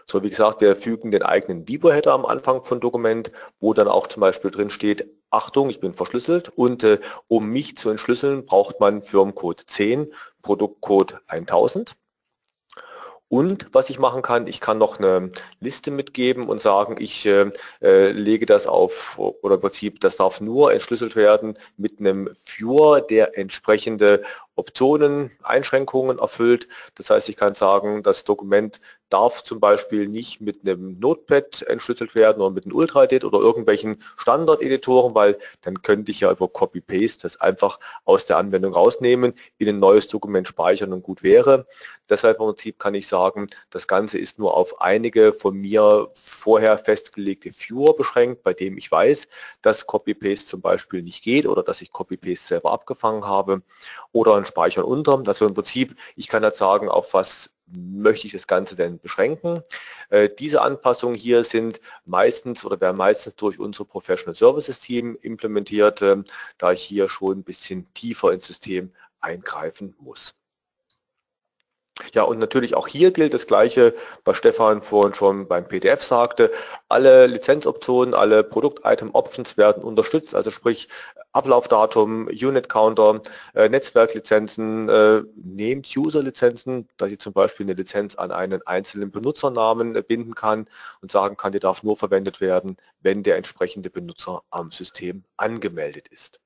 So, 0.10 0.24
wie 0.24 0.30
gesagt, 0.30 0.62
wir 0.62 0.74
fügen 0.78 1.12
den 1.12 1.24
eigenen 1.24 1.68
Vibo-Header 1.68 2.14
am 2.14 2.26
Anfang 2.26 2.64
von 2.64 2.80
Dokument, 2.80 3.30
wo 3.60 3.74
dann 3.74 3.90
auch 3.90 4.08
zum 4.08 4.22
Beispiel 4.22 4.52
drin 4.52 4.70
steht, 4.70 5.14
Achtung, 5.32 5.70
ich 5.70 5.82
bin 5.82 5.94
verschlüsselt 5.94 6.48
und 6.48 6.82
äh, 6.86 7.00
um 7.28 7.48
mich 7.50 7.76
zu 7.76 7.90
entschlüsseln, 7.90 8.46
braucht 8.46 8.80
man 8.80 9.04
Firmencode 9.04 9.64
10, 9.68 10.08
Produktcode 10.42 11.20
1000. 11.28 11.94
Und 13.30 13.68
was 13.74 13.90
ich 13.90 14.00
machen 14.00 14.22
kann, 14.22 14.48
ich 14.48 14.62
kann 14.62 14.78
noch 14.78 15.00
eine 15.00 15.34
Liste 15.60 15.92
mitgeben 15.92 16.46
und 16.46 16.62
sagen, 16.62 16.96
ich 17.00 17.26
äh, 17.26 17.52
äh, 17.82 18.12
lege 18.12 18.46
das 18.46 18.66
auf, 18.66 19.20
oder 19.20 19.56
im 19.56 19.62
Prinzip, 19.62 20.00
das 20.00 20.16
darf 20.16 20.40
nur 20.40 20.72
entschlüsselt 20.72 21.18
werden 21.18 21.60
mit 21.76 22.00
einem 22.00 22.30
Viewer, 22.46 23.02
der 23.02 23.38
entsprechende 23.38 24.24
Optionen, 24.58 25.32
Einschränkungen 25.44 26.20
erfüllt. 26.20 26.68
Das 26.96 27.10
heißt, 27.10 27.30
ich 27.30 27.38
kann 27.38 27.56
sagen, 27.56 28.04
das 28.04 28.24
Dokument 28.24 28.82
darf 29.10 29.44
zum 29.44 29.60
Beispiel 29.60 30.08
nicht 30.08 30.42
mit 30.42 30.62
einem 30.62 31.00
Notepad 31.00 31.62
entschlüsselt 31.64 32.16
werden 32.16 32.42
oder 32.42 32.52
mit 32.52 32.66
einem 32.66 32.76
Ultraedit 32.76 33.24
oder 33.24 33.40
irgendwelchen 33.40 34.04
Standard-Editoren, 34.18 35.16
weil 35.16 35.38
dann 35.62 35.82
könnte 35.82 36.12
ich 36.12 36.22
ja 36.22 36.32
über 36.32 36.48
Copy-Paste 36.50 37.20
das 37.22 37.40
einfach 37.40 37.80
aus 38.04 38.26
der 38.26 38.38
Anwendung 38.38 38.74
rausnehmen, 38.74 39.34
in 39.58 39.70
ein 39.70 39.80
neues 39.80 40.08
Dokument 40.08 40.48
speichern 40.48 40.92
und 40.92 41.04
gut 41.04 41.24
wäre. 41.24 41.68
Deshalb 42.10 42.40
im 42.40 42.46
Prinzip 42.46 42.80
kann 42.80 42.96
ich 42.96 43.08
sagen, 43.08 43.48
das 43.70 43.88
Ganze 43.88 44.18
ist 44.18 44.40
nur 44.40 44.56
auf 44.56 44.82
einige 44.82 45.34
von 45.34 45.58
mir 45.58 46.10
vorher 46.14 46.78
festgelegte 46.78 47.52
Viewer 47.54 47.96
beschränkt, 47.96 48.44
bei 48.44 48.54
dem 48.54 48.78
ich 48.78 48.90
weiß, 48.90 49.28
dass 49.62 49.86
Copy-Paste 49.86 50.46
zum 50.46 50.62
Beispiel 50.62 51.02
nicht 51.02 51.22
geht 51.22 51.48
oder 51.48 51.64
dass 51.64 51.82
ich 51.82 51.92
Copy-Paste 51.92 52.48
selber 52.48 52.72
abgefangen 52.72 53.26
habe 53.26 53.62
oder 54.12 54.36
ein 54.36 54.46
Speichern 54.48 54.84
unter. 54.84 55.22
Also 55.28 55.46
im 55.46 55.54
Prinzip, 55.54 55.96
ich 56.16 56.28
kann 56.28 56.44
jetzt 56.44 56.58
sagen, 56.58 56.90
auf 56.90 57.14
was 57.14 57.50
möchte 57.76 58.28
ich 58.28 58.34
das 58.34 58.48
Ganze 58.48 58.76
denn 58.76 59.00
beschränken. 59.00 59.62
Äh, 60.10 60.30
diese 60.40 60.62
Anpassungen 60.62 61.16
hier 61.16 61.44
sind 61.44 61.82
meistens 62.06 62.66
oder 62.66 62.80
werden 62.80 62.98
meistens 62.98 63.36
durch 63.36 63.60
unsere 63.60 63.86
Professional 63.86 64.36
Services 64.36 64.80
Team 64.80 65.18
implementiert, 65.22 66.02
äh, 66.02 66.18
da 66.58 66.72
ich 66.72 66.82
hier 66.82 67.10
schon 67.10 67.40
ein 67.40 67.44
bisschen 67.44 67.94
tiefer 67.94 68.32
ins 68.32 68.48
System 68.48 68.92
eingreifen 69.20 69.96
muss. 70.00 70.34
Ja, 72.14 72.24
und 72.24 72.38
natürlich 72.40 72.76
auch 72.76 72.88
hier 72.88 73.12
gilt 73.12 73.34
das 73.34 73.48
Gleiche, 73.48 73.96
was 74.24 74.38
Stefan 74.38 74.82
vorhin 74.82 75.16
schon 75.16 75.48
beim 75.48 75.68
PDF 75.68 76.04
sagte. 76.04 76.52
Alle 76.90 77.26
Lizenzoptionen, 77.28 78.14
alle 78.14 78.44
Produkt-Item-Options 78.44 79.58
werden 79.58 79.84
unterstützt, 79.84 80.36
also 80.36 80.52
sprich 80.52 80.90
Ablaufdatum, 81.38 82.28
Unit-Counter, 82.28 83.22
äh, 83.54 83.70
Netzwerklizenzen, 83.70 84.90
äh, 84.90 85.22
nehmt 85.36 85.88
User-Lizenzen, 85.96 86.90
dass 86.98 87.12
ich 87.12 87.20
zum 87.20 87.34
Beispiel 87.34 87.68
eine 87.68 87.74
Lizenz 87.74 88.16
an 88.16 88.32
einen 88.32 88.66
einzelnen 88.66 89.12
Benutzernamen 89.12 89.96
äh, 89.96 90.02
binden 90.02 90.34
kann 90.34 90.66
und 91.02 91.12
sagen 91.12 91.38
kann, 91.38 91.52
die 91.52 91.60
darf 91.60 91.84
nur 91.84 91.96
verwendet 91.96 92.42
werden, 92.42 92.76
wenn 93.02 93.22
der 93.22 93.38
entsprechende 93.38 93.92
Benutzer 93.92 94.42
am 94.50 94.72
System 94.72 95.24
angemeldet 95.38 96.08
ist. 96.08 96.40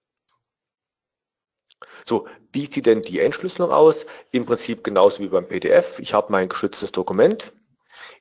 So, 2.05 2.27
wie 2.51 2.65
sieht 2.65 2.85
denn 2.85 3.01
die 3.01 3.21
Entschlüsselung 3.21 3.71
aus? 3.71 4.05
Im 4.31 4.45
Prinzip 4.45 4.83
genauso 4.83 5.23
wie 5.23 5.29
beim 5.29 5.47
PDF. 5.47 5.99
Ich 5.99 6.13
habe 6.13 6.31
mein 6.31 6.49
geschütztes 6.49 6.91
Dokument. 6.91 7.53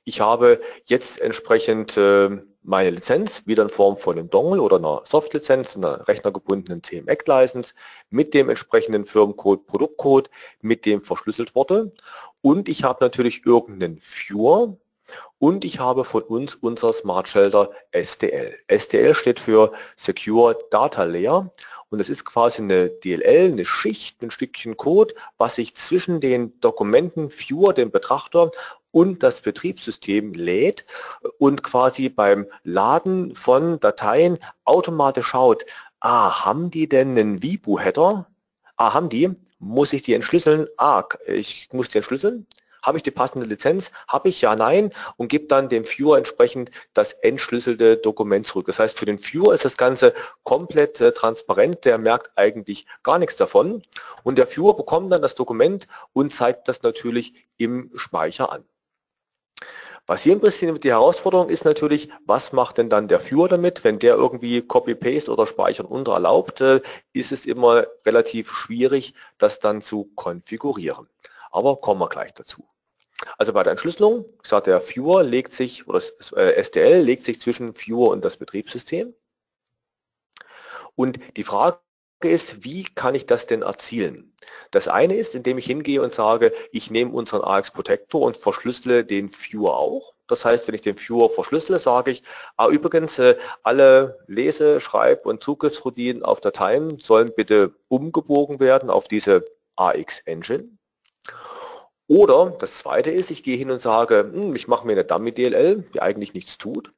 Ich 0.04 0.20
habe 0.20 0.60
jetzt 0.84 1.20
entsprechend 1.20 1.96
äh, 1.96 2.40
meine 2.62 2.90
Lizenz, 2.90 3.42
wieder 3.46 3.62
in 3.62 3.70
Form 3.70 3.96
von 3.96 4.18
einem 4.18 4.30
Dongle 4.30 4.60
oder 4.60 4.76
einer 4.76 5.02
Soft-Lizenz, 5.04 5.76
einer 5.76 6.06
rechnergebundenen 6.06 6.82
CMEC-License 6.82 7.74
mit 8.10 8.34
dem 8.34 8.48
entsprechenden 8.48 9.04
Firmencode, 9.04 9.66
Produktcode, 9.66 10.30
mit 10.60 10.84
dem 10.84 11.02
verschlüsselt 11.02 11.54
wurde. 11.54 11.92
Und 12.42 12.68
ich 12.68 12.84
habe 12.84 13.04
natürlich 13.04 13.46
irgendeinen 13.46 13.98
Viewer, 14.00 14.76
und 15.38 15.64
ich 15.64 15.80
habe 15.80 16.04
von 16.04 16.22
uns 16.22 16.54
unser 16.54 16.92
Smart 16.92 17.28
Shelter 17.28 17.70
SDL. 17.90 18.56
SDL 18.68 19.14
steht 19.14 19.40
für 19.40 19.72
Secure 19.96 20.56
Data 20.70 21.04
Layer 21.04 21.50
und 21.90 22.00
es 22.00 22.08
ist 22.08 22.24
quasi 22.24 22.62
eine 22.62 22.88
DLL, 22.88 23.52
eine 23.52 23.64
Schicht, 23.64 24.22
ein 24.22 24.30
Stückchen 24.30 24.76
Code, 24.76 25.14
was 25.38 25.56
sich 25.56 25.74
zwischen 25.74 26.20
den 26.20 26.58
Dokumenten 26.60 27.30
Viewer, 27.30 27.74
dem 27.74 27.90
Betrachter 27.90 28.50
und 28.92 29.22
das 29.22 29.40
Betriebssystem 29.40 30.32
lädt 30.32 30.86
und 31.38 31.62
quasi 31.62 32.08
beim 32.08 32.46
Laden 32.62 33.34
von 33.34 33.78
Dateien 33.80 34.38
automatisch 34.64 35.26
schaut, 35.28 35.66
ah, 36.00 36.44
haben 36.44 36.70
die 36.70 36.88
denn 36.88 37.10
einen 37.10 37.42
Vibu-Header? 37.42 38.26
Ah, 38.76 38.94
haben 38.94 39.08
die? 39.08 39.30
Muss 39.58 39.92
ich 39.92 40.02
die 40.02 40.14
entschlüsseln? 40.14 40.68
Ah, 40.76 41.04
ich 41.26 41.68
muss 41.72 41.88
die 41.88 41.98
entschlüsseln. 41.98 42.46
Habe 42.82 42.98
ich 42.98 43.02
die 43.02 43.10
passende 43.10 43.46
Lizenz? 43.46 43.90
Habe 44.08 44.28
ich? 44.28 44.40
Ja, 44.40 44.56
nein. 44.56 44.92
Und 45.16 45.28
gebe 45.28 45.46
dann 45.46 45.68
dem 45.68 45.84
Viewer 45.84 46.18
entsprechend 46.18 46.70
das 46.94 47.12
entschlüsselte 47.12 47.96
Dokument 47.96 48.46
zurück. 48.46 48.66
Das 48.66 48.78
heißt, 48.78 48.98
für 48.98 49.06
den 49.06 49.18
Viewer 49.18 49.54
ist 49.54 49.64
das 49.64 49.76
Ganze 49.76 50.14
komplett 50.42 51.00
äh, 51.00 51.12
transparent. 51.12 51.84
Der 51.84 51.98
merkt 51.98 52.30
eigentlich 52.36 52.86
gar 53.02 53.18
nichts 53.18 53.36
davon. 53.36 53.82
Und 54.22 54.38
der 54.38 54.46
Viewer 54.46 54.76
bekommt 54.76 55.12
dann 55.12 55.22
das 55.22 55.34
Dokument 55.34 55.86
und 56.12 56.34
zeigt 56.34 56.68
das 56.68 56.82
natürlich 56.82 57.34
im 57.58 57.90
Speicher 57.94 58.52
an. 58.52 58.64
Was 60.06 60.22
hier 60.22 60.32
ein 60.32 60.40
bisschen 60.40 60.80
die 60.80 60.90
Herausforderung 60.90 61.50
ist 61.50 61.64
natürlich, 61.64 62.10
was 62.26 62.52
macht 62.52 62.78
denn 62.78 62.90
dann 62.90 63.06
der 63.06 63.20
Viewer 63.20 63.48
damit? 63.48 63.84
Wenn 63.84 64.00
der 64.00 64.16
irgendwie 64.16 64.60
Copy-Paste 64.60 65.30
oder 65.30 65.46
Speichern 65.46 65.86
unter 65.86 66.14
erlaubt, 66.14 66.60
äh, 66.60 66.80
ist 67.12 67.30
es 67.30 67.46
immer 67.46 67.84
relativ 68.04 68.50
schwierig, 68.50 69.14
das 69.38 69.60
dann 69.60 69.82
zu 69.82 70.10
konfigurieren. 70.16 71.06
Aber 71.50 71.76
kommen 71.76 72.00
wir 72.00 72.08
gleich 72.08 72.32
dazu. 72.32 72.68
Also 73.38 73.52
bei 73.52 73.62
der 73.62 73.72
Entschlüsselung, 73.72 74.24
ich 74.42 74.48
sagte, 74.48 74.70
der 74.70 74.80
Viewer 74.80 75.22
legt 75.22 75.52
sich, 75.52 75.86
oder 75.86 76.00
SDL 76.56 77.02
legt 77.02 77.22
sich 77.22 77.40
zwischen 77.40 77.74
Viewer 77.74 78.08
und 78.08 78.24
das 78.24 78.36
Betriebssystem. 78.36 79.14
Und 80.94 81.18
die 81.36 81.44
Frage 81.44 81.78
ist, 82.22 82.64
wie 82.64 82.84
kann 82.84 83.14
ich 83.14 83.26
das 83.26 83.46
denn 83.46 83.62
erzielen? 83.62 84.34
Das 84.70 84.88
eine 84.88 85.16
ist, 85.16 85.34
indem 85.34 85.58
ich 85.58 85.66
hingehe 85.66 86.02
und 86.02 86.14
sage, 86.14 86.52
ich 86.72 86.90
nehme 86.90 87.12
unseren 87.12 87.42
AX 87.42 87.70
Protector 87.70 88.22
und 88.22 88.36
verschlüssele 88.36 89.04
den 89.04 89.30
Viewer 89.30 89.76
auch. 89.76 90.14
Das 90.26 90.44
heißt, 90.44 90.68
wenn 90.68 90.74
ich 90.74 90.82
den 90.82 90.96
Viewer 90.96 91.28
verschlüssele, 91.28 91.80
sage 91.80 92.12
ich, 92.12 92.22
ah, 92.56 92.68
übrigens, 92.68 93.18
äh, 93.18 93.36
alle 93.62 94.18
Lese-, 94.28 94.80
Schreib- 94.80 95.26
und 95.26 95.42
Zugriffsroutinen 95.42 96.22
auf 96.22 96.40
Dateien 96.40 97.00
sollen 97.00 97.32
bitte 97.34 97.74
umgebogen 97.88 98.60
werden 98.60 98.90
auf 98.90 99.08
diese 99.08 99.44
AX 99.76 100.20
Engine. 100.20 100.78
Oder 102.10 102.56
das 102.58 102.78
zweite 102.78 103.12
ist, 103.12 103.30
ich 103.30 103.44
gehe 103.44 103.56
hin 103.56 103.70
und 103.70 103.80
sage, 103.80 104.28
hm, 104.32 104.56
ich 104.56 104.66
mache 104.66 104.84
mir 104.84 104.94
eine 104.94 105.04
Dummy 105.04 105.30
DLL, 105.30 105.84
die 105.94 106.02
eigentlich 106.02 106.34
nichts 106.34 106.58
tut. 106.58 106.90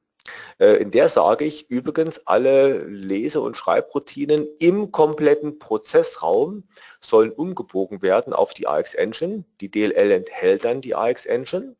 Äh, 0.57 0.77
in 0.77 0.89
der 0.89 1.07
sage 1.07 1.45
ich 1.45 1.69
übrigens, 1.69 2.25
alle 2.25 2.83
Lese- 2.85 3.41
und 3.41 3.55
Schreibroutinen 3.55 4.47
im 4.57 4.91
kompletten 4.91 5.59
Prozessraum 5.59 6.63
sollen 6.99 7.31
umgebogen 7.31 8.01
werden 8.01 8.33
auf 8.33 8.55
die 8.55 8.67
AX 8.67 8.95
Engine. 8.95 9.43
Die 9.61 9.69
DLL 9.69 10.09
enthält 10.09 10.65
dann 10.65 10.81
die 10.81 10.95
AX 10.95 11.27
Engine. 11.27 11.75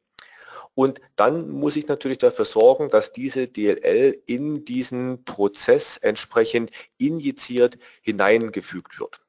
Und 0.75 1.01
dann 1.15 1.49
muss 1.49 1.75
ich 1.75 1.87
natürlich 1.87 2.19
dafür 2.19 2.45
sorgen, 2.45 2.89
dass 2.89 3.13
diese 3.13 3.47
DLL 3.47 4.21
in 4.27 4.63
diesen 4.63 5.25
Prozess 5.25 5.97
entsprechend 5.97 6.69
injiziert 6.99 7.79
hineingefügt 8.03 8.99
wird. 8.99 9.22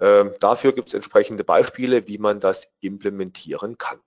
Ähm, 0.00 0.32
dafür 0.40 0.72
gibt 0.72 0.88
es 0.88 0.94
entsprechende 0.94 1.44
Beispiele, 1.44 2.08
wie 2.08 2.18
man 2.18 2.40
das 2.40 2.68
implementieren 2.80 3.78
kann. 3.78 4.00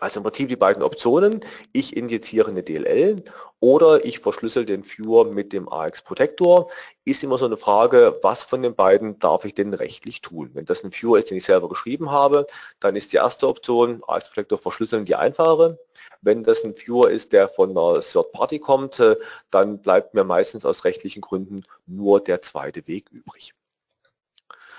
Also 0.00 0.18
im 0.18 0.24
Prinzip 0.24 0.48
die 0.48 0.56
beiden 0.56 0.82
Optionen, 0.82 1.44
ich 1.72 1.96
injiziere 1.96 2.50
eine 2.50 2.64
DLL 2.64 3.22
oder 3.60 4.04
ich 4.04 4.18
verschlüssel 4.18 4.64
den 4.64 4.84
Viewer 4.84 5.26
mit 5.26 5.52
dem 5.52 5.68
AX 5.68 6.02
Protector, 6.02 6.68
ist 7.04 7.22
immer 7.22 7.38
so 7.38 7.44
eine 7.44 7.56
Frage, 7.56 8.18
was 8.22 8.42
von 8.42 8.62
den 8.62 8.74
beiden 8.74 9.20
darf 9.20 9.44
ich 9.44 9.54
denn 9.54 9.72
rechtlich 9.74 10.20
tun? 10.20 10.50
Wenn 10.54 10.64
das 10.64 10.82
ein 10.82 10.92
Viewer 10.92 11.18
ist, 11.18 11.30
den 11.30 11.36
ich 11.36 11.44
selber 11.44 11.68
geschrieben 11.68 12.10
habe, 12.10 12.46
dann 12.80 12.96
ist 12.96 13.12
die 13.12 13.18
erste 13.18 13.46
Option, 13.46 14.02
AX 14.08 14.28
Protector 14.28 14.58
verschlüsseln, 14.58 15.04
die 15.04 15.14
einfache. 15.14 15.78
Wenn 16.20 16.42
das 16.42 16.64
ein 16.64 16.74
Viewer 16.74 17.10
ist, 17.10 17.32
der 17.32 17.48
von 17.48 17.70
einer 17.70 18.00
Third 18.00 18.32
Party 18.32 18.58
kommt, 18.58 18.98
äh, 18.98 19.16
dann 19.50 19.82
bleibt 19.82 20.14
mir 20.14 20.24
meistens 20.24 20.64
aus 20.64 20.84
rechtlichen 20.84 21.20
Gründen 21.20 21.64
nur 21.86 22.20
der 22.20 22.42
zweite 22.42 22.88
Weg 22.88 23.08
übrig. 23.10 23.54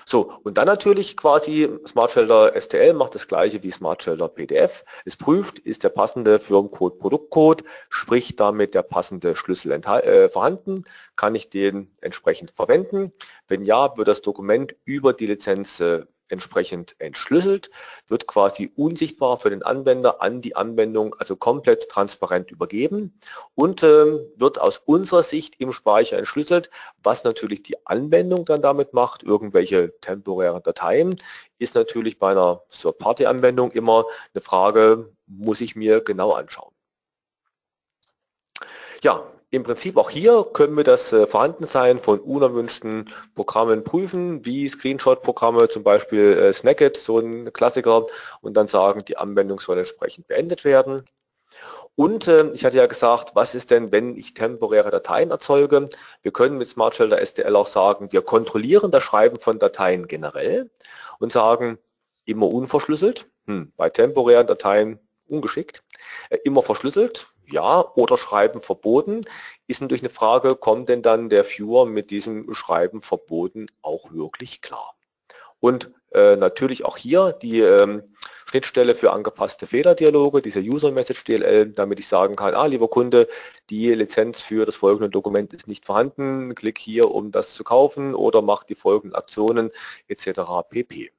So, 0.06 0.32
und 0.42 0.58
dann 0.58 0.66
natürlich 0.66 1.16
quasi 1.16 1.68
Smart 1.86 2.12
Shelter 2.12 2.52
STL 2.60 2.92
macht 2.94 3.14
das 3.14 3.26
gleiche 3.26 3.62
wie 3.62 3.70
Smart 3.70 4.02
Shelter 4.02 4.28
PDF. 4.28 4.84
Es 5.04 5.16
prüft, 5.16 5.58
ist 5.60 5.82
der 5.82 5.88
passende 5.88 6.38
Firmencode 6.38 6.98
Produktcode, 6.98 7.64
sprich 7.88 8.36
damit 8.36 8.74
der 8.74 8.82
passende 8.82 9.36
Schlüssel 9.36 9.72
äh, 9.72 10.28
vorhanden, 10.28 10.84
kann 11.16 11.34
ich 11.34 11.50
den 11.50 11.90
entsprechend 12.00 12.50
verwenden. 12.50 13.12
Wenn 13.48 13.64
ja, 13.64 13.96
wird 13.96 14.08
das 14.08 14.22
Dokument 14.22 14.74
über 14.84 15.12
die 15.12 15.26
Lizenz 15.26 15.80
äh, 15.80 16.04
entsprechend 16.28 16.96
entschlüsselt, 16.98 17.70
wird 18.08 18.26
quasi 18.26 18.70
unsichtbar 18.76 19.36
für 19.38 19.50
den 19.50 19.62
Anwender 19.62 20.22
an 20.22 20.40
die 20.40 20.56
Anwendung, 20.56 21.14
also 21.18 21.36
komplett 21.36 21.88
transparent 21.88 22.50
übergeben 22.50 23.18
und 23.54 23.82
äh, 23.82 24.20
wird 24.36 24.60
aus 24.60 24.78
unserer 24.84 25.22
Sicht 25.22 25.60
im 25.60 25.72
Speicher 25.72 26.18
entschlüsselt, 26.18 26.70
was 27.02 27.24
natürlich 27.24 27.62
die 27.62 27.86
Anwendung 27.86 28.44
dann 28.44 28.62
damit 28.62 28.94
macht, 28.94 29.22
irgendwelche 29.22 29.98
temporären 30.00 30.62
Dateien, 30.62 31.16
ist 31.58 31.74
natürlich 31.74 32.18
bei 32.18 32.32
einer 32.32 32.62
Third-Party-Anwendung 32.70 33.72
immer 33.72 34.04
eine 34.34 34.40
Frage, 34.40 35.12
muss 35.26 35.60
ich 35.60 35.76
mir 35.76 36.00
genau 36.00 36.32
anschauen. 36.32 36.72
Ja, 39.02 39.22
im 39.54 39.62
Prinzip 39.62 39.96
auch 39.96 40.10
hier 40.10 40.46
können 40.52 40.76
wir 40.76 40.84
das 40.84 41.12
äh, 41.12 41.26
Vorhandensein 41.26 41.98
von 41.98 42.18
unerwünschten 42.18 43.10
Programmen 43.34 43.84
prüfen, 43.84 44.44
wie 44.44 44.68
Screenshot-Programme, 44.68 45.68
zum 45.68 45.82
Beispiel 45.82 46.32
äh, 46.32 46.52
Snacket, 46.52 46.96
so 46.96 47.18
ein 47.18 47.52
Klassiker, 47.52 48.06
und 48.40 48.54
dann 48.54 48.68
sagen, 48.68 49.04
die 49.06 49.16
Anwendung 49.16 49.60
soll 49.60 49.78
entsprechend 49.78 50.28
beendet 50.28 50.64
werden. 50.64 51.04
Und 51.96 52.26
äh, 52.26 52.50
ich 52.52 52.64
hatte 52.64 52.76
ja 52.76 52.86
gesagt, 52.86 53.32
was 53.34 53.54
ist 53.54 53.70
denn, 53.70 53.92
wenn 53.92 54.16
ich 54.16 54.34
temporäre 54.34 54.90
Dateien 54.90 55.30
erzeuge? 55.30 55.88
Wir 56.22 56.32
können 56.32 56.58
mit 56.58 56.68
Smart 56.68 56.96
Shelter 56.96 57.24
STL 57.24 57.54
auch 57.54 57.68
sagen, 57.68 58.10
wir 58.10 58.22
kontrollieren 58.22 58.90
das 58.90 59.04
Schreiben 59.04 59.38
von 59.38 59.58
Dateien 59.60 60.08
generell 60.08 60.70
und 61.20 61.32
sagen, 61.32 61.78
immer 62.24 62.48
unverschlüsselt, 62.48 63.26
hm, 63.46 63.72
bei 63.76 63.90
temporären 63.90 64.46
Dateien 64.46 64.98
ungeschickt, 65.28 65.84
äh, 66.30 66.38
immer 66.44 66.62
verschlüsselt, 66.62 67.28
ja 67.48 67.84
oder 67.94 68.16
Schreiben 68.16 68.62
verboten, 68.62 69.22
ist 69.66 69.80
natürlich 69.80 70.02
eine 70.02 70.10
Frage, 70.10 70.56
kommt 70.56 70.88
denn 70.88 71.02
dann 71.02 71.28
der 71.28 71.44
Viewer 71.44 71.86
mit 71.86 72.10
diesem 72.10 72.52
Schreiben 72.54 73.02
verboten 73.02 73.66
auch 73.82 74.12
wirklich 74.12 74.60
klar? 74.60 74.94
Und 75.60 75.90
äh, 76.12 76.36
natürlich 76.36 76.84
auch 76.84 76.96
hier 76.96 77.32
die 77.32 77.60
ähm, 77.60 78.14
Schnittstelle 78.46 78.94
für 78.94 79.12
angepasste 79.12 79.66
Fehlerdialoge, 79.66 80.42
diese 80.42 80.60
User 80.60 80.92
Message 80.92 81.24
DLL, 81.24 81.70
damit 81.70 81.98
ich 81.98 82.06
sagen 82.06 82.36
kann, 82.36 82.54
ah, 82.54 82.66
lieber 82.66 82.88
Kunde, 82.88 83.28
die 83.68 83.92
Lizenz 83.94 84.40
für 84.40 84.64
das 84.64 84.76
folgende 84.76 85.10
Dokument 85.10 85.52
ist 85.52 85.66
nicht 85.66 85.84
vorhanden, 85.84 86.54
klick 86.54 86.78
hier, 86.78 87.10
um 87.10 87.32
das 87.32 87.54
zu 87.54 87.64
kaufen 87.64 88.14
oder 88.14 88.42
mach 88.42 88.62
die 88.62 88.76
folgenden 88.76 89.16
Aktionen 89.16 89.70
etc. 90.06 90.40
pp. 90.68 91.10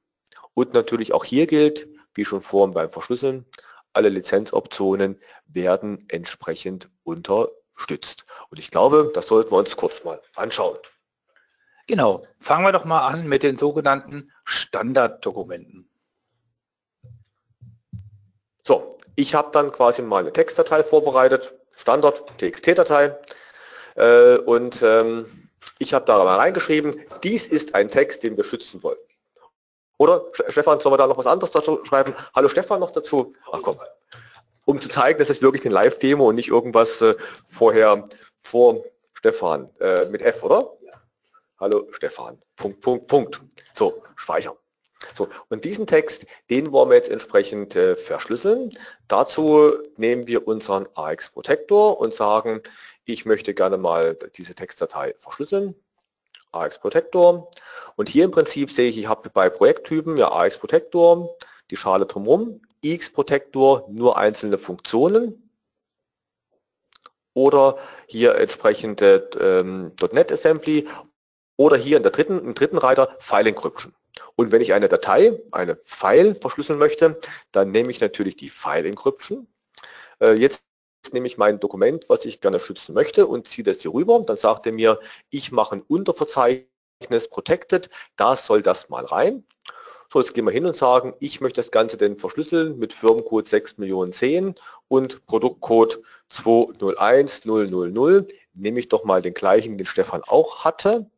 Und 0.54 0.72
natürlich 0.72 1.12
auch 1.12 1.24
hier 1.24 1.46
gilt, 1.46 1.88
wie 2.14 2.24
schon 2.24 2.40
vorhin 2.40 2.72
beim 2.72 2.90
Verschlüsseln, 2.90 3.44
alle 3.96 4.10
Lizenzoptionen 4.10 5.20
werden 5.46 6.04
entsprechend 6.08 6.90
unterstützt. 7.02 8.26
Und 8.50 8.58
ich 8.58 8.70
glaube, 8.70 9.10
das 9.14 9.28
sollten 9.28 9.50
wir 9.50 9.58
uns 9.58 9.76
kurz 9.76 10.04
mal 10.04 10.20
anschauen. 10.34 10.78
Genau, 11.86 12.26
fangen 12.38 12.64
wir 12.64 12.72
doch 12.72 12.84
mal 12.84 13.06
an 13.06 13.26
mit 13.26 13.42
den 13.42 13.56
sogenannten 13.56 14.32
Standarddokumenten. 14.44 15.88
So, 18.64 18.98
ich 19.14 19.34
habe 19.34 19.50
dann 19.52 19.72
quasi 19.72 20.02
mal 20.02 20.18
eine 20.18 20.32
Textdatei 20.32 20.82
vorbereitet, 20.82 21.54
Standard 21.76 22.24
TXT-Datei 22.38 23.16
äh, 23.94 24.38
und 24.38 24.82
ähm, 24.82 25.48
ich 25.78 25.94
habe 25.94 26.04
da 26.06 26.22
mal 26.22 26.36
reingeschrieben, 26.36 27.00
dies 27.22 27.48
ist 27.48 27.74
ein 27.74 27.90
Text, 27.90 28.22
den 28.24 28.36
wir 28.36 28.44
schützen 28.44 28.82
wollen. 28.82 28.98
Oder, 29.98 30.26
Stefan, 30.48 30.78
sollen 30.80 30.92
wir 30.92 30.98
da 30.98 31.06
noch 31.06 31.16
was 31.16 31.26
anderes 31.26 31.50
dazu 31.50 31.82
schreiben? 31.84 32.14
Hallo 32.34 32.48
Stefan 32.48 32.80
noch 32.80 32.90
dazu? 32.90 33.32
Ach 33.50 33.60
komm. 33.62 33.78
Um 34.66 34.80
zu 34.80 34.88
zeigen, 34.88 35.18
dass 35.18 35.30
es 35.30 35.40
wirklich 35.40 35.64
eine 35.64 35.74
Live-Demo 35.74 36.28
und 36.28 36.34
nicht 36.34 36.48
irgendwas 36.48 37.00
äh, 37.00 37.14
vorher 37.46 38.08
vor 38.38 38.84
Stefan 39.14 39.70
äh, 39.80 40.04
mit 40.06 40.20
F, 40.22 40.42
oder? 40.42 40.70
Ja. 40.82 40.92
Hallo 41.58 41.88
Stefan. 41.92 42.38
Punkt, 42.56 42.80
Punkt, 42.80 43.06
Punkt. 43.06 43.40
So, 43.72 44.02
speichern. 44.16 44.56
So, 45.14 45.28
und 45.48 45.64
diesen 45.64 45.86
Text, 45.86 46.26
den 46.50 46.72
wollen 46.72 46.90
wir 46.90 46.96
jetzt 46.96 47.10
entsprechend 47.10 47.76
äh, 47.76 47.96
verschlüsseln. 47.96 48.76
Dazu 49.08 49.72
nehmen 49.96 50.26
wir 50.26 50.46
unseren 50.46 50.88
AX 50.94 51.30
Protector 51.30 52.00
und 52.00 52.12
sagen, 52.12 52.60
ich 53.04 53.24
möchte 53.24 53.54
gerne 53.54 53.78
mal 53.78 54.18
diese 54.36 54.54
Textdatei 54.54 55.14
verschlüsseln. 55.18 55.74
AX 56.60 56.78
Protector. 56.78 57.50
Und 57.96 58.08
hier 58.08 58.24
im 58.24 58.30
Prinzip 58.30 58.70
sehe 58.70 58.88
ich, 58.88 58.98
ich 58.98 59.08
habe 59.08 59.30
bei 59.30 59.48
Projekttypen 59.48 60.16
ja 60.16 60.32
AX 60.32 60.58
Protector, 60.58 61.36
die 61.70 61.76
Schale 61.76 62.06
drumherum, 62.06 62.60
X 62.80 63.10
Protector, 63.10 63.86
nur 63.90 64.18
einzelne 64.18 64.58
Funktionen 64.58 65.50
oder 67.34 67.78
hier 68.06 68.36
entsprechende 68.36 69.28
ähm, 69.40 69.92
.NET 70.12 70.32
Assembly 70.32 70.88
oder 71.56 71.76
hier 71.76 71.96
in 71.96 72.02
der 72.02 72.12
dritten, 72.12 72.38
im 72.38 72.54
dritten 72.54 72.78
Reiter 72.78 73.14
File 73.18 73.48
Encryption. 73.48 73.94
Und 74.36 74.52
wenn 74.52 74.62
ich 74.62 74.72
eine 74.72 74.88
Datei, 74.88 75.38
eine 75.52 75.78
File 75.84 76.34
verschlüsseln 76.34 76.78
möchte, 76.78 77.20
dann 77.52 77.70
nehme 77.70 77.90
ich 77.90 78.00
natürlich 78.00 78.36
die 78.36 78.48
File 78.48 78.86
Encryption. 78.86 79.46
Äh, 80.20 80.38
jetzt 80.40 80.62
nehme 81.12 81.26
ich 81.26 81.38
mein 81.38 81.60
Dokument, 81.60 82.04
was 82.08 82.24
ich 82.24 82.40
gerne 82.40 82.60
schützen 82.60 82.94
möchte 82.94 83.26
und 83.26 83.48
ziehe 83.48 83.64
das 83.64 83.82
hier 83.82 83.92
rüber. 83.92 84.20
Dann 84.20 84.36
sagt 84.36 84.66
er 84.66 84.72
mir, 84.72 84.98
ich 85.30 85.52
mache 85.52 85.76
ein 85.76 85.82
Unterverzeichnis 85.82 87.28
Protected, 87.30 87.90
da 88.16 88.36
soll 88.36 88.62
das 88.62 88.88
mal 88.88 89.04
rein. 89.04 89.44
So, 90.12 90.20
jetzt 90.20 90.34
gehen 90.34 90.46
wir 90.46 90.52
hin 90.52 90.66
und 90.66 90.76
sagen, 90.76 91.14
ich 91.20 91.40
möchte 91.40 91.60
das 91.60 91.70
Ganze 91.70 91.96
denn 91.96 92.16
verschlüsseln 92.16 92.78
mit 92.78 92.92
Firmencode 92.92 93.46
6.010 93.46 94.56
und 94.88 95.26
Produktcode 95.26 96.00
201000. 96.28 98.32
Nehme 98.54 98.80
ich 98.80 98.88
doch 98.88 99.04
mal 99.04 99.20
den 99.20 99.34
gleichen, 99.34 99.76
den 99.76 99.86
Stefan 99.86 100.22
auch 100.26 100.64
hatte. 100.64 101.10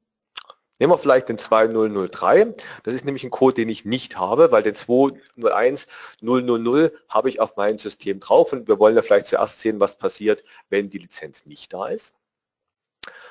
Nehmen 0.79 0.93
wir 0.93 0.99
vielleicht 0.99 1.29
den 1.29 1.39
2003. 1.39 2.55
Das 2.85 2.95
ist 2.95 3.05
nämlich 3.05 3.25
ein 3.25 3.31
Code, 3.31 3.55
den 3.55 3.69
ich 3.69 3.85
nicht 3.85 4.17
habe, 4.17 4.53
weil 4.53 4.63
den 4.63 4.77
201000 4.77 6.93
habe 7.09 7.29
ich 7.29 7.41
auf 7.41 7.57
meinem 7.57 7.79
System 7.79 8.21
drauf 8.21 8.53
und 8.53 8.69
wir 8.69 8.79
wollen 8.79 8.95
ja 8.95 9.03
vielleicht 9.03 9.27
zuerst 9.27 9.61
sehen, 9.61 9.81
was 9.81 9.99
passiert, 9.99 10.45
wenn 10.71 10.89
die 10.89 10.99
Lizenz 10.99 11.47
nicht 11.47 11.73
da 11.73 11.89
ist. 11.89 12.15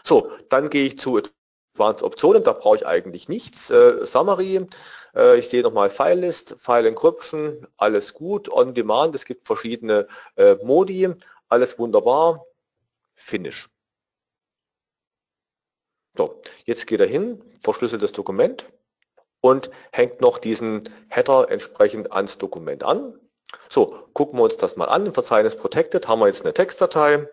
So, 0.03 0.29
dann 0.49 0.69
gehe 0.69 0.87
ich 0.87 0.99
zu 0.99 1.21
Advanced 1.77 2.03
Optionen, 2.03 2.43
da 2.43 2.53
brauche 2.53 2.77
ich 2.77 2.87
eigentlich 2.87 3.29
nichts. 3.29 3.69
Äh, 3.69 4.05
Summary, 4.05 4.65
äh, 5.15 5.37
ich 5.37 5.47
sehe 5.47 5.63
nochmal 5.63 5.89
File 5.89 6.19
List, 6.19 6.55
File 6.57 6.87
Encryption, 6.87 7.67
alles 7.77 8.13
gut, 8.13 8.51
On 8.51 8.73
Demand, 8.73 9.15
es 9.15 9.25
gibt 9.25 9.47
verschiedene 9.47 10.07
äh, 10.35 10.55
Modi, 10.63 11.09
alles 11.49 11.77
wunderbar, 11.79 12.43
Finish. 13.15 13.69
So, 16.17 16.41
jetzt 16.65 16.87
geht 16.87 16.99
er 16.99 17.07
hin, 17.07 17.41
verschlüsselt 17.61 18.01
das 18.01 18.11
Dokument 18.11 18.65
und 19.39 19.69
hängt 19.91 20.19
noch 20.19 20.39
diesen 20.39 20.89
Header 21.09 21.51
entsprechend 21.51 22.11
ans 22.11 22.39
Dokument 22.39 22.83
an. 22.83 23.13
So, 23.69 23.99
gucken 24.13 24.39
wir 24.39 24.43
uns 24.43 24.57
das 24.57 24.75
mal 24.75 24.85
an. 24.85 25.05
Im 25.05 25.13
Verzeichnis 25.13 25.55
Protected 25.55 26.07
haben 26.07 26.19
wir 26.19 26.27
jetzt 26.27 26.43
eine 26.43 26.53
Textdatei, 26.53 27.29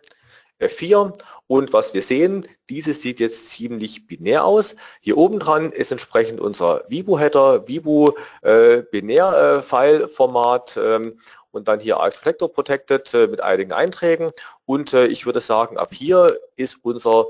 F4 0.61 1.19
und 1.47 1.73
was 1.73 1.95
wir 1.95 2.03
sehen, 2.03 2.47
dieses 2.69 3.03
sieht 3.03 3.21
jetzt 3.21 3.51
ziemlich 3.51 4.07
binär 4.07 4.45
aus. 4.45 4.77
Hier 5.01 5.17
oben 5.17 5.39
dran 5.41 5.73
ist 5.73 5.91
entsprechend 5.91 6.41
unser 6.41 6.85
Vibo-Header, 6.89 7.67
Vibo 7.67 8.15
äh, 8.43 8.83
Binär-File-Format 8.83 10.77
ähm, 10.77 11.19
und 11.51 11.69
dann 11.69 11.81
hier 11.81 12.01
als 12.01 12.17
Reflector 12.19 12.53
Protected 12.53 13.13
äh, 13.15 13.27
mit 13.27 13.41
einigen 13.41 13.73
Einträgen. 13.73 14.31
Und 14.65 14.93
äh, 14.93 15.07
ich 15.07 15.27
würde 15.27 15.41
sagen, 15.41 15.77
ab 15.77 15.93
hier 15.93 16.39
ist 16.57 16.79
unser 16.83 17.27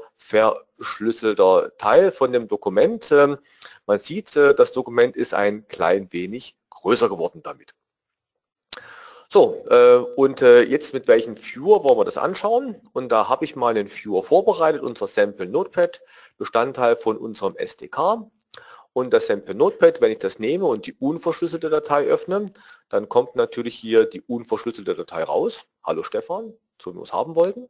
verschlüsselter 0.85 1.73
Teil 1.79 2.13
von 2.13 2.33
dem 2.33 2.47
Dokument. 2.47 3.11
Ähm, 3.11 3.39
man 3.87 3.99
sieht, 3.99 4.37
äh, 4.37 4.55
das 4.55 4.73
Dokument 4.73 5.17
ist 5.17 5.35
ein 5.35 5.67
klein 5.67 6.13
wenig 6.13 6.57
größer 6.71 7.09
geworden 7.09 7.41
damit. 7.43 7.75
So, 9.31 9.65
äh, 9.69 9.97
und 9.97 10.43
äh, 10.43 10.63
jetzt 10.63 10.93
mit 10.93 11.09
welchem 11.09 11.37
Viewer 11.37 11.83
wollen 11.83 11.99
wir 11.99 12.05
das 12.05 12.19
anschauen? 12.19 12.77
Und 12.93 13.11
da 13.11 13.29
habe 13.29 13.45
ich 13.45 13.57
mal 13.57 13.71
einen 13.71 13.89
Viewer 13.89 14.23
vorbereitet, 14.23 14.83
unser 14.83 15.09
Sample 15.09 15.49
Notepad, 15.49 16.03
Bestandteil 16.37 16.97
von 16.97 17.17
unserem 17.17 17.57
SDK. 17.57 18.31
Und 18.93 19.13
das 19.13 19.27
Sample 19.27 19.55
Notepad, 19.55 20.01
wenn 20.01 20.13
ich 20.13 20.19
das 20.19 20.39
nehme 20.39 20.67
und 20.67 20.87
die 20.87 20.93
unverschlüsselte 20.93 21.69
Datei 21.69 22.05
öffne, 22.05 22.53
dann 22.91 23.09
kommt 23.09 23.35
natürlich 23.35 23.75
hier 23.75 24.05
die 24.05 24.21
unverschlüsselte 24.21 24.95
Datei 24.95 25.25
raus. 25.25 25.65
Hallo 25.83 26.05
Stefan, 26.05 26.53
so 26.81 26.93
wie 26.93 26.99
wir 26.99 27.03
es 27.03 27.13
haben 27.13 27.35
wollten. 27.35 27.69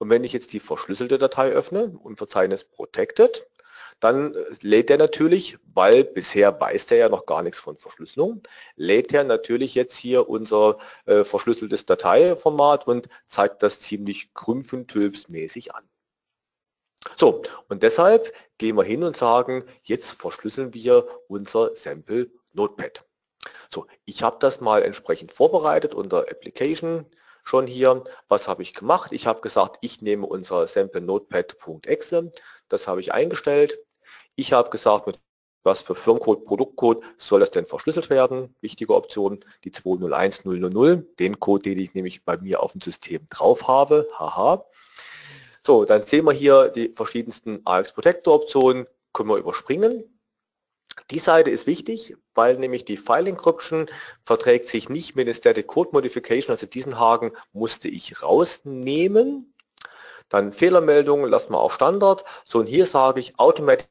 Und 0.00 0.08
wenn 0.08 0.24
ich 0.24 0.32
jetzt 0.32 0.54
die 0.54 0.60
verschlüsselte 0.60 1.18
Datei 1.18 1.50
öffne 1.50 1.92
und 2.02 2.16
Verzeichnis 2.16 2.64
Protected, 2.64 3.46
dann 4.00 4.34
äh, 4.34 4.44
lädt 4.62 4.90
er 4.90 4.96
natürlich, 4.96 5.58
weil 5.74 6.04
bisher 6.04 6.58
weiß 6.58 6.86
der 6.86 6.96
ja 6.96 7.08
noch 7.10 7.26
gar 7.26 7.42
nichts 7.42 7.58
von 7.60 7.76
Verschlüsselung, 7.76 8.42
lädt 8.76 9.12
er 9.12 9.24
natürlich 9.24 9.74
jetzt 9.74 9.94
hier 9.96 10.30
unser 10.30 10.78
äh, 11.04 11.22
verschlüsseltes 11.22 11.84
Dateiformat 11.84 12.86
und 12.86 13.10
zeigt 13.26 13.62
das 13.62 13.80
ziemlich 13.80 14.32
krümpfentülpsmäßig 14.32 15.74
an. 15.74 15.86
So, 17.18 17.42
und 17.68 17.82
deshalb 17.82 18.32
gehen 18.56 18.76
wir 18.76 18.84
hin 18.84 19.02
und 19.02 19.18
sagen, 19.18 19.64
jetzt 19.82 20.12
verschlüsseln 20.12 20.72
wir 20.72 21.06
unser 21.28 21.74
Sample 21.76 22.30
Notepad. 22.54 23.04
So, 23.68 23.86
ich 24.06 24.22
habe 24.22 24.38
das 24.40 24.60
mal 24.60 24.82
entsprechend 24.82 25.32
vorbereitet 25.32 25.94
unter 25.94 26.20
Application 26.30 27.04
schon 27.50 27.66
hier. 27.66 28.04
Was 28.28 28.46
habe 28.46 28.62
ich 28.62 28.74
gemacht? 28.74 29.10
Ich 29.12 29.26
habe 29.26 29.40
gesagt, 29.40 29.78
ich 29.80 30.00
nehme 30.02 30.24
unser 30.24 30.68
Sample 30.68 31.00
Notepad.exe. 31.00 32.32
Das 32.68 32.86
habe 32.86 33.00
ich 33.00 33.12
eingestellt. 33.12 33.76
Ich 34.36 34.52
habe 34.52 34.70
gesagt, 34.70 35.08
mit 35.08 35.18
was 35.64 35.82
für 35.82 35.94
Firmencode, 35.94 36.44
Produktcode 36.44 37.02
soll 37.18 37.40
das 37.40 37.50
denn 37.50 37.66
verschlüsselt 37.66 38.08
werden? 38.08 38.54
Wichtige 38.60 38.94
Option, 38.94 39.44
die 39.64 39.72
201000, 39.72 41.18
den 41.18 41.40
Code, 41.40 41.62
den 41.62 41.78
ich 41.80 41.92
nämlich 41.92 42.24
bei 42.24 42.38
mir 42.38 42.62
auf 42.62 42.72
dem 42.72 42.80
System 42.80 43.26
drauf 43.28 43.66
habe. 43.68 44.06
Haha. 44.16 44.64
So, 45.66 45.84
dann 45.84 46.02
sehen 46.02 46.24
wir 46.24 46.32
hier 46.32 46.68
die 46.68 46.90
verschiedensten 46.90 47.60
AX 47.64 47.92
Protector 47.92 48.36
Optionen, 48.36 48.86
können 49.12 49.28
wir 49.28 49.36
überspringen. 49.36 50.04
Die 51.10 51.18
Seite 51.18 51.50
ist 51.50 51.66
wichtig, 51.66 52.16
weil 52.34 52.56
nämlich 52.56 52.84
die 52.84 52.96
File 52.96 53.28
Encryption 53.28 53.86
verträgt 54.22 54.66
sich 54.66 54.88
nicht 54.88 55.16
mit 55.16 55.28
der 55.28 55.34
Static 55.34 55.66
Code 55.66 55.90
Modification, 55.92 56.52
also 56.52 56.66
diesen 56.66 56.98
Haken 56.98 57.32
musste 57.52 57.88
ich 57.88 58.22
rausnehmen. 58.22 59.54
Dann 60.28 60.52
Fehlermeldungen 60.52 61.28
lassen 61.28 61.52
wir 61.52 61.58
auch 61.58 61.72
Standard. 61.72 62.24
So 62.44 62.60
und 62.60 62.66
hier 62.66 62.86
sage 62.86 63.20
ich 63.20 63.38
Automatic 63.38 63.88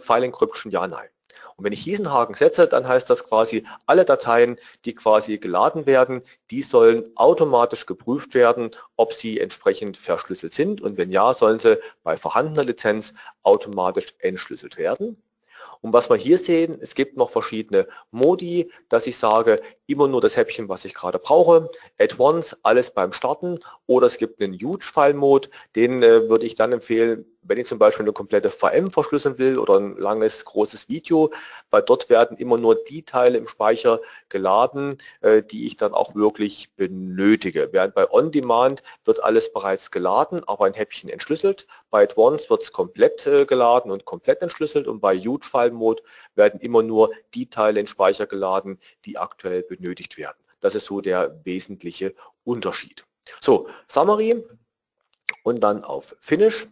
File 0.00 0.24
Encryption 0.24 0.70
ja, 0.70 0.86
nein. 0.86 1.08
Und 1.56 1.64
wenn 1.64 1.72
ich 1.72 1.82
diesen 1.82 2.12
Haken 2.12 2.34
setze, 2.34 2.68
dann 2.68 2.86
heißt 2.86 3.10
das 3.10 3.24
quasi, 3.24 3.66
alle 3.86 4.04
Dateien, 4.04 4.60
die 4.84 4.94
quasi 4.94 5.38
geladen 5.38 5.86
werden, 5.86 6.22
die 6.52 6.62
sollen 6.62 7.02
automatisch 7.16 7.84
geprüft 7.84 8.34
werden, 8.34 8.70
ob 8.96 9.12
sie 9.12 9.40
entsprechend 9.40 9.96
verschlüsselt 9.96 10.52
sind. 10.52 10.80
Und 10.80 10.98
wenn 10.98 11.10
ja, 11.10 11.34
sollen 11.34 11.58
sie 11.58 11.80
bei 12.04 12.16
vorhandener 12.16 12.62
Lizenz 12.62 13.12
automatisch 13.42 14.14
entschlüsselt 14.20 14.76
werden. 14.76 15.20
Und 15.80 15.92
was 15.92 16.10
wir 16.10 16.16
hier 16.16 16.38
sehen, 16.38 16.78
es 16.80 16.94
gibt 16.94 17.16
noch 17.16 17.30
verschiedene 17.30 17.86
Modi, 18.10 18.70
dass 18.88 19.06
ich 19.06 19.16
sage, 19.16 19.60
immer 19.86 20.08
nur 20.08 20.20
das 20.20 20.36
Häppchen, 20.36 20.68
was 20.68 20.84
ich 20.84 20.94
gerade 20.94 21.18
brauche, 21.18 21.70
at 21.98 22.18
once, 22.18 22.56
alles 22.62 22.90
beim 22.90 23.12
Starten. 23.12 23.58
Oder 23.86 24.06
es 24.06 24.18
gibt 24.18 24.42
einen 24.42 24.54
Huge-File-Mode, 24.54 25.48
den 25.76 26.02
äh, 26.02 26.28
würde 26.28 26.46
ich 26.46 26.54
dann 26.54 26.72
empfehlen, 26.72 27.24
wenn 27.48 27.58
ich 27.58 27.66
zum 27.66 27.78
Beispiel 27.78 28.04
eine 28.04 28.12
komplette 28.12 28.50
VM 28.50 28.90
verschlüsseln 28.90 29.38
will 29.38 29.58
oder 29.58 29.78
ein 29.78 29.96
langes, 29.96 30.44
großes 30.44 30.88
Video, 30.88 31.32
weil 31.70 31.82
dort 31.82 32.08
werden 32.08 32.36
immer 32.36 32.58
nur 32.58 32.76
die 32.88 33.02
Teile 33.02 33.38
im 33.38 33.48
Speicher 33.48 34.00
geladen, 34.28 34.98
äh, 35.22 35.42
die 35.42 35.66
ich 35.66 35.76
dann 35.76 35.94
auch 35.94 36.14
wirklich 36.14 36.70
benötige. 36.76 37.70
Während 37.72 37.94
bei 37.94 38.10
On-Demand 38.10 38.82
wird 39.04 39.22
alles 39.22 39.52
bereits 39.52 39.90
geladen, 39.90 40.42
aber 40.46 40.66
ein 40.66 40.74
Häppchen 40.74 41.10
entschlüsselt. 41.10 41.66
Bei 41.90 42.02
Advanced 42.02 42.50
wird 42.50 42.62
es 42.62 42.72
komplett 42.72 43.26
äh, 43.26 43.46
geladen 43.46 43.90
und 43.90 44.04
komplett 44.04 44.42
entschlüsselt 44.42 44.86
und 44.86 45.00
bei 45.00 45.18
Huge 45.18 45.46
File 45.46 45.72
Mode 45.72 46.02
werden 46.34 46.60
immer 46.60 46.82
nur 46.82 47.10
die 47.34 47.48
Teile 47.48 47.80
in 47.80 47.86
Speicher 47.86 48.26
geladen, 48.26 48.78
die 49.04 49.18
aktuell 49.18 49.62
benötigt 49.62 50.18
werden. 50.18 50.38
Das 50.60 50.74
ist 50.74 50.86
so 50.86 51.00
der 51.00 51.40
wesentliche 51.44 52.14
Unterschied. 52.44 53.04
So, 53.40 53.68
Summary 53.88 54.44
und 55.42 55.60
dann 55.60 55.84
auf 55.84 56.16
Finish 56.20 56.66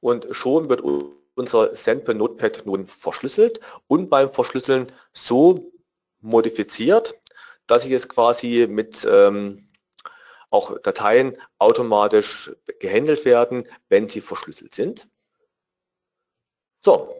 und 0.00 0.26
schon 0.30 0.68
wird 0.68 0.82
unser 1.34 1.74
Sample 1.76 2.14
Notepad 2.14 2.66
nun 2.66 2.86
verschlüsselt 2.86 3.60
und 3.86 4.10
beim 4.10 4.30
Verschlüsseln 4.30 4.92
so 5.12 5.72
modifiziert, 6.20 7.14
dass 7.66 7.84
ich 7.84 7.92
es 7.92 8.08
quasi 8.08 8.66
mit 8.68 9.06
ähm, 9.08 9.68
auch 10.50 10.78
Dateien 10.78 11.36
automatisch 11.58 12.50
gehandelt 12.80 13.24
werden, 13.24 13.64
wenn 13.88 14.08
sie 14.08 14.20
verschlüsselt 14.20 14.74
sind. 14.74 15.06
So, 16.84 17.14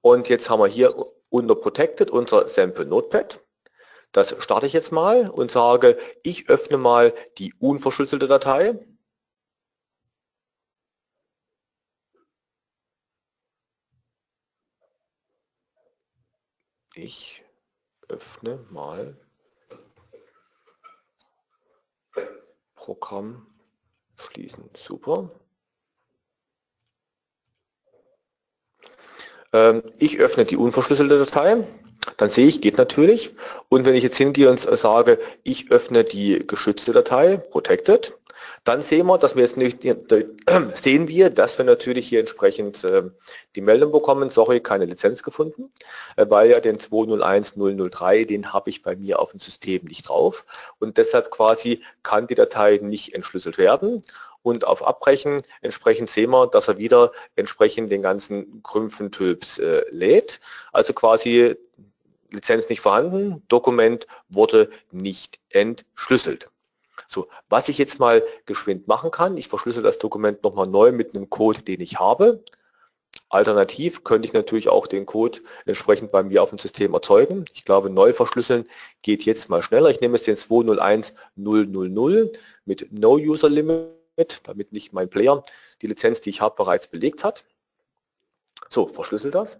und 0.00 0.28
jetzt 0.28 0.50
haben 0.50 0.60
wir 0.60 0.66
hier 0.66 0.94
unter 1.28 1.54
Protected 1.54 2.10
unser 2.10 2.48
Sample 2.48 2.86
Notepad. 2.86 3.40
Das 4.12 4.34
starte 4.40 4.66
ich 4.66 4.72
jetzt 4.72 4.90
mal 4.90 5.28
und 5.28 5.50
sage, 5.50 5.96
ich 6.22 6.48
öffne 6.48 6.76
mal 6.76 7.14
die 7.38 7.54
unverschlüsselte 7.60 8.26
Datei. 8.26 8.78
Ich 16.94 17.44
öffne 18.08 18.66
mal 18.70 19.16
Programm 22.74 23.46
schließen. 24.16 24.68
Super. 24.74 25.28
Ähm, 29.52 29.82
ich 29.98 30.18
öffne 30.18 30.44
die 30.44 30.56
unverschlüsselte 30.56 31.18
Datei. 31.18 31.64
Dann 32.16 32.28
sehe 32.28 32.46
ich, 32.46 32.60
geht 32.60 32.78
natürlich. 32.78 33.30
Und 33.68 33.84
wenn 33.84 33.94
ich 33.94 34.02
jetzt 34.02 34.16
hingehe 34.16 34.50
und 34.50 34.60
sage, 34.60 35.18
ich 35.42 35.70
öffne 35.70 36.04
die 36.04 36.46
geschützte 36.46 36.92
Datei, 36.92 37.36
protected, 37.36 38.12
dann 38.64 38.82
sehen 38.82 39.06
wir, 39.06 39.16
dass 39.16 39.36
wir 39.36 39.42
jetzt 39.42 39.56
nicht, 39.56 39.82
sehen 40.74 41.08
wir, 41.08 41.30
dass 41.30 41.56
wir 41.56 41.64
natürlich 41.64 42.08
hier 42.08 42.20
entsprechend 42.20 42.84
äh, 42.84 43.04
die 43.56 43.62
Meldung 43.62 43.90
bekommen, 43.90 44.28
sorry, 44.28 44.60
keine 44.60 44.84
Lizenz 44.84 45.22
gefunden, 45.22 45.72
äh, 46.16 46.26
weil 46.28 46.50
ja 46.50 46.60
den 46.60 46.78
201003, 46.78 48.24
den 48.24 48.52
habe 48.52 48.70
ich 48.70 48.82
bei 48.82 48.96
mir 48.96 49.18
auf 49.18 49.30
dem 49.30 49.40
System 49.40 49.84
nicht 49.86 50.08
drauf 50.08 50.44
und 50.78 50.98
deshalb 50.98 51.30
quasi 51.30 51.82
kann 52.02 52.26
die 52.26 52.34
Datei 52.34 52.78
nicht 52.82 53.14
entschlüsselt 53.14 53.56
werden 53.56 54.02
und 54.42 54.66
auf 54.66 54.86
Abbrechen 54.86 55.42
entsprechend 55.60 56.10
sehen 56.10 56.30
wir, 56.30 56.46
dass 56.46 56.68
er 56.68 56.78
wieder 56.78 57.12
entsprechend 57.36 57.92
den 57.92 58.02
ganzen 58.02 58.62
Krümpfen-Typs 58.62 59.58
äh, 59.58 59.84
lädt. 59.90 60.40
Also 60.72 60.92
quasi 60.92 61.56
Lizenz 62.32 62.68
nicht 62.68 62.80
vorhanden, 62.80 63.42
Dokument 63.48 64.06
wurde 64.28 64.70
nicht 64.90 65.38
entschlüsselt. 65.50 66.46
So, 67.08 67.28
was 67.48 67.68
ich 67.68 67.78
jetzt 67.78 67.98
mal 67.98 68.22
geschwind 68.46 68.86
machen 68.86 69.10
kann, 69.10 69.36
ich 69.36 69.48
verschlüssel 69.48 69.82
das 69.82 69.98
Dokument 69.98 70.42
nochmal 70.42 70.66
neu 70.66 70.92
mit 70.92 71.14
einem 71.14 71.28
Code, 71.28 71.62
den 71.62 71.80
ich 71.80 71.98
habe. 71.98 72.44
Alternativ 73.28 74.04
könnte 74.04 74.26
ich 74.26 74.32
natürlich 74.32 74.68
auch 74.68 74.86
den 74.86 75.06
Code 75.06 75.40
entsprechend 75.66 76.12
bei 76.12 76.22
mir 76.22 76.42
auf 76.42 76.50
dem 76.50 76.58
System 76.58 76.94
erzeugen. 76.94 77.44
Ich 77.52 77.64
glaube, 77.64 77.90
neu 77.90 78.12
verschlüsseln 78.12 78.68
geht 79.02 79.24
jetzt 79.24 79.48
mal 79.48 79.62
schneller. 79.62 79.90
Ich 79.90 80.00
nehme 80.00 80.16
jetzt 80.16 80.26
den 80.26 80.36
201000 80.36 82.38
mit 82.64 82.92
No 82.92 83.14
User 83.14 83.48
Limit, 83.48 84.40
damit 84.44 84.72
nicht 84.72 84.92
mein 84.92 85.10
Player 85.10 85.42
die 85.82 85.88
Lizenz, 85.88 86.20
die 86.20 86.30
ich 86.30 86.40
habe, 86.40 86.54
bereits 86.56 86.86
belegt 86.86 87.24
hat. 87.24 87.44
So, 88.68 88.86
verschlüssel 88.86 89.32
das. 89.32 89.58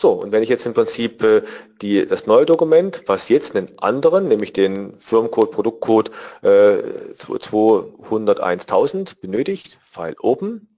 So, 0.00 0.12
und 0.12 0.32
wenn 0.32 0.42
ich 0.42 0.48
jetzt 0.48 0.64
im 0.64 0.72
Prinzip 0.72 1.22
äh, 1.22 1.42
die, 1.82 2.06
das 2.06 2.26
neue 2.26 2.46
Dokument, 2.46 3.02
was 3.04 3.28
jetzt 3.28 3.54
einen 3.54 3.78
anderen, 3.80 4.28
nämlich 4.28 4.54
den 4.54 4.98
Firmencode, 4.98 5.50
Produktcode 5.50 6.10
äh, 6.40 6.78
201.000 7.18 9.20
benötigt, 9.20 9.78
File 9.82 10.16
Open, 10.20 10.74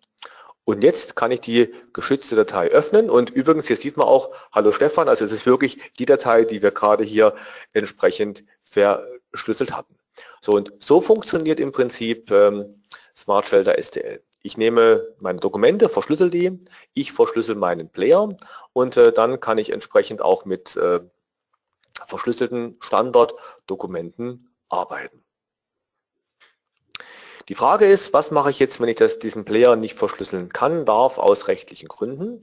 und 0.65 0.83
jetzt 0.83 1.15
kann 1.15 1.31
ich 1.31 1.41
die 1.41 1.73
geschützte 1.93 2.35
Datei 2.35 2.69
öffnen 2.69 3.11
und 3.11 3.31
übrigens, 3.31 3.69
hier 3.69 3.77
sieht 3.77 3.97
man 3.97 4.09
auch, 4.09 4.31
hallo 4.51 4.73
Stefan, 4.73 5.09
also 5.09 5.25
es 5.25 5.31
ist 5.31 5.47
wirklich 5.47 5.79
die 6.01 6.07
Datei, 6.07 6.45
die 6.45 6.61
wir 6.61 6.73
gerade 6.73 7.05
hier 7.05 7.37
entsprechend 7.75 8.43
verschlüsselt 8.61 9.77
hatten. 9.77 9.95
So 10.41 10.53
und 10.53 10.73
so 10.81 11.01
funktioniert 11.01 11.61
im 11.61 11.71
Prinzip 11.71 12.29
ähm, 12.33 12.83
Smart 13.15 13.47
Shelter 13.47 13.81
STL. 13.81 14.21
Ich 14.43 14.57
nehme 14.57 15.15
meine 15.21 15.39
Dokumente, 15.39 15.89
verschlüssel 15.89 16.29
die, 16.29 16.59
ich 16.95 17.13
verschlüssel 17.13 17.55
meinen 17.55 17.89
Player 17.89 18.29
und 18.73 18.97
äh, 18.97 19.13
dann 19.13 19.39
kann 19.39 19.59
ich 19.59 19.71
entsprechend 19.71 20.21
auch 20.21 20.45
mit 20.45 20.77
äh, 20.77 21.01
verschlüsselten 22.05 22.77
Standarddokumenten 22.81 24.53
arbeiten. 24.69 25.23
Die 27.49 27.55
Frage 27.55 27.87
ist, 27.87 28.13
was 28.13 28.31
mache 28.31 28.51
ich 28.51 28.59
jetzt, 28.59 28.81
wenn 28.81 28.89
ich 28.89 28.97
das, 28.97 29.19
diesen 29.19 29.45
Player 29.45 29.77
nicht 29.77 29.95
verschlüsseln 29.95 30.49
kann, 30.49 30.85
darf 30.87 31.19
aus 31.19 31.49
rechtlichen 31.49 31.89
Gründen? 31.89 32.41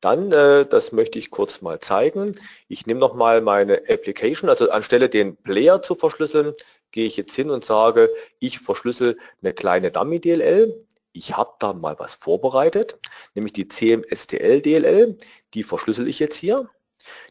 Dann, 0.00 0.32
äh, 0.32 0.66
das 0.66 0.92
möchte 0.92 1.18
ich 1.18 1.30
kurz 1.30 1.60
mal 1.62 1.80
zeigen. 1.80 2.32
Ich 2.68 2.86
nehme 2.86 3.00
nochmal 3.00 3.40
meine 3.40 3.82
Application, 3.88 4.48
also 4.50 4.70
anstelle 4.70 5.08
den 5.08 5.36
Player 5.36 5.82
zu 5.82 5.94
verschlüsseln, 5.94 6.54
gehe 6.90 7.06
ich 7.06 7.16
jetzt 7.16 7.34
hin 7.34 7.50
und 7.50 7.64
sage, 7.64 8.10
ich 8.38 8.58
verschlüssel 8.58 9.18
eine 9.42 9.54
kleine 9.54 9.90
Dummy-DLL 9.90 10.86
ich 11.12 11.36
habe 11.36 11.54
da 11.58 11.72
mal 11.72 11.98
was 11.98 12.14
vorbereitet, 12.14 12.98
nämlich 13.34 13.52
die 13.52 13.68
CMSTL-DLL, 13.68 15.18
die 15.54 15.62
verschlüssel 15.62 16.08
ich 16.08 16.18
jetzt 16.18 16.36
hier. 16.36 16.68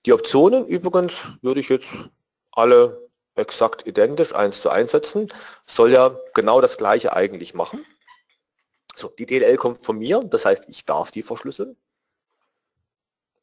Die 0.05 0.13
Optionen 0.13 0.67
übrigens 0.67 1.13
würde 1.41 1.61
ich 1.61 1.69
jetzt 1.69 1.89
alle 2.51 3.09
exakt 3.35 3.87
identisch 3.87 4.35
eins 4.35 4.61
zu 4.61 4.69
eins 4.69 4.91
setzen, 4.91 5.31
soll 5.65 5.93
ja 5.93 6.17
genau 6.33 6.61
das 6.61 6.77
gleiche 6.77 7.13
eigentlich 7.13 7.53
machen. 7.53 7.85
So, 8.95 9.07
die 9.07 9.25
DLL 9.25 9.57
kommt 9.57 9.83
von 9.83 9.97
mir, 9.97 10.19
das 10.19 10.45
heißt, 10.45 10.67
ich 10.67 10.85
darf 10.85 11.11
die 11.11 11.23
verschlüsseln. 11.23 11.77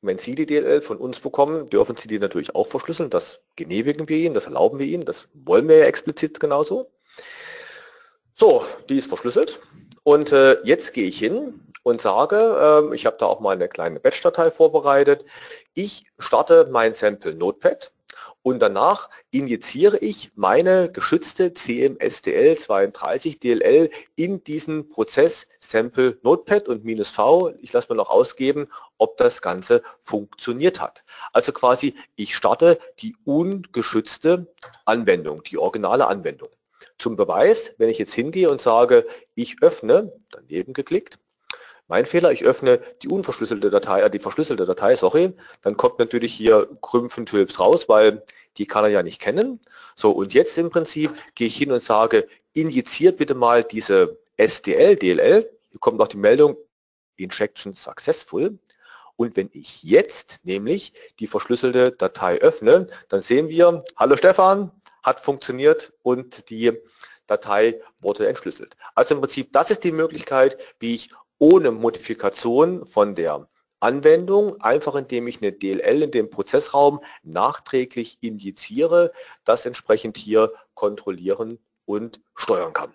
Wenn 0.00 0.18
Sie 0.18 0.34
die 0.36 0.46
DLL 0.46 0.80
von 0.80 0.98
uns 0.98 1.18
bekommen, 1.18 1.68
dürfen 1.70 1.96
Sie 1.96 2.06
die 2.06 2.20
natürlich 2.20 2.54
auch 2.54 2.68
verschlüsseln. 2.68 3.10
Das 3.10 3.40
genehmigen 3.56 4.08
wir 4.08 4.16
Ihnen, 4.16 4.34
das 4.34 4.44
erlauben 4.44 4.78
wir 4.78 4.86
Ihnen, 4.86 5.04
das 5.04 5.28
wollen 5.34 5.66
wir 5.68 5.78
ja 5.78 5.86
explizit 5.86 6.38
genauso. 6.38 6.92
So, 8.32 8.64
die 8.88 8.98
ist 8.98 9.08
verschlüsselt. 9.08 9.58
Und 10.09 10.32
äh, 10.32 10.56
jetzt 10.64 10.94
gehe 10.94 11.06
ich 11.06 11.18
hin 11.18 11.61
und 11.82 12.00
sage, 12.00 12.38
äh, 12.90 12.94
ich 12.94 13.04
habe 13.04 13.18
da 13.20 13.26
auch 13.26 13.40
mal 13.40 13.50
eine 13.50 13.68
kleine 13.68 14.00
Batch-Datei 14.00 14.50
vorbereitet. 14.50 15.26
Ich 15.74 16.04
starte 16.18 16.66
mein 16.72 16.94
Sample 16.94 17.34
Notepad 17.34 17.92
und 18.40 18.61
danach 18.61 19.11
injiziere 19.32 19.98
ich 19.98 20.32
meine 20.34 20.90
geschützte 20.90 21.48
CMSDL32 21.48 23.38
DLL 23.38 23.90
in 24.16 24.42
diesen 24.44 24.88
Prozess 24.88 25.46
Sample 25.61 26.16
Notepad 26.22 26.68
und 26.68 26.86
minus 26.86 27.11
V. 27.11 27.52
Ich 27.61 27.74
lasse 27.74 27.88
mir 27.90 27.96
noch 27.96 28.09
ausgeben, 28.09 28.68
ob 28.96 29.18
das 29.18 29.42
Ganze 29.42 29.82
funktioniert 30.00 30.80
hat. 30.80 31.04
Also 31.34 31.52
quasi, 31.52 31.94
ich 32.16 32.34
starte 32.34 32.78
die 33.00 33.14
ungeschützte 33.26 34.46
Anwendung, 34.86 35.42
die 35.42 35.59
originale 35.59 36.06
Anwendung. 36.06 36.48
Zum 36.98 37.16
Beweis, 37.16 37.74
wenn 37.78 37.88
ich 37.88 37.98
jetzt 37.98 38.14
hingehe 38.14 38.50
und 38.50 38.60
sage, 38.60 39.06
ich 39.34 39.62
öffne, 39.62 40.12
daneben 40.30 40.72
geklickt, 40.72 41.18
mein 41.88 42.04
Fehler, 42.04 42.32
ich 42.32 42.44
öffne 42.44 42.80
die 43.02 43.08
unverschlüsselte 43.08 43.70
Datei, 43.70 44.02
äh, 44.02 44.10
die 44.10 44.18
verschlüsselte 44.18 44.66
Datei, 44.66 44.96
sorry, 44.96 45.32
dann 45.62 45.76
kommt 45.76 45.98
natürlich 45.98 46.34
hier 46.34 46.68
Krümpfen-Tulps 46.82 47.58
raus, 47.58 47.88
weil 47.88 48.22
die 48.58 48.66
kann 48.66 48.84
er 48.84 48.90
ja 48.90 49.02
nicht 49.02 49.20
kennen. 49.20 49.60
So, 49.94 50.10
und 50.10 50.34
jetzt 50.34 50.58
im 50.58 50.70
Prinzip 50.70 51.12
gehe 51.34 51.46
ich 51.46 51.56
hin 51.56 51.72
und 51.72 51.82
sage, 51.82 52.28
injiziert 52.52 53.16
bitte 53.16 53.34
mal 53.34 53.64
diese 53.64 54.18
SDL, 54.36 54.96
DLL, 54.96 55.50
hier 55.70 55.80
kommt 55.80 55.98
noch 55.98 56.08
die 56.08 56.18
Meldung, 56.18 56.56
Injection 57.16 57.72
Successful. 57.72 58.58
Und 59.16 59.36
wenn 59.36 59.50
ich 59.52 59.82
jetzt 59.82 60.38
nämlich 60.44 60.92
die 61.18 61.26
verschlüsselte 61.26 61.90
Datei 61.90 62.38
öffne, 62.38 62.86
dann 63.08 63.20
sehen 63.20 63.48
wir, 63.48 63.82
hallo 63.96 64.16
Stefan, 64.16 64.70
hat 65.03 65.20
funktioniert 65.20 65.92
und 66.03 66.51
die 66.51 66.72
Datei 67.26 67.80
wurde 68.01 68.26
entschlüsselt. 68.26 68.76
Also 68.94 69.14
im 69.14 69.20
Prinzip, 69.20 69.53
das 69.53 69.70
ist 69.70 69.84
die 69.84 69.92
Möglichkeit, 69.92 70.57
wie 70.80 70.94
ich 70.94 71.11
ohne 71.38 71.70
Modifikation 71.70 72.86
von 72.86 73.14
der 73.14 73.49
Anwendung, 73.80 74.61
einfach 74.61 74.96
indem 74.96 75.28
ich 75.28 75.40
eine 75.40 75.53
DLL 75.53 76.03
in 76.03 76.11
dem 76.11 76.30
Prozessraum 76.30 77.01
nachträglich 77.22 78.18
injiziere, 78.20 79.12
das 79.44 79.66
entsprechend 79.66 80.16
hier 80.16 80.53
kontrollieren 80.74 81.59
und 81.84 82.20
steuern 82.34 82.72
kann. 82.72 82.92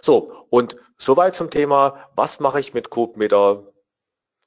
So, 0.00 0.46
und 0.50 0.76
soweit 0.98 1.34
zum 1.34 1.50
Thema, 1.50 2.08
was 2.14 2.38
mache 2.38 2.60
ich 2.60 2.74
mit 2.74 2.90
CodeMeter 2.90 3.72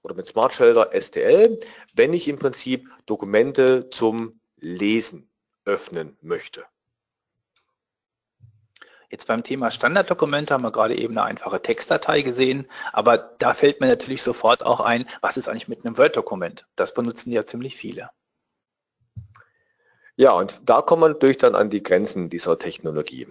oder 0.03 0.15
mit 0.15 0.27
Smart 0.27 0.53
Shelter 0.53 0.91
STL, 0.93 1.59
wenn 1.93 2.13
ich 2.13 2.27
im 2.27 2.37
Prinzip 2.37 2.87
Dokumente 3.05 3.89
zum 3.89 4.39
Lesen 4.59 5.26
öffnen 5.67 6.17
möchte. 6.21 6.65
Jetzt 9.09 9.27
beim 9.27 9.43
Thema 9.43 9.71
Standarddokumente 9.71 10.53
haben 10.53 10.63
wir 10.63 10.71
gerade 10.71 10.97
eben 10.97 11.17
eine 11.17 11.27
einfache 11.27 11.61
Textdatei 11.61 12.23
gesehen, 12.23 12.67
aber 12.91 13.17
da 13.17 13.53
fällt 13.53 13.79
mir 13.79 13.87
natürlich 13.87 14.21
sofort 14.21 14.63
auch 14.63 14.81
ein, 14.81 15.05
was 15.21 15.37
ist 15.37 15.47
eigentlich 15.47 15.69
mit 15.69 15.85
einem 15.85 15.97
Word-Dokument? 15.97 16.65
Das 16.75 16.93
benutzen 16.93 17.31
ja 17.31 17.45
ziemlich 17.45 17.77
viele. 17.77 18.09
Ja, 20.17 20.31
und 20.31 20.61
da 20.65 20.81
kommt 20.81 21.01
man 21.01 21.11
natürlich 21.11 21.37
dann 21.37 21.55
an 21.55 21.69
die 21.69 21.83
Grenzen 21.83 22.29
dieser 22.29 22.59
Technologie. 22.59 23.27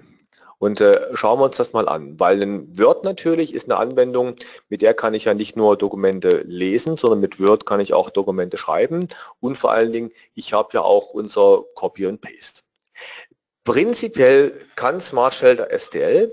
Und 0.59 0.81
äh, 0.81 1.15
schauen 1.15 1.39
wir 1.39 1.45
uns 1.45 1.57
das 1.57 1.73
mal 1.73 1.89
an, 1.89 2.19
weil 2.19 2.43
ein 2.43 2.79
Word 2.79 3.05
natürlich 3.05 3.55
ist 3.55 3.71
eine 3.71 3.79
Anwendung, 3.79 4.37
mit 4.69 4.81
der 4.81 4.95
kann 4.95 5.13
ich 5.13 5.25
ja 5.25 5.35
nicht 5.35 5.55
nur 5.57 5.77
Dokumente 5.77 6.43
lesen, 6.47 6.97
sondern 6.97 7.21
mit 7.21 7.39
Word 7.39 7.67
kann 7.67 7.81
ich 7.81 7.93
auch 7.93 8.09
Dokumente 8.09 8.57
schreiben 8.57 9.09
und 9.41 9.57
vor 9.59 9.73
allen 9.73 9.93
Dingen, 9.93 10.13
ich 10.35 10.55
habe 10.55 10.71
ja 10.73 10.81
auch 10.81 11.11
unser 11.11 11.65
Copy 11.75 12.07
and 12.07 12.23
Paste. 12.23 12.63
Prinzipiell 13.65 14.65
kann 14.77 15.01
Smart 15.01 15.35
Shelter 15.35 15.69
STL 15.77 16.33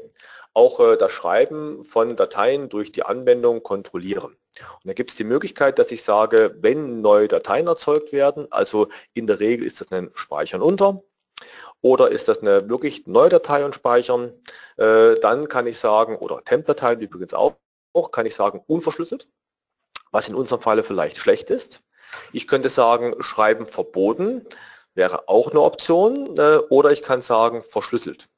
auch 0.53 0.79
äh, 0.79 0.97
das 0.97 1.11
Schreiben 1.11 1.83
von 1.83 2.15
Dateien 2.15 2.69
durch 2.69 2.91
die 2.91 3.03
Anwendung 3.03 3.63
kontrollieren. 3.63 4.37
Und 4.59 4.85
da 4.85 4.93
gibt 4.93 5.11
es 5.11 5.17
die 5.17 5.23
Möglichkeit, 5.23 5.79
dass 5.79 5.91
ich 5.91 6.03
sage, 6.03 6.55
wenn 6.61 7.01
neue 7.01 7.27
Dateien 7.27 7.67
erzeugt 7.67 8.11
werden, 8.13 8.47
also 8.51 8.87
in 9.13 9.27
der 9.27 9.39
Regel 9.39 9.65
ist 9.65 9.81
das 9.81 9.91
ein 9.91 10.11
Speichern 10.13 10.61
unter 10.61 11.01
oder 11.83 12.09
ist 12.09 12.29
das 12.29 12.39
eine 12.39 12.69
wirklich 12.69 13.05
neue 13.07 13.29
Datei 13.29 13.63
und 13.63 13.75
Speichern, 13.75 14.31
äh, 14.77 15.15
dann 15.15 15.49
kann 15.49 15.67
ich 15.67 15.77
sagen, 15.77 16.15
oder 16.15 16.43
Temp-Dateien 16.43 17.01
übrigens 17.01 17.33
auch, 17.33 17.57
auch, 17.93 18.09
kann 18.11 18.25
ich 18.25 18.33
sagen 18.33 18.63
unverschlüsselt, 18.65 19.27
was 20.11 20.29
in 20.29 20.33
unserem 20.33 20.61
Falle 20.61 20.81
vielleicht 20.81 21.17
schlecht 21.17 21.49
ist. 21.49 21.83
Ich 22.31 22.47
könnte 22.47 22.69
sagen, 22.69 23.15
Schreiben 23.19 23.65
verboten, 23.65 24.47
wäre 24.95 25.27
auch 25.27 25.51
eine 25.51 25.59
Option 25.59 26.37
äh, 26.37 26.57
oder 26.69 26.91
ich 26.91 27.03
kann 27.03 27.21
sagen 27.21 27.61
verschlüsselt. 27.61 28.29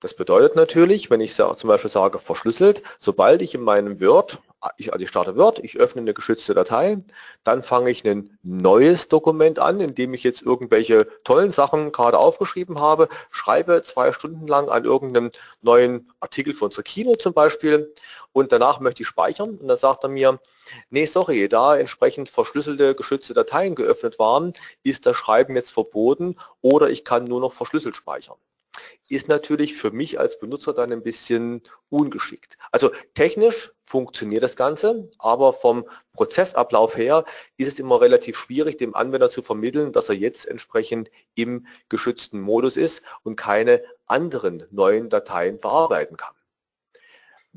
Das 0.00 0.14
bedeutet 0.14 0.56
natürlich, 0.56 1.10
wenn 1.10 1.20
ich 1.20 1.34
zum 1.34 1.68
Beispiel 1.68 1.90
sage 1.90 2.18
verschlüsselt, 2.18 2.82
sobald 2.98 3.42
ich 3.42 3.54
in 3.54 3.62
meinem 3.62 4.00
Word, 4.00 4.38
ich, 4.76 4.92
also 4.92 5.02
ich 5.02 5.08
starte 5.08 5.36
Word, 5.36 5.60
ich 5.60 5.76
öffne 5.76 6.00
eine 6.00 6.14
geschützte 6.14 6.54
Datei, 6.54 6.98
dann 7.44 7.62
fange 7.62 7.90
ich 7.90 8.04
ein 8.04 8.38
neues 8.42 9.08
Dokument 9.08 9.58
an, 9.58 9.80
in 9.80 9.94
dem 9.94 10.14
ich 10.14 10.22
jetzt 10.24 10.42
irgendwelche 10.42 11.06
tollen 11.24 11.52
Sachen 11.52 11.92
gerade 11.92 12.18
aufgeschrieben 12.18 12.80
habe, 12.80 13.08
schreibe 13.30 13.82
zwei 13.82 14.12
Stunden 14.12 14.46
lang 14.46 14.68
an 14.68 14.84
irgendeinem 14.84 15.30
neuen 15.62 16.10
Artikel 16.20 16.54
von 16.54 16.66
unserer 16.66 16.82
Kino 16.82 17.14
zum 17.14 17.34
Beispiel 17.34 17.94
und 18.32 18.52
danach 18.52 18.80
möchte 18.80 19.02
ich 19.02 19.08
speichern. 19.08 19.58
Und 19.58 19.68
dann 19.68 19.78
sagt 19.78 20.04
er 20.04 20.10
mir, 20.10 20.40
nee, 20.90 21.06
sorry, 21.06 21.48
da 21.48 21.76
entsprechend 21.76 22.28
verschlüsselte, 22.28 22.94
geschützte 22.94 23.34
Dateien 23.34 23.74
geöffnet 23.74 24.18
waren, 24.18 24.54
ist 24.82 25.06
das 25.06 25.16
Schreiben 25.16 25.54
jetzt 25.56 25.70
verboten 25.70 26.36
oder 26.60 26.90
ich 26.90 27.04
kann 27.04 27.24
nur 27.24 27.40
noch 27.40 27.52
verschlüsselt 27.52 27.96
speichern 27.96 28.36
ist 29.08 29.28
natürlich 29.28 29.74
für 29.74 29.90
mich 29.90 30.20
als 30.20 30.38
Benutzer 30.38 30.72
dann 30.72 30.92
ein 30.92 31.02
bisschen 31.02 31.62
ungeschickt. 31.88 32.58
Also 32.70 32.90
technisch 33.14 33.72
funktioniert 33.82 34.42
das 34.42 34.56
Ganze, 34.56 35.10
aber 35.18 35.52
vom 35.52 35.88
Prozessablauf 36.12 36.96
her 36.96 37.24
ist 37.56 37.68
es 37.68 37.78
immer 37.78 38.00
relativ 38.00 38.38
schwierig, 38.38 38.76
dem 38.78 38.94
Anwender 38.94 39.30
zu 39.30 39.42
vermitteln, 39.42 39.92
dass 39.92 40.08
er 40.08 40.16
jetzt 40.16 40.46
entsprechend 40.46 41.10
im 41.34 41.66
geschützten 41.88 42.40
Modus 42.40 42.76
ist 42.76 43.02
und 43.22 43.36
keine 43.36 43.82
anderen 44.06 44.66
neuen 44.70 45.08
Dateien 45.08 45.58
bearbeiten 45.58 46.16
kann. 46.16 46.37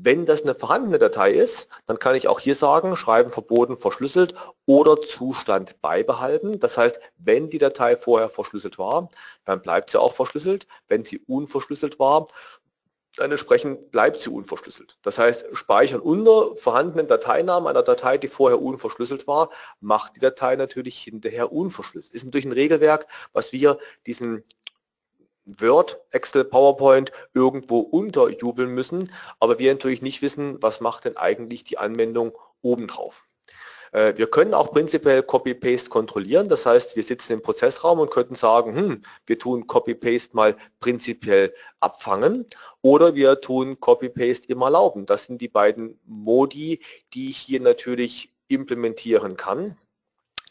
Wenn 0.04 0.26
das 0.26 0.42
eine 0.42 0.56
vorhandene 0.56 0.98
Datei 0.98 1.30
ist, 1.30 1.68
dann 1.86 2.00
kann 2.00 2.16
ich 2.16 2.26
auch 2.26 2.40
hier 2.40 2.56
sagen, 2.56 2.96
schreiben 2.96 3.30
verboten 3.30 3.76
verschlüsselt 3.76 4.34
oder 4.66 5.00
Zustand 5.00 5.80
beibehalten. 5.80 6.58
Das 6.58 6.76
heißt, 6.76 6.98
wenn 7.18 7.50
die 7.50 7.58
Datei 7.58 7.96
vorher 7.96 8.28
verschlüsselt 8.28 8.78
war, 8.78 9.10
dann 9.44 9.62
bleibt 9.62 9.90
sie 9.90 10.00
auch 10.00 10.12
verschlüsselt. 10.12 10.66
Wenn 10.88 11.04
sie 11.04 11.20
unverschlüsselt 11.28 12.00
war, 12.00 12.26
dann 13.14 13.30
entsprechend 13.30 13.92
bleibt 13.92 14.20
sie 14.20 14.30
unverschlüsselt. 14.30 14.98
Das 15.02 15.18
heißt, 15.18 15.44
Speichern 15.52 16.00
unter 16.00 16.56
vorhandenen 16.56 17.06
Dateinamen 17.06 17.68
einer 17.68 17.84
Datei, 17.84 18.18
die 18.18 18.28
vorher 18.28 18.60
unverschlüsselt 18.60 19.28
war, 19.28 19.50
macht 19.78 20.16
die 20.16 20.20
Datei 20.20 20.56
natürlich 20.56 20.98
hinterher 20.98 21.52
unverschlüsselt. 21.52 22.12
Ist 22.12 22.24
natürlich 22.24 22.46
ein 22.46 22.52
Regelwerk, 22.52 23.06
was 23.32 23.52
wir 23.52 23.78
diesen 24.06 24.42
Word, 25.44 26.00
Excel, 26.10 26.44
PowerPoint 26.44 27.12
irgendwo 27.34 27.80
unterjubeln 27.80 28.70
müssen, 28.70 29.12
aber 29.40 29.58
wir 29.58 29.72
natürlich 29.72 30.02
nicht 30.02 30.22
wissen, 30.22 30.58
was 30.60 30.80
macht 30.80 31.04
denn 31.04 31.16
eigentlich 31.16 31.64
die 31.64 31.78
Anwendung 31.78 32.32
obendrauf. 32.62 33.24
Äh, 33.92 34.14
wir 34.16 34.26
können 34.26 34.54
auch 34.54 34.72
prinzipiell 34.72 35.22
Copy-Paste 35.22 35.90
kontrollieren, 35.90 36.48
das 36.48 36.66
heißt, 36.66 36.96
wir 36.96 37.04
sitzen 37.04 37.34
im 37.34 37.42
Prozessraum 37.42 38.00
und 38.00 38.10
könnten 38.10 38.34
sagen, 38.34 38.74
hm, 38.74 39.02
wir 39.26 39.38
tun 39.38 39.66
Copy-Paste 39.66 40.34
mal 40.34 40.56
prinzipiell 40.80 41.54
abfangen 41.80 42.46
oder 42.80 43.14
wir 43.14 43.40
tun 43.40 43.78
Copy-Paste 43.78 44.48
immer 44.48 44.66
erlauben. 44.66 45.06
Das 45.06 45.24
sind 45.24 45.40
die 45.40 45.48
beiden 45.48 46.00
Modi, 46.04 46.80
die 47.14 47.30
ich 47.30 47.36
hier 47.36 47.60
natürlich 47.60 48.32
implementieren 48.48 49.36
kann. 49.36 49.76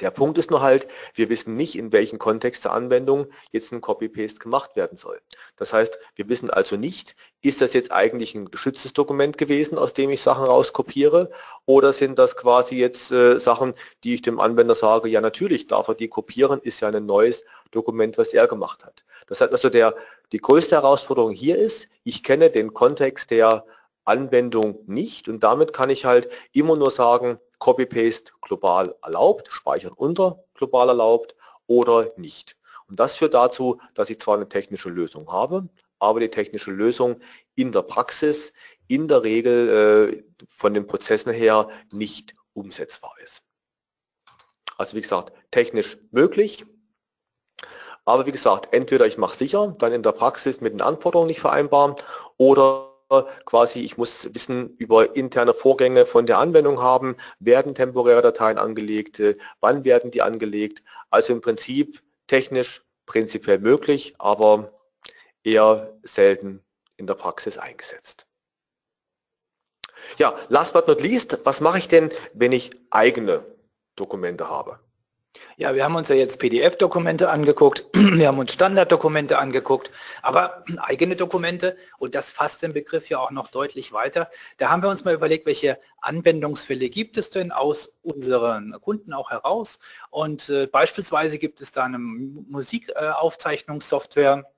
Der 0.02 0.12
Punkt 0.12 0.38
ist 0.40 0.50
nur 0.50 0.62
halt, 0.62 0.88
wir 1.14 1.30
wissen 1.30 1.56
nicht, 1.56 1.78
in 1.78 1.92
welchem 1.92 2.18
Kontext 2.18 2.66
der 2.66 2.74
Anwendung 2.74 3.28
jetzt 3.52 3.72
ein 3.72 3.82
Copy-Paste 3.82 4.40
gemacht 4.40 4.76
werden 4.76 4.98
soll. 4.98 5.22
Das 5.56 5.74
heißt, 5.74 5.98
wir 6.16 6.28
wissen 6.28 6.50
also 6.50 6.76
nicht, 6.76 7.16
ist 7.42 7.62
das 7.62 7.74
jetzt 7.74 7.92
eigentlich 7.92 8.34
ein 8.34 8.50
geschütztes 8.50 8.94
Dokument 8.94 9.38
gewesen, 9.38 9.78
aus 9.78 9.94
dem 9.94 10.10
ich 10.10 10.22
Sachen 10.22 10.46
rauskopiere, 10.46 11.30
oder 11.66 11.94
sind 11.94 12.18
das 12.18 12.36
quasi 12.36 12.76
jetzt 12.76 13.12
äh, 13.12 13.40
Sachen, 13.40 13.74
die 14.04 14.16
ich 14.16 14.24
dem 14.24 14.40
Anwender 14.40 14.76
sage, 14.76 15.08
ja 15.08 15.22
natürlich 15.22 15.68
darf 15.68 15.88
er 15.88 15.96
die 15.96 16.08
kopieren, 16.08 16.60
ist 16.62 16.80
ja 16.82 16.90
ein 16.90 17.06
neues 17.06 17.46
Dokument, 17.70 18.18
was 18.18 18.34
er 18.34 18.48
gemacht 18.48 18.84
hat. 18.84 19.04
Das 19.28 19.40
heißt 19.40 19.52
also, 19.52 19.70
der, 19.70 19.96
die 20.32 20.40
größte 20.40 20.76
Herausforderung 20.76 21.32
hier 21.32 21.58
ist, 21.58 21.88
ich 22.04 22.24
kenne 22.24 22.50
den 22.50 22.74
Kontext 22.74 23.30
der 23.30 23.66
Anwendung 24.04 24.80
nicht 24.88 25.30
und 25.30 25.44
damit 25.44 25.74
kann 25.74 25.92
ich 25.92 26.06
halt 26.06 26.30
immer 26.54 26.76
nur 26.76 26.90
sagen, 26.90 27.40
Copy-Paste 27.62 28.34
global 28.42 28.96
erlaubt, 29.04 29.48
Speichern 29.50 29.94
unter 29.94 30.44
global 30.56 30.90
erlaubt 30.90 31.36
oder 31.68 32.12
nicht. 32.18 32.58
Und 32.88 33.00
das 33.00 33.16
führt 33.16 33.36
dazu, 33.36 33.80
dass 33.94 34.10
ich 34.10 34.20
zwar 34.20 34.36
eine 34.36 34.50
technische 34.50 34.90
Lösung 34.90 35.32
habe, 35.32 35.70
aber 36.00 36.20
die 36.20 36.30
technische 36.30 36.72
Lösung 36.72 37.22
in 37.56 37.72
der 37.72 37.84
Praxis 37.84 38.52
in 38.88 39.08
der 39.08 39.24
Regel 39.24 40.24
äh, 40.42 40.46
von 40.50 40.74
den 40.74 40.88
Prozessen 40.88 41.32
her 41.32 41.70
nicht 41.92 42.34
umsetzbar 42.54 43.14
ist. 43.24 43.44
Also 44.78 44.98
wie 44.98 45.02
gesagt, 45.02 45.32
technisch 45.52 45.98
möglich, 46.10 46.66
aber 48.06 48.26
wie 48.26 48.32
gesagt, 48.32 48.74
entweder 48.74 49.06
ich 49.06 49.20
mache 49.20 49.38
sicher, 49.38 49.76
dann 49.78 49.94
in 49.94 50.02
der 50.02 50.14
Praxis 50.14 50.62
mit 50.62 50.74
den 50.74 50.82
Anforderungen 50.82 51.28
nicht 51.28 51.42
vereinbaren 51.42 51.96
oder 52.38 52.91
quasi, 53.46 53.82
ich 53.82 53.98
muss 53.98 54.34
Wissen 54.34 54.76
über 54.78 55.16
interne 55.16 55.54
Vorgänge 55.54 56.06
von 56.06 56.26
der 56.26 56.40
Anwendung 56.40 56.82
haben, 56.82 57.18
werden 57.40 57.76
temporäre 57.76 58.22
Dateien 58.22 58.58
angelegt, 58.58 59.20
äh, 59.20 59.38
wann 59.60 59.84
werden 59.84 60.12
die 60.12 60.22
angelegt. 60.22 60.84
Also 61.10 61.34
im 61.34 61.42
Prinzip 61.42 62.02
technisch 62.28 62.84
prinzipiell 63.06 63.60
möglich, 63.60 64.16
aber 64.18 64.74
eher 65.44 65.98
selten 66.04 66.64
in 66.98 67.08
der 67.08 67.16
Praxis 67.16 67.58
eingesetzt. 67.58 68.26
Ja, 70.18 70.38
last 70.50 70.74
but 70.74 70.88
not 70.88 71.02
least, 71.02 71.38
was 71.44 71.62
mache 71.62 71.78
ich 71.78 71.88
denn, 71.88 72.12
wenn 72.34 72.52
ich 72.52 72.72
eigene 72.90 73.46
Dokumente 73.96 74.50
habe? 74.50 74.80
Ja, 75.56 75.74
wir 75.76 75.86
haben 75.86 75.96
uns 75.96 76.10
ja 76.10 76.16
jetzt 76.16 76.40
PDF-Dokumente 76.40 77.30
angeguckt, 77.30 77.86
wir 77.94 78.28
haben 78.28 78.40
uns 78.40 78.52
Standarddokumente 78.52 79.40
angeguckt, 79.40 79.90
aber 80.22 80.66
eigene 80.80 81.16
Dokumente, 81.16 81.78
und 82.00 82.16
das 82.16 82.32
fasst 82.32 82.64
den 82.64 82.74
Begriff 82.74 83.08
ja 83.10 83.20
auch 83.20 83.32
noch 83.32 83.48
deutlich 83.48 83.94
weiter, 83.94 84.30
da 84.58 84.70
haben 84.70 84.84
wir 84.84 84.90
uns 84.90 85.06
mal 85.06 85.14
überlegt, 85.14 85.46
welche 85.46 85.80
Anwendungsfälle 86.02 86.90
gibt 86.90 87.18
es 87.18 87.30
denn 87.30 87.54
aus 87.54 87.98
unseren 88.02 88.76
Kunden 88.82 89.14
auch 89.14 89.32
heraus. 89.32 89.80
Und 90.10 90.50
äh, 90.50 90.68
beispielsweise 90.68 91.38
gibt 91.38 91.62
es 91.62 91.72
da 91.72 91.86
eine 91.86 92.00
Musikaufzeichnungssoftware, 92.00 94.51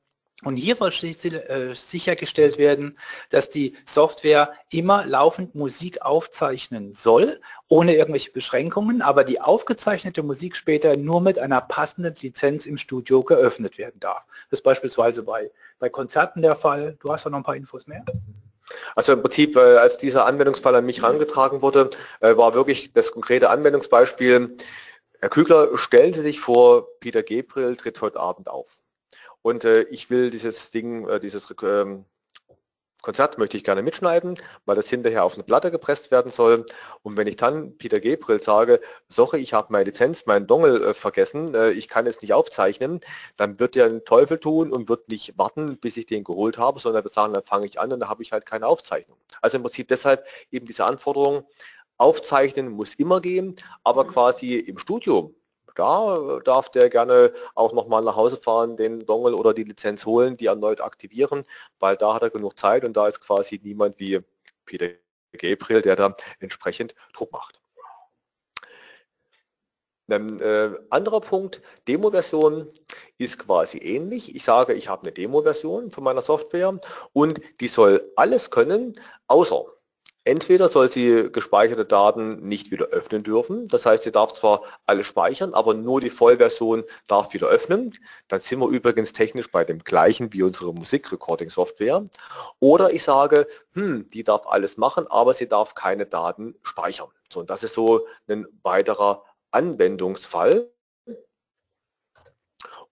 und 0.44 0.58
hier 0.58 0.76
soll 0.76 0.92
äh, 0.92 1.76
sichergestellt 1.76 2.58
werden, 2.58 2.98
dass 3.30 3.50
die 3.50 3.76
Software 3.86 4.54
immer 4.70 5.06
laufend 5.06 5.56
Musik 5.56 6.02
aufzeichnen 6.02 6.94
soll, 6.94 7.40
ohne 7.68 7.96
irgendwelche 7.96 8.32
Beschränkungen, 8.32 9.02
aber 9.02 9.24
die 9.24 9.42
aufgezeichnete 9.42 10.24
Musik 10.24 10.56
später 10.56 10.98
nur 10.98 11.22
mit 11.22 11.40
einer 11.40 11.62
passenden 11.62 12.16
Lizenz 12.22 12.66
im 12.66 12.78
Studio 12.78 13.24
geöffnet 13.24 13.78
werden 13.78 14.00
darf. 14.00 14.26
Das 14.50 14.60
ist 14.60 14.64
beispielsweise 14.64 15.24
bei, 15.24 15.52
bei 15.80 15.90
Konzerten 15.90 16.42
der 16.42 16.56
Fall. 16.56 16.98
Du 17.00 17.12
hast 17.12 17.26
da 17.26 17.30
noch 17.30 17.38
ein 17.38 17.44
paar 17.44 17.56
Infos 17.56 17.88
mehr? 17.88 18.04
Also 18.96 19.14
im 19.14 19.22
Prinzip, 19.22 19.56
äh, 19.56 19.78
als 19.78 19.98
dieser 19.98 20.26
Anwendungsfall 20.26 20.76
an 20.76 20.86
mich 20.86 21.02
herangetragen 21.02 21.62
wurde, 21.62 21.90
äh, 22.22 22.36
war 22.38 22.54
wirklich 22.54 22.94
das 22.94 23.12
konkrete 23.12 23.50
Anwendungsbeispiel, 23.50 24.58
Herr 25.24 25.30
Kügler, 25.30 25.78
stellen 25.78 26.12
Sie 26.12 26.20
sich 26.20 26.42
vor, 26.42 27.00
Peter 27.00 27.24
Gabriel 27.24 27.78
tritt 27.78 28.02
heute 28.02 28.20
Abend 28.20 28.50
auf. 28.50 28.83
Und 29.44 29.66
äh, 29.66 29.84
ich 29.84 30.10
will 30.10 30.32
dieses 30.32 30.72
Ding, 30.72 31.08
äh, 31.08 31.20
dieses 31.20 31.54
ähm, 31.62 32.06
Konzert 33.04 33.38
möchte 33.38 33.58
ich 33.58 33.66
gerne 33.66 33.84
mitschneiden, 33.84 34.40
weil 34.66 34.78
das 34.78 34.88
hinterher 34.90 35.26
auf 35.26 35.34
eine 35.34 35.44
Platte 35.44 35.72
gepresst 35.72 36.10
werden 36.10 36.32
soll. 36.32 36.66
Und 37.02 37.18
wenn 37.18 37.28
ich 37.28 37.36
dann 37.36 37.78
Peter 37.78 38.00
Gabriel 38.00 38.42
sage, 38.42 38.80
sorry, 39.10 39.42
ich 39.42 39.54
habe 39.54 39.74
meine 39.74 39.84
Lizenz, 39.84 40.26
meinen 40.26 40.48
Dongle 40.48 40.82
äh, 40.82 40.94
vergessen, 40.94 41.54
äh, 41.54 41.72
ich 41.72 41.90
kann 41.90 42.08
es 42.08 42.22
nicht 42.22 42.34
aufzeichnen, 42.34 43.02
dann 43.36 43.60
wird 43.60 43.76
er 43.76 43.88
einen 43.88 44.06
Teufel 44.06 44.40
tun 44.40 44.72
und 44.72 44.88
wird 44.88 45.10
nicht 45.10 45.38
warten, 45.38 45.78
bis 45.78 45.98
ich 45.98 46.06
den 46.06 46.24
geholt 46.24 46.58
habe, 46.58 46.80
sondern 46.80 47.04
wird 47.04 47.14
sagen, 47.14 47.34
dann 47.34 47.44
fange 47.44 47.66
ich 47.66 47.78
an 47.78 47.92
und 47.92 48.00
dann 48.00 48.10
habe 48.10 48.24
ich 48.24 48.32
halt 48.32 48.46
keine 48.46 48.68
Aufzeichnung. 48.68 49.18
Also 49.42 49.58
im 49.58 49.64
Prinzip 49.64 49.90
deshalb 49.90 50.26
eben 50.50 50.66
diese 50.66 50.86
Anforderung, 50.86 51.46
aufzeichnen 51.98 52.70
muss 52.70 52.96
immer 52.96 53.20
gehen, 53.22 53.56
aber 53.84 54.08
quasi 54.08 54.56
im 54.56 54.78
Studio 54.78 55.36
da 55.76 56.40
darf 56.44 56.70
der 56.70 56.90
gerne 56.90 57.34
auch 57.56 57.74
nochmal 57.74 58.04
nach 58.04 58.16
Hause 58.16 58.38
fahren, 58.38 58.78
den 58.78 59.06
Dongle 59.06 59.36
oder 59.36 59.54
die 59.54 59.64
Lizenz 59.64 60.06
holen, 60.06 60.38
die 60.38 60.48
erneut 60.48 60.82
aktivieren, 60.82 61.46
weil 61.80 61.96
da 61.96 62.14
hat 62.14 62.24
er 62.24 62.30
genug 62.30 62.58
Zeit 62.58 62.86
und 62.86 62.96
da 62.96 63.08
ist 63.08 63.22
quasi 63.22 63.60
niemand 63.64 64.00
wie 64.00 64.20
Peter 64.66 64.90
Gabriel, 65.34 65.82
der 65.82 65.96
da 65.96 66.14
entsprechend 66.40 66.96
Druck 67.14 67.32
macht. 67.32 67.60
Ein 70.10 70.40
äh, 70.42 70.72
anderer 70.90 71.22
Punkt, 71.22 71.62
Demo-Version 71.88 72.70
ist 73.18 73.40
quasi 73.40 73.78
ähnlich. 73.78 74.36
Ich 74.36 74.44
sage, 74.44 74.74
ich 74.74 74.90
habe 74.90 75.04
eine 75.04 75.12
Demo-Version 75.12 75.92
von 75.92 76.04
meiner 76.04 76.22
Software 76.22 76.78
und 77.14 77.42
die 77.62 77.68
soll 77.70 78.12
alles 78.16 78.52
können, 78.52 79.00
außer 79.28 79.66
Entweder 80.26 80.70
soll 80.70 80.90
sie 80.90 81.30
gespeicherte 81.32 81.84
Daten 81.84 82.48
nicht 82.48 82.72
wieder 82.72 82.86
öffnen 82.88 83.24
dürfen, 83.24 83.68
das 83.68 83.86
heißt, 83.86 84.04
sie 84.04 84.12
darf 84.12 84.32
zwar 84.32 84.64
alle 84.86 85.04
speichern, 85.04 85.54
aber 85.54 85.74
nur 85.74 86.00
die 86.00 86.10
Vollversion 86.10 86.86
darf 87.08 87.34
wieder 87.34 87.48
öffnen. 87.48 87.94
Dann 88.30 88.40
sind 88.40 88.60
wir 88.60 88.70
übrigens 88.70 89.12
technisch 89.12 89.52
bei 89.52 89.66
dem 89.66 89.80
gleichen 89.84 90.32
wie 90.32 90.44
unsere 90.44 90.74
Musikrecording-Software. 90.74 92.06
Oder 92.60 92.94
ich 92.94 93.04
sage, 93.04 93.48
hm, 93.74 94.08
die 94.14 94.24
darf 94.24 94.48
alles 94.48 94.78
machen, 94.78 95.08
aber 95.08 95.34
sie 95.34 95.48
darf 95.50 95.76
keine 95.76 96.06
Daten 96.06 96.56
speichern. 96.64 97.10
So, 97.30 97.42
und 97.42 97.50
das 97.50 97.64
ist 97.64 97.74
so 97.74 98.08
ein 98.30 98.48
weiterer 98.64 99.24
Anwendungsfall 99.52 100.73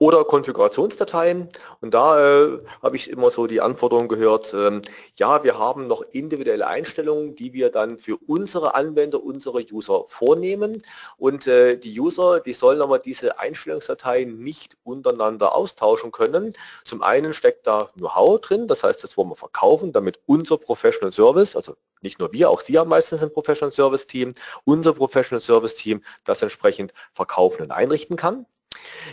oder 0.02 0.24
Konfigurationsdateien. 0.24 1.48
Und 1.80 1.94
da 1.94 2.20
äh, 2.20 2.60
habe 2.82 2.96
ich 2.96 3.08
immer 3.08 3.30
so 3.30 3.46
die 3.46 3.62
Anforderung 3.62 4.08
gehört, 4.08 4.52
ähm, 4.52 4.82
ja, 5.16 5.44
wir 5.44 5.60
haben 5.60 5.86
noch 5.86 6.02
individuelle 6.12 6.66
Einstellungen, 6.66 7.36
die 7.36 7.54
wir 7.54 7.70
dann 7.70 8.00
für 8.00 8.18
unsere 8.26 8.74
Anwender, 8.74 9.24
unsere 9.24 9.64
User 9.72 10.06
vornehmen. 10.08 10.82
Und 11.18 11.46
äh, 11.46 11.78
die 11.78 12.00
User, 12.00 12.40
die 12.40 12.54
sollen 12.54 12.82
aber 12.82 12.98
diese 12.98 13.38
Einstellungsdateien 13.38 14.40
nicht 14.40 14.76
untereinander 14.84 15.54
austauschen 15.54 16.12
können. 16.12 16.54
Zum 16.84 17.04
einen 17.04 17.32
steckt 17.36 17.68
da 17.68 17.90
Know-how 17.96 18.42
drin, 18.42 18.68
das 18.68 18.84
heißt, 18.84 19.04
das 19.04 19.16
wollen 19.18 19.30
wir 19.30 19.36
verkaufen, 19.36 19.94
damit 19.94 20.20
unser 20.26 20.58
Professional 20.58 21.12
Service, 21.12 21.56
also 21.56 21.76
nicht 22.02 22.18
nur 22.18 22.32
wir, 22.34 22.50
auch 22.50 22.62
Sie 22.62 22.80
haben 22.80 22.90
meistens 22.90 23.22
ein 23.22 23.32
Professional 23.32 23.72
Service 23.72 24.08
Team, 24.08 24.34
unser 24.64 24.94
Professional 24.94 25.42
Service 25.42 25.76
Team 25.76 26.04
das 26.24 26.42
entsprechend 26.42 26.92
verkaufen 27.14 27.62
und 27.62 27.70
einrichten 27.70 28.16
kann. 28.16 28.48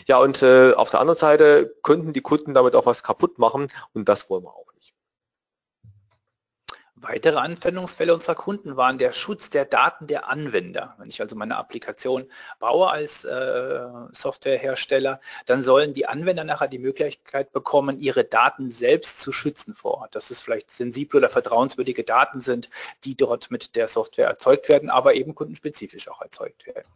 Ja, 0.06 0.18
und 0.18 0.42
äh, 0.42 0.72
auf 0.74 0.90
der 0.90 1.00
anderen 1.00 1.18
Seite 1.18 1.74
könnten 1.82 2.12
die 2.12 2.20
Kunden 2.20 2.54
damit 2.54 2.76
auch 2.76 2.86
was 2.86 3.02
kaputt 3.02 3.38
machen 3.38 3.68
und 3.92 4.08
das 4.08 4.30
wollen 4.30 4.44
wir 4.44 4.54
auch 4.54 4.72
nicht. 4.74 4.94
Weitere 7.00 7.36
Anwendungsfälle 7.36 8.12
unserer 8.12 8.34
Kunden 8.34 8.76
waren 8.76 8.98
der 8.98 9.12
Schutz 9.12 9.50
der 9.50 9.64
Daten 9.64 10.08
der 10.08 10.28
Anwender. 10.28 10.96
Wenn 10.98 11.08
ich 11.08 11.20
also 11.20 11.36
meine 11.36 11.56
Applikation 11.56 12.26
baue 12.58 12.90
als 12.90 13.24
äh, 13.24 13.86
Softwarehersteller, 14.10 15.20
dann 15.46 15.62
sollen 15.62 15.92
die 15.92 16.06
Anwender 16.06 16.42
nachher 16.42 16.66
die 16.66 16.80
Möglichkeit 16.80 17.52
bekommen, 17.52 17.98
ihre 18.00 18.24
Daten 18.24 18.68
selbst 18.68 19.20
zu 19.20 19.30
schützen 19.30 19.74
vor 19.74 19.98
Ort. 19.98 20.14
Dass 20.16 20.30
es 20.30 20.40
vielleicht 20.40 20.72
sensible 20.72 21.18
oder 21.18 21.30
vertrauenswürdige 21.30 22.02
Daten 22.02 22.40
sind, 22.40 22.68
die 23.04 23.16
dort 23.16 23.50
mit 23.52 23.76
der 23.76 23.86
Software 23.86 24.26
erzeugt 24.26 24.68
werden, 24.68 24.90
aber 24.90 25.14
eben 25.14 25.36
kundenspezifisch 25.36 26.08
auch 26.08 26.20
erzeugt 26.20 26.66
werden. 26.66 26.88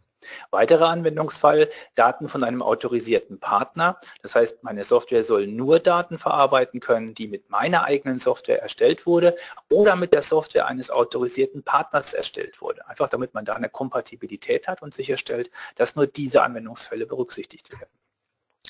Weiterer 0.51 0.89
Anwendungsfall, 0.89 1.69
Daten 1.95 2.27
von 2.27 2.43
einem 2.43 2.61
autorisierten 2.61 3.39
Partner. 3.39 3.97
Das 4.21 4.35
heißt, 4.35 4.63
meine 4.63 4.83
Software 4.83 5.23
soll 5.23 5.47
nur 5.47 5.79
Daten 5.79 6.17
verarbeiten 6.17 6.79
können, 6.79 7.13
die 7.13 7.27
mit 7.27 7.49
meiner 7.49 7.85
eigenen 7.85 8.19
Software 8.19 8.61
erstellt 8.61 9.05
wurde 9.05 9.35
oder 9.69 9.95
mit 9.95 10.13
der 10.13 10.21
Software 10.21 10.67
eines 10.67 10.89
autorisierten 10.89 11.63
Partners 11.63 12.13
erstellt 12.13 12.61
wurde. 12.61 12.87
Einfach 12.87 13.09
damit 13.09 13.33
man 13.33 13.45
da 13.45 13.53
eine 13.53 13.69
Kompatibilität 13.69 14.67
hat 14.67 14.81
und 14.81 14.93
sicherstellt, 14.93 15.49
dass 15.75 15.95
nur 15.95 16.07
diese 16.07 16.43
Anwendungsfälle 16.43 17.05
berücksichtigt 17.05 17.71
werden. 17.71 18.02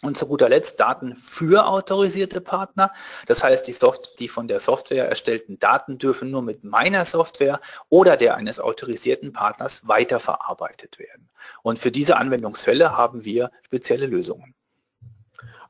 Und 0.04 0.18
zu 0.18 0.28
guter 0.28 0.50
Letzt 0.50 0.82
Daten 0.82 1.16
für 1.16 1.66
autorisierte 1.66 2.42
Partner. 2.42 2.92
Das 3.26 3.42
heißt, 3.42 3.66
die, 3.68 3.72
Soft 3.72 4.20
die 4.20 4.28
von 4.28 4.50
der 4.50 4.60
Software 4.60 5.08
erstellten 5.08 5.60
Daten 5.60 5.98
dürfen 5.98 6.30
nur 6.30 6.42
mit 6.42 6.66
meiner 6.66 7.06
Software 7.06 7.62
oder 7.88 8.18
der 8.18 8.36
eines 8.36 8.60
autorisierten 8.60 9.32
Partners 9.32 9.88
weiterverarbeitet 9.88 11.00
werden. 11.00 11.30
Und 11.62 11.80
für 11.80 11.90
diese 11.90 12.18
Anwendungsfälle 12.18 12.98
haben 12.98 13.24
wir 13.24 13.50
spezielle 13.66 14.06
Lösungen. 14.06 14.54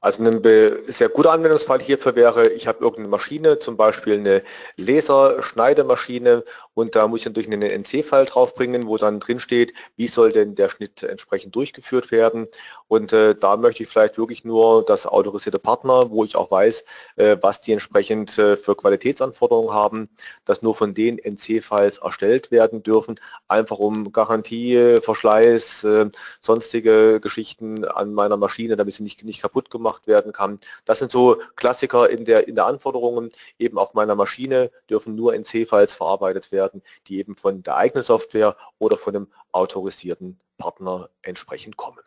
Also 0.04 0.22
ein 0.22 0.42
sehr 0.88 1.08
guter 1.08 1.32
Anwendungsfall 1.32 1.80
hierfür 1.80 2.14
wäre, 2.18 2.50
ich 2.50 2.68
habe 2.68 2.80
irgendeine 2.80 3.08
Maschine, 3.08 3.60
zum 3.60 3.78
Beispiel 3.78 4.16
eine 4.16 4.44
Laserschneidemaschine 4.76 6.44
und 6.74 6.96
da 6.96 7.08
muss 7.08 7.22
ich 7.22 7.26
natürlich 7.28 7.50
einen 7.50 7.62
NC-File 7.62 8.26
draufbringen, 8.26 8.86
wo 8.88 8.98
dann 8.98 9.22
drin 9.22 9.40
steht, 9.40 9.74
wie 9.96 10.08
soll 10.08 10.34
denn 10.34 10.56
der 10.56 10.70
Schnitt 10.70 11.04
entsprechend 11.04 11.56
durchgeführt 11.56 12.12
werden. 12.12 12.48
Und 12.88 13.14
äh, 13.14 13.36
da 13.36 13.56
möchte 13.58 13.84
ich 13.84 13.90
vielleicht 13.90 14.18
wirklich 14.18 14.44
nur 14.44 14.84
das 14.84 15.06
autorisierte 15.06 15.60
Partner, 15.60 16.10
wo 16.10 16.26
ich 16.26 16.36
auch 16.36 16.52
weiß, 16.52 16.84
äh, 17.16 17.38
was 17.42 17.62
die 17.62 17.72
entsprechend 17.72 18.38
äh, 18.38 18.58
für 18.58 18.76
Qualitätsanforderungen 18.76 19.74
haben, 19.74 20.10
dass 20.46 20.64
nur 20.64 20.76
von 20.76 20.94
den 20.94 21.18
NC-Files 21.18 22.00
erstellt 22.00 22.52
werden 22.52 22.82
dürfen, 22.84 23.20
einfach 23.48 23.78
um 23.78 24.12
Garantie, 24.12 24.98
Verschleiß, 25.02 25.84
äh, 25.84 26.10
sonstige 26.42 27.20
Geschichten 27.22 27.86
an 27.86 28.14
meiner 28.14 28.38
Maschine, 28.38 28.76
damit 28.76 28.96
sie 28.96 29.04
nicht, 29.04 29.24
nicht 29.24 29.42
kaputt 29.42 29.70
gemacht 29.70 29.93
gemacht 29.94 30.08
werden 30.08 30.32
kann. 30.32 30.60
Das 30.86 31.00
sind 31.00 31.12
so 31.12 31.38
Klassiker 31.56 32.10
in 32.10 32.26
der, 32.26 32.48
in 32.48 32.56
der 32.56 32.66
Anforderungen. 32.66 33.32
Eben 33.60 33.78
auf 33.78 33.94
meiner 33.94 34.16
Maschine 34.16 34.72
dürfen 34.90 35.16
nur 35.16 35.34
NC-Files 35.34 35.94
verarbeitet 35.94 36.52
werden, 36.52 36.82
die 37.08 37.20
eben 37.20 37.36
von 37.36 37.64
der 37.64 37.78
eigenen 37.78 38.04
Software 38.04 38.56
oder 38.80 38.98
von 38.98 39.16
einem 39.16 39.28
autorisierten 39.52 40.40
Partner 40.58 41.10
entsprechend 41.22 41.78
kommen. 41.78 42.00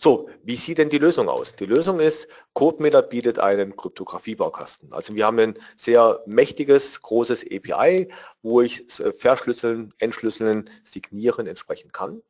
So, 0.00 0.28
wie 0.42 0.56
sieht 0.56 0.78
denn 0.78 0.88
die 0.88 0.98
Lösung 0.98 1.28
aus? 1.28 1.54
Die 1.54 1.64
Lösung 1.64 2.00
ist, 2.00 2.26
CodeMeter 2.54 3.02
bietet 3.02 3.38
einen 3.38 3.76
Kryptografiebaukasten. 3.76 4.92
Also 4.92 5.14
wir 5.14 5.24
haben 5.24 5.38
ein 5.38 5.58
sehr 5.76 6.20
mächtiges, 6.26 7.00
großes 7.00 7.44
API, 7.44 8.08
wo 8.42 8.60
ich 8.60 8.84
verschlüsseln, 8.88 9.94
entschlüsseln, 9.98 10.68
signieren 10.82 11.46
entsprechend 11.46 11.92
kann. 11.92 12.22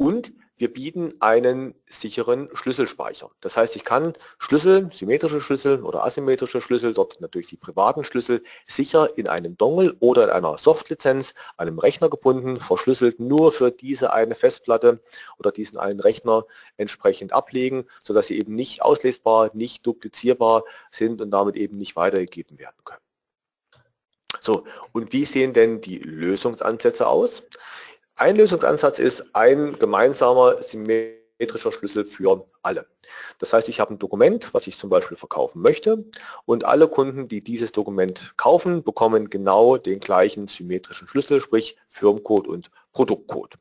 Und 0.00 0.32
wir 0.56 0.72
bieten 0.72 1.12
einen 1.20 1.74
sicheren 1.86 2.48
Schlüsselspeicher. 2.54 3.30
Das 3.42 3.58
heißt, 3.58 3.76
ich 3.76 3.84
kann 3.84 4.14
Schlüssel, 4.38 4.88
symmetrische 4.90 5.42
Schlüssel 5.42 5.82
oder 5.82 6.06
asymmetrische 6.06 6.62
Schlüssel, 6.62 6.94
dort 6.94 7.20
natürlich 7.20 7.48
die 7.48 7.58
privaten 7.58 8.02
Schlüssel, 8.02 8.40
sicher 8.66 9.18
in 9.18 9.28
einem 9.28 9.58
Dongle 9.58 9.94
oder 10.00 10.24
in 10.24 10.30
einer 10.30 10.56
Softlizenz, 10.56 11.34
einem 11.58 11.78
Rechner 11.78 12.08
gebunden, 12.08 12.56
verschlüsselt 12.56 13.20
nur 13.20 13.52
für 13.52 13.70
diese 13.70 14.14
eine 14.14 14.34
Festplatte 14.34 14.98
oder 15.38 15.52
diesen 15.52 15.76
einen 15.76 16.00
Rechner 16.00 16.46
entsprechend 16.78 17.34
ablegen, 17.34 17.84
sodass 18.02 18.28
sie 18.28 18.38
eben 18.38 18.54
nicht 18.54 18.80
auslesbar, 18.80 19.50
nicht 19.52 19.84
duplizierbar 19.86 20.64
sind 20.90 21.20
und 21.20 21.30
damit 21.30 21.56
eben 21.56 21.76
nicht 21.76 21.94
weitergegeben 21.94 22.58
werden 22.58 22.78
können. 22.84 23.02
So, 24.40 24.64
und 24.92 25.12
wie 25.12 25.26
sehen 25.26 25.52
denn 25.52 25.82
die 25.82 25.98
Lösungsansätze 25.98 27.06
aus? 27.06 27.42
Ein 28.20 28.36
Lösungsansatz 28.36 28.98
ist 28.98 29.34
ein 29.34 29.78
gemeinsamer 29.78 30.62
symmetrischer 30.62 31.72
Schlüssel 31.72 32.04
für 32.04 32.46
alle. 32.60 32.84
Das 33.38 33.54
heißt, 33.54 33.70
ich 33.70 33.80
habe 33.80 33.94
ein 33.94 33.98
Dokument, 33.98 34.52
was 34.52 34.66
ich 34.66 34.76
zum 34.76 34.90
Beispiel 34.90 35.16
verkaufen 35.16 35.62
möchte 35.62 36.04
und 36.44 36.66
alle 36.66 36.86
Kunden, 36.86 37.28
die 37.28 37.42
dieses 37.42 37.72
Dokument 37.72 38.34
kaufen, 38.36 38.84
bekommen 38.84 39.30
genau 39.30 39.78
den 39.78 40.00
gleichen 40.00 40.48
symmetrischen 40.48 41.08
Schlüssel, 41.08 41.40
sprich 41.40 41.78
Firmencode 41.88 42.46
und 42.46 42.70
Produktcode. 42.92 43.54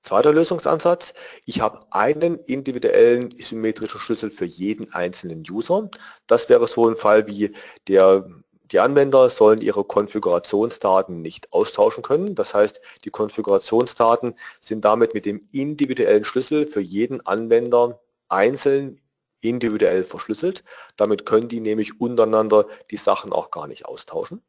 Zweiter 0.00 0.32
Lösungsansatz, 0.32 1.12
ich 1.44 1.60
habe 1.60 1.84
einen 1.90 2.38
individuellen 2.38 3.38
symmetrischen 3.38 4.00
Schlüssel 4.00 4.30
für 4.30 4.46
jeden 4.46 4.94
einzelnen 4.94 5.44
User. 5.46 5.90
Das 6.26 6.48
wäre 6.48 6.66
so 6.68 6.88
ein 6.88 6.96
Fall 6.96 7.26
wie 7.26 7.54
der 7.86 8.24
die 8.72 8.80
Anwender 8.80 9.28
sollen 9.28 9.60
ihre 9.60 9.84
Konfigurationsdaten 9.84 11.20
nicht 11.20 11.52
austauschen 11.52 12.02
können. 12.02 12.34
Das 12.34 12.54
heißt, 12.54 12.80
die 13.04 13.10
Konfigurationsdaten 13.10 14.34
sind 14.60 14.84
damit 14.84 15.14
mit 15.14 15.26
dem 15.26 15.42
individuellen 15.52 16.24
Schlüssel 16.24 16.66
für 16.66 16.80
jeden 16.80 17.24
Anwender 17.26 18.00
einzeln 18.28 19.00
individuell 19.40 20.04
verschlüsselt. 20.04 20.64
Damit 20.96 21.26
können 21.26 21.48
die 21.48 21.60
nämlich 21.60 22.00
untereinander 22.00 22.66
die 22.90 22.96
Sachen 22.96 23.32
auch 23.32 23.50
gar 23.50 23.66
nicht 23.66 23.84
austauschen. 23.84 24.42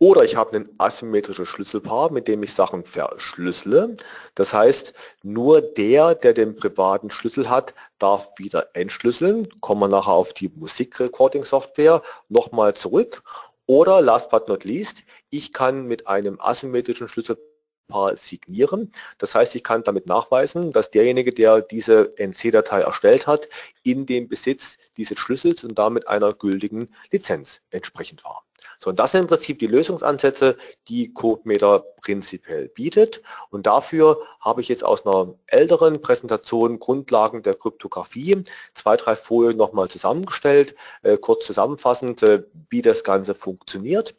Oder 0.00 0.24
ich 0.24 0.36
habe 0.36 0.56
ein 0.56 0.68
asymmetrisches 0.78 1.48
Schlüsselpaar, 1.48 2.10
mit 2.10 2.26
dem 2.26 2.42
ich 2.42 2.52
Sachen 2.52 2.84
verschlüssele. 2.84 3.96
Das 4.34 4.52
heißt, 4.52 4.92
nur 5.22 5.60
der, 5.60 6.14
der 6.14 6.34
den 6.34 6.56
privaten 6.56 7.10
Schlüssel 7.10 7.48
hat, 7.48 7.74
darf 7.98 8.36
wieder 8.36 8.68
entschlüsseln. 8.74 9.48
Kommen 9.60 9.80
wir 9.82 9.88
nachher 9.88 10.12
auf 10.12 10.32
die 10.32 10.48
Musikrecording-Software 10.48 12.02
nochmal 12.28 12.74
zurück. 12.74 13.22
Oder 13.66 14.02
last 14.02 14.30
but 14.30 14.48
not 14.48 14.64
least, 14.64 15.04
ich 15.30 15.52
kann 15.52 15.86
mit 15.86 16.06
einem 16.06 16.38
asymmetrischen 16.40 17.08
Schlüsselpaar 17.08 18.16
signieren. 18.16 18.92
Das 19.18 19.34
heißt, 19.34 19.54
ich 19.54 19.62
kann 19.62 19.84
damit 19.84 20.06
nachweisen, 20.06 20.72
dass 20.72 20.90
derjenige, 20.90 21.32
der 21.32 21.62
diese 21.62 22.14
NC-Datei 22.18 22.80
erstellt 22.80 23.26
hat, 23.26 23.48
in 23.82 24.06
dem 24.06 24.28
Besitz 24.28 24.76
dieses 24.96 25.18
Schlüssels 25.18 25.64
und 25.64 25.78
damit 25.78 26.08
einer 26.08 26.34
gültigen 26.34 26.94
Lizenz 27.10 27.62
entsprechend 27.70 28.24
war. 28.24 28.43
So, 28.84 28.90
und 28.90 28.98
das 28.98 29.12
sind 29.12 29.22
im 29.22 29.26
Prinzip 29.28 29.58
die 29.60 29.66
Lösungsansätze, 29.66 30.58
die 30.88 31.14
CodeMeter 31.14 31.86
prinzipiell 32.02 32.68
bietet. 32.68 33.22
Und 33.48 33.66
dafür 33.66 34.18
habe 34.40 34.60
ich 34.60 34.68
jetzt 34.68 34.84
aus 34.84 35.06
einer 35.06 35.32
älteren 35.46 36.02
Präsentation 36.02 36.78
Grundlagen 36.78 37.42
der 37.42 37.54
Kryptographie 37.54 38.44
zwei, 38.74 38.98
drei 38.98 39.16
Folien 39.16 39.56
nochmal 39.56 39.88
zusammengestellt, 39.88 40.74
äh, 41.02 41.16
kurz 41.16 41.46
zusammenfassend, 41.46 42.22
äh, 42.24 42.42
wie 42.68 42.82
das 42.82 43.04
Ganze 43.04 43.34
funktioniert. 43.34 44.14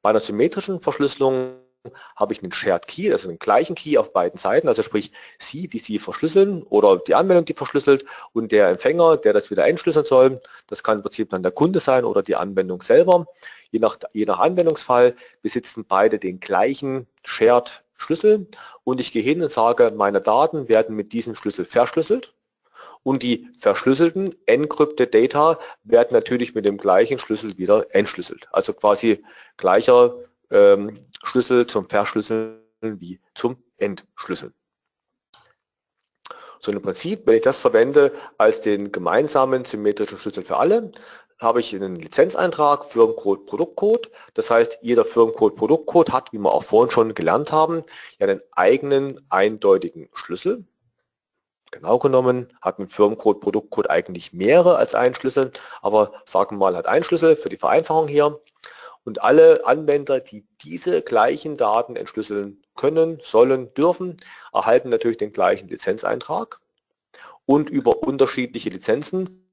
Bei 0.00 0.08
einer 0.08 0.20
symmetrischen 0.20 0.80
Verschlüsselung 0.80 1.56
habe 2.16 2.32
ich 2.32 2.42
einen 2.42 2.52
Shared 2.52 2.86
Key, 2.86 3.12
also 3.12 3.28
einen 3.28 3.38
gleichen 3.38 3.74
Key 3.74 3.98
auf 3.98 4.12
beiden 4.12 4.38
Seiten, 4.38 4.68
also 4.68 4.82
sprich 4.82 5.12
Sie, 5.38 5.68
die 5.68 5.78
Sie 5.78 5.98
verschlüsseln 5.98 6.62
oder 6.64 6.98
die 6.98 7.14
Anwendung, 7.14 7.44
die 7.44 7.54
verschlüsselt 7.54 8.04
und 8.32 8.52
der 8.52 8.68
Empfänger, 8.68 9.16
der 9.16 9.32
das 9.32 9.50
wieder 9.50 9.66
entschlüsseln 9.66 10.06
soll. 10.06 10.40
Das 10.66 10.82
kann 10.82 10.98
im 10.98 11.02
Prinzip 11.02 11.30
dann 11.30 11.42
der 11.42 11.52
Kunde 11.52 11.80
sein 11.80 12.04
oder 12.04 12.22
die 12.22 12.36
Anwendung 12.36 12.82
selber. 12.82 13.26
Je 13.70 13.78
nach, 13.78 13.98
je 14.12 14.24
nach 14.24 14.38
Anwendungsfall 14.38 15.14
besitzen 15.42 15.84
beide 15.86 16.18
den 16.18 16.40
gleichen 16.40 17.06
Shared 17.24 17.82
Schlüssel 17.98 18.46
und 18.84 19.00
ich 19.00 19.12
gehe 19.12 19.22
hin 19.22 19.42
und 19.42 19.50
sage, 19.50 19.92
meine 19.94 20.20
Daten 20.20 20.68
werden 20.68 20.96
mit 20.96 21.12
diesem 21.12 21.34
Schlüssel 21.34 21.64
verschlüsselt 21.64 22.32
und 23.02 23.22
die 23.22 23.48
verschlüsselten 23.58 24.34
encrypted 24.46 25.14
Data 25.14 25.58
werden 25.84 26.12
natürlich 26.12 26.54
mit 26.54 26.66
dem 26.66 26.78
gleichen 26.78 27.18
Schlüssel 27.18 27.58
wieder 27.58 27.86
entschlüsselt. 27.94 28.48
Also 28.52 28.72
quasi 28.72 29.24
gleicher 29.56 30.14
ähm, 30.50 31.06
Schlüssel 31.22 31.66
zum 31.66 31.88
Verschlüsseln 31.88 32.60
wie 32.80 33.20
zum 33.34 33.62
Entschlüsseln. 33.76 34.54
So 36.60 36.72
im 36.72 36.82
Prinzip, 36.82 37.26
wenn 37.26 37.36
ich 37.36 37.42
das 37.42 37.58
verwende 37.58 38.12
als 38.36 38.60
den 38.60 38.90
gemeinsamen 38.90 39.64
symmetrischen 39.64 40.18
Schlüssel 40.18 40.42
für 40.42 40.56
alle, 40.56 40.90
habe 41.40 41.60
ich 41.60 41.74
einen 41.74 41.94
Lizenzeintrag, 41.96 42.84
Firmencode, 42.84 43.46
Produktcode. 43.46 44.10
Das 44.34 44.50
heißt, 44.50 44.78
jeder 44.82 45.04
Firmencode, 45.04 45.54
Produktcode 45.54 46.10
hat, 46.10 46.32
wie 46.32 46.38
wir 46.38 46.52
auch 46.52 46.64
vorhin 46.64 46.90
schon 46.90 47.14
gelernt 47.14 47.52
haben, 47.52 47.84
einen 48.18 48.40
eigenen 48.52 49.24
eindeutigen 49.28 50.08
Schlüssel. 50.14 50.66
Genau 51.70 51.98
genommen 51.98 52.48
hat 52.60 52.78
ein 52.78 52.88
Firmencode, 52.88 53.40
Produktcode 53.40 53.90
eigentlich 53.90 54.32
mehrere 54.32 54.76
als 54.76 54.94
einen 54.94 55.14
Schlüssel, 55.14 55.52
aber 55.82 56.12
sagen 56.24 56.56
wir 56.56 56.70
mal, 56.70 56.76
hat 56.76 56.86
einen 56.86 57.04
Schlüssel 57.04 57.36
für 57.36 57.50
die 57.50 57.58
Vereinfachung 57.58 58.08
hier. 58.08 58.40
Und 59.08 59.22
alle 59.22 59.64
Anwender, 59.64 60.20
die 60.20 60.46
diese 60.60 61.00
gleichen 61.00 61.56
Daten 61.56 61.96
entschlüsseln 61.96 62.62
können, 62.76 63.22
sollen, 63.24 63.72
dürfen, 63.72 64.18
erhalten 64.52 64.90
natürlich 64.90 65.16
den 65.16 65.32
gleichen 65.32 65.66
Lizenzeintrag. 65.66 66.60
Und 67.46 67.70
über 67.70 68.02
unterschiedliche 68.02 68.68
Lizenzen 68.68 69.50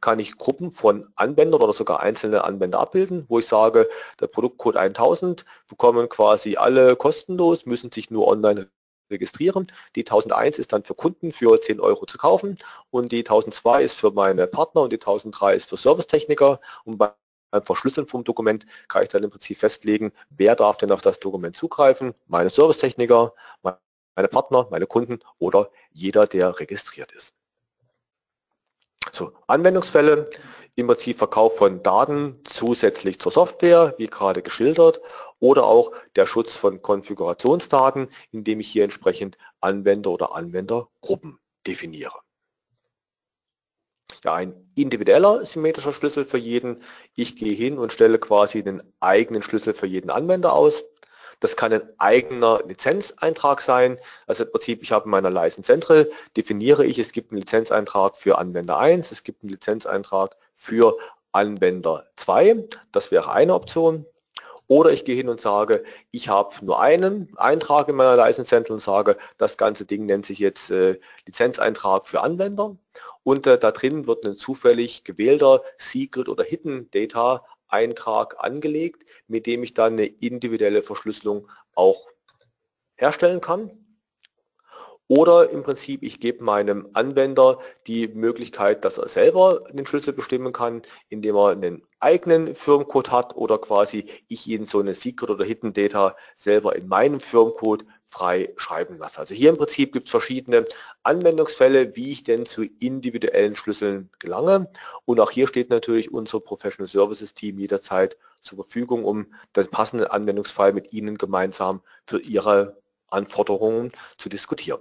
kann 0.00 0.18
ich 0.18 0.38
Gruppen 0.38 0.72
von 0.72 1.06
Anwendern 1.14 1.62
oder 1.62 1.72
sogar 1.72 2.00
einzelne 2.00 2.42
Anwender 2.42 2.80
abbilden, 2.80 3.26
wo 3.28 3.38
ich 3.38 3.46
sage, 3.46 3.88
der 4.18 4.26
Produktcode 4.26 4.76
1000 4.76 5.44
bekommen 5.68 6.08
quasi 6.08 6.56
alle 6.56 6.96
kostenlos, 6.96 7.64
müssen 7.64 7.92
sich 7.92 8.10
nur 8.10 8.26
online 8.26 8.68
registrieren. 9.08 9.68
Die 9.94 10.00
1001 10.00 10.58
ist 10.58 10.72
dann 10.72 10.82
für 10.82 10.96
Kunden 10.96 11.30
für 11.30 11.60
10 11.60 11.78
Euro 11.78 12.06
zu 12.06 12.18
kaufen 12.18 12.58
und 12.90 13.12
die 13.12 13.20
1002 13.20 13.84
ist 13.84 13.94
für 13.94 14.10
meine 14.10 14.48
Partner 14.48 14.82
und 14.82 14.92
die 14.92 15.00
1003 15.00 15.54
ist 15.54 15.68
für 15.68 15.76
Servicetechniker 15.76 16.58
und 16.82 16.98
beim 16.98 17.12
Verschlüsseln 17.62 18.06
vom 18.06 18.24
Dokument 18.24 18.66
kann 18.88 19.02
ich 19.02 19.08
dann 19.08 19.22
im 19.22 19.30
Prinzip 19.30 19.58
festlegen, 19.58 20.12
wer 20.30 20.54
darf 20.56 20.76
denn 20.76 20.90
auf 20.90 21.00
das 21.00 21.20
Dokument 21.20 21.56
zugreifen, 21.56 22.14
meine 22.26 22.50
Servicetechniker, 22.50 23.34
meine 23.62 24.28
Partner, 24.28 24.66
meine 24.70 24.86
Kunden 24.86 25.20
oder 25.38 25.70
jeder, 25.92 26.26
der 26.26 26.58
registriert 26.58 27.12
ist. 27.12 27.34
So, 29.12 29.32
Anwendungsfälle, 29.46 30.30
im 30.74 30.88
Prinzip 30.88 31.16
Verkauf 31.16 31.56
von 31.56 31.82
Daten 31.82 32.40
zusätzlich 32.44 33.18
zur 33.18 33.32
Software, 33.32 33.94
wie 33.96 34.08
gerade 34.08 34.42
geschildert, 34.42 35.00
oder 35.40 35.64
auch 35.64 35.92
der 36.16 36.26
Schutz 36.26 36.54
von 36.54 36.82
Konfigurationsdaten, 36.82 38.08
indem 38.30 38.60
ich 38.60 38.68
hier 38.68 38.84
entsprechend 38.84 39.38
Anwender 39.60 40.10
oder 40.10 40.34
Anwendergruppen 40.34 41.38
definiere. 41.66 42.25
Ja, 44.24 44.34
ein 44.34 44.54
individueller 44.74 45.44
symmetrischer 45.44 45.92
Schlüssel 45.92 46.24
für 46.24 46.38
jeden. 46.38 46.82
Ich 47.14 47.36
gehe 47.36 47.54
hin 47.54 47.78
und 47.78 47.92
stelle 47.92 48.18
quasi 48.18 48.62
den 48.62 48.82
eigenen 49.00 49.42
Schlüssel 49.42 49.74
für 49.74 49.86
jeden 49.86 50.10
Anwender 50.10 50.52
aus. 50.52 50.84
Das 51.40 51.56
kann 51.56 51.72
ein 51.72 51.82
eigener 51.98 52.62
Lizenzeintrag 52.66 53.60
sein. 53.60 53.98
Also 54.26 54.44
im 54.44 54.52
Prinzip, 54.52 54.82
ich 54.82 54.92
habe 54.92 55.04
in 55.04 55.10
meiner 55.10 55.30
License 55.30 55.66
Central, 55.66 56.10
definiere 56.36 56.84
ich, 56.86 56.98
es 56.98 57.12
gibt 57.12 57.30
einen 57.30 57.40
Lizenzeintrag 57.40 58.16
für 58.16 58.38
Anwender 58.38 58.78
1, 58.78 59.12
es 59.12 59.22
gibt 59.22 59.42
einen 59.42 59.50
Lizenzeintrag 59.50 60.36
für 60.54 60.96
Anwender 61.32 62.06
2. 62.16 62.68
Das 62.92 63.10
wäre 63.10 63.30
eine 63.30 63.54
Option. 63.54 64.06
Oder 64.68 64.90
ich 64.90 65.04
gehe 65.04 65.14
hin 65.14 65.28
und 65.28 65.40
sage, 65.40 65.84
ich 66.10 66.28
habe 66.28 66.54
nur 66.64 66.80
einen 66.80 67.32
Eintrag 67.36 67.88
in 67.88 67.96
meiner 67.96 68.16
License 68.16 68.48
Central 68.48 68.74
und 68.74 68.80
sage, 68.80 69.16
das 69.38 69.56
ganze 69.56 69.84
Ding 69.86 70.06
nennt 70.06 70.26
sich 70.26 70.38
jetzt 70.38 70.70
äh, 70.70 70.98
Lizenzeintrag 71.26 72.06
für 72.06 72.22
Anwender. 72.22 72.76
Und 73.22 73.46
äh, 73.46 73.58
da 73.58 73.70
drin 73.70 74.06
wird 74.06 74.24
ein 74.24 74.36
zufällig 74.36 75.04
gewählter 75.04 75.62
Secret 75.78 76.28
oder 76.28 76.44
Hidden 76.44 76.90
Data 76.90 77.44
Eintrag 77.68 78.42
angelegt, 78.44 79.04
mit 79.28 79.46
dem 79.46 79.62
ich 79.62 79.74
dann 79.74 79.94
eine 79.94 80.06
individuelle 80.06 80.82
Verschlüsselung 80.82 81.48
auch 81.74 82.08
herstellen 82.96 83.40
kann. 83.40 83.85
Oder 85.08 85.50
im 85.50 85.62
Prinzip, 85.62 86.02
ich 86.02 86.18
gebe 86.18 86.42
meinem 86.42 86.88
Anwender 86.92 87.60
die 87.86 88.08
Möglichkeit, 88.08 88.84
dass 88.84 88.98
er 88.98 89.08
selber 89.08 89.62
den 89.70 89.86
Schlüssel 89.86 90.12
bestimmen 90.12 90.52
kann, 90.52 90.82
indem 91.08 91.36
er 91.36 91.50
einen 91.50 91.82
eigenen 92.00 92.56
Firmencode 92.56 93.12
hat 93.12 93.36
oder 93.36 93.58
quasi 93.58 94.06
ich 94.26 94.48
ihn 94.48 94.66
so 94.66 94.80
eine 94.80 94.94
Secret 94.94 95.30
oder 95.30 95.44
Hidden 95.44 95.72
Data 95.72 96.16
selber 96.34 96.74
in 96.74 96.88
meinem 96.88 97.20
Firmencode 97.20 97.84
frei 98.06 98.52
schreiben 98.56 98.98
lasse. 98.98 99.20
Also 99.20 99.34
hier 99.34 99.50
im 99.50 99.56
Prinzip 99.56 99.92
gibt 99.92 100.06
es 100.06 100.10
verschiedene 100.10 100.64
Anwendungsfälle, 101.04 101.94
wie 101.94 102.10
ich 102.10 102.24
denn 102.24 102.44
zu 102.44 102.64
individuellen 102.64 103.54
Schlüsseln 103.54 104.10
gelange. 104.18 104.70
Und 105.04 105.20
auch 105.20 105.30
hier 105.30 105.46
steht 105.46 105.70
natürlich 105.70 106.12
unser 106.12 106.40
Professional 106.40 106.88
Services 106.88 107.32
Team 107.32 107.60
jederzeit 107.60 108.16
zur 108.42 108.56
Verfügung, 108.56 109.04
um 109.04 109.26
den 109.54 109.66
passenden 109.68 110.08
Anwendungsfall 110.08 110.72
mit 110.72 110.92
Ihnen 110.92 111.16
gemeinsam 111.16 111.80
für 112.06 112.20
Ihre 112.20 112.80
Anforderungen 113.08 113.92
zu 114.18 114.28
diskutieren. 114.28 114.80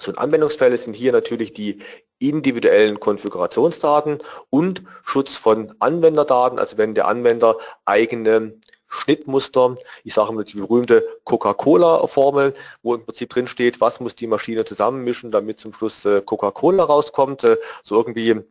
So 0.00 0.10
ein 0.12 0.18
Anwendungsfälle 0.18 0.76
sind 0.76 0.94
hier 0.94 1.12
natürlich 1.12 1.52
die 1.52 1.78
individuellen 2.18 3.00
Konfigurationsdaten 3.00 4.18
und 4.50 4.82
Schutz 5.04 5.36
von 5.36 5.74
Anwenderdaten, 5.80 6.58
also 6.58 6.78
wenn 6.78 6.94
der 6.94 7.08
Anwender 7.08 7.56
eigene 7.84 8.54
Schnittmuster, 8.92 9.76
ich 10.04 10.14
sage 10.14 10.32
mal 10.32 10.44
die 10.44 10.58
berühmte 10.58 11.04
Coca-Cola-Formel, 11.24 12.54
wo 12.82 12.94
im 12.94 13.04
Prinzip 13.04 13.30
drin 13.30 13.46
steht, 13.46 13.80
was 13.80 14.00
muss 14.00 14.14
die 14.14 14.26
Maschine 14.26 14.64
zusammenmischen, 14.64 15.32
damit 15.32 15.58
zum 15.58 15.72
Schluss 15.72 16.04
äh, 16.04 16.20
Coca-Cola 16.20 16.84
rauskommt, 16.84 17.42
äh, 17.44 17.56
so 17.82 17.96
irgendwie 17.96 18.42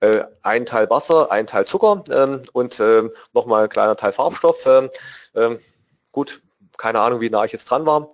äh, 0.00 0.24
ein 0.42 0.64
Teil 0.64 0.88
Wasser, 0.90 1.30
ein 1.30 1.46
Teil 1.46 1.66
Zucker 1.66 2.04
ähm, 2.10 2.42
und 2.52 2.78
ähm, 2.80 3.10
nochmal 3.32 3.64
ein 3.64 3.68
kleiner 3.68 3.96
Teil 3.96 4.12
Farbstoff. 4.12 4.64
Ähm, 5.34 5.58
gut, 6.12 6.40
keine 6.76 7.00
Ahnung, 7.00 7.20
wie 7.20 7.28
nah 7.28 7.44
ich 7.44 7.52
jetzt 7.52 7.68
dran 7.68 7.84
war, 7.84 8.10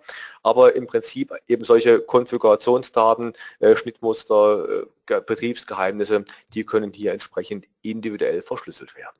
aber 0.46 0.76
im 0.76 0.86
Prinzip 0.86 1.32
eben 1.48 1.64
solche 1.64 2.00
Konfigurationsdaten, 2.00 3.32
Schnittmuster, 3.74 4.86
Betriebsgeheimnisse, 5.04 6.24
die 6.54 6.64
können 6.64 6.92
hier 6.92 7.12
entsprechend 7.12 7.66
individuell 7.82 8.42
verschlüsselt 8.42 8.94
werden. 8.94 9.16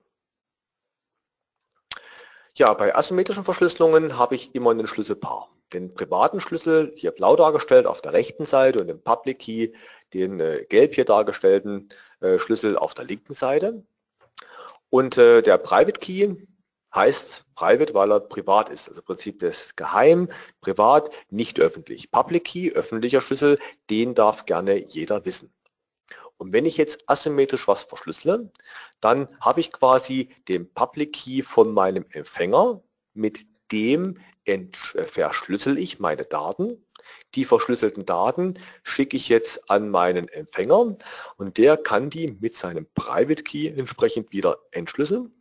Ja, 2.54 2.72
bei 2.74 2.94
asymmetrischen 2.94 3.44
Verschlüsselungen 3.44 4.16
habe 4.16 4.36
ich 4.36 4.54
immer 4.54 4.70
einen 4.70 4.86
Schlüsselpaar. 4.86 5.50
Den 5.72 5.92
privaten 5.92 6.40
Schlüssel, 6.40 6.92
hier 6.96 7.10
blau 7.10 7.34
dargestellt 7.34 7.86
auf 7.86 8.00
der 8.00 8.12
rechten 8.12 8.46
Seite 8.46 8.80
und 8.80 8.86
den 8.86 9.02
Public 9.02 9.40
Key, 9.40 9.72
den 10.14 10.38
äh, 10.38 10.64
gelb 10.68 10.94
hier 10.94 11.04
dargestellten 11.04 11.88
äh, 12.20 12.38
Schlüssel 12.38 12.78
auf 12.78 12.94
der 12.94 13.04
linken 13.04 13.34
Seite. 13.34 13.84
Und 14.90 15.18
äh, 15.18 15.42
der 15.42 15.58
Private 15.58 16.00
Key 16.00 16.36
heißt 16.96 17.44
Private, 17.54 17.94
weil 17.94 18.10
er 18.10 18.20
privat 18.20 18.70
ist. 18.70 18.88
Also 18.88 19.02
Prinzip 19.02 19.40
das 19.40 19.76
geheim, 19.76 20.28
privat, 20.60 21.10
nicht 21.30 21.60
öffentlich. 21.60 22.10
Public 22.10 22.44
Key, 22.44 22.72
öffentlicher 22.72 23.20
Schlüssel, 23.20 23.58
den 23.90 24.14
darf 24.14 24.46
gerne 24.46 24.84
jeder 24.88 25.24
wissen. 25.24 25.52
Und 26.38 26.52
wenn 26.52 26.66
ich 26.66 26.76
jetzt 26.76 27.08
asymmetrisch 27.08 27.68
was 27.68 27.84
verschlüssele, 27.84 28.50
dann 29.00 29.28
habe 29.40 29.60
ich 29.60 29.72
quasi 29.72 30.30
den 30.48 30.72
Public 30.72 31.12
Key 31.12 31.42
von 31.42 31.72
meinem 31.72 32.04
Empfänger, 32.10 32.82
mit 33.14 33.46
dem 33.72 34.18
verschlüssel 35.06 35.78
ich 35.78 35.98
meine 35.98 36.24
Daten. 36.24 36.84
Die 37.34 37.44
verschlüsselten 37.44 38.04
Daten 38.06 38.54
schicke 38.82 39.16
ich 39.16 39.28
jetzt 39.28 39.70
an 39.70 39.88
meinen 39.90 40.28
Empfänger 40.28 40.96
und 41.36 41.56
der 41.56 41.76
kann 41.76 42.10
die 42.10 42.36
mit 42.40 42.54
seinem 42.54 42.86
Private 42.94 43.42
Key 43.42 43.68
entsprechend 43.68 44.32
wieder 44.32 44.58
entschlüsseln 44.70 45.35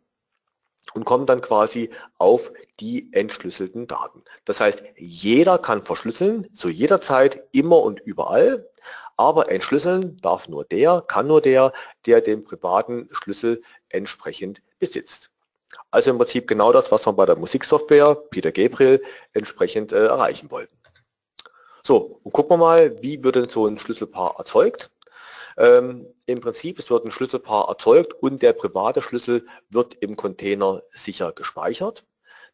und 0.94 1.04
kommt 1.04 1.28
dann 1.28 1.40
quasi 1.40 1.90
auf 2.18 2.52
die 2.80 3.12
entschlüsselten 3.12 3.86
Daten. 3.86 4.22
Das 4.44 4.60
heißt, 4.60 4.82
jeder 4.96 5.58
kann 5.58 5.82
verschlüsseln, 5.82 6.52
zu 6.54 6.68
jeder 6.68 7.00
Zeit, 7.00 7.42
immer 7.52 7.80
und 7.82 8.00
überall, 8.00 8.68
aber 9.16 9.50
entschlüsseln 9.50 10.18
darf 10.20 10.48
nur 10.48 10.64
der, 10.64 11.02
kann 11.06 11.26
nur 11.26 11.40
der, 11.40 11.72
der 12.04 12.20
den 12.20 12.44
privaten 12.44 13.08
Schlüssel 13.12 13.62
entsprechend 13.88 14.62
besitzt. 14.78 15.30
Also 15.90 16.10
im 16.10 16.18
Prinzip 16.18 16.46
genau 16.46 16.72
das, 16.72 16.92
was 16.92 17.06
wir 17.06 17.12
bei 17.12 17.26
der 17.26 17.36
Musiksoftware 17.36 18.14
Peter 18.14 18.52
Gabriel 18.52 19.02
entsprechend 19.32 19.92
äh, 19.92 20.06
erreichen 20.06 20.50
wollten. 20.50 20.76
So, 21.82 22.20
und 22.22 22.32
gucken 22.32 22.50
wir 22.50 22.56
mal, 22.58 23.02
wie 23.02 23.22
wird 23.22 23.36
denn 23.36 23.48
so 23.48 23.66
ein 23.66 23.78
Schlüsselpaar 23.78 24.36
erzeugt. 24.38 24.90
Ähm, 25.56 26.06
Im 26.26 26.40
Prinzip, 26.40 26.78
es 26.78 26.90
wird 26.90 27.04
ein 27.04 27.10
Schlüsselpaar 27.10 27.68
erzeugt 27.68 28.12
und 28.14 28.42
der 28.42 28.52
private 28.52 29.02
Schlüssel 29.02 29.46
wird 29.70 29.94
im 29.94 30.16
Container 30.16 30.82
sicher 30.92 31.32
gespeichert. 31.32 32.04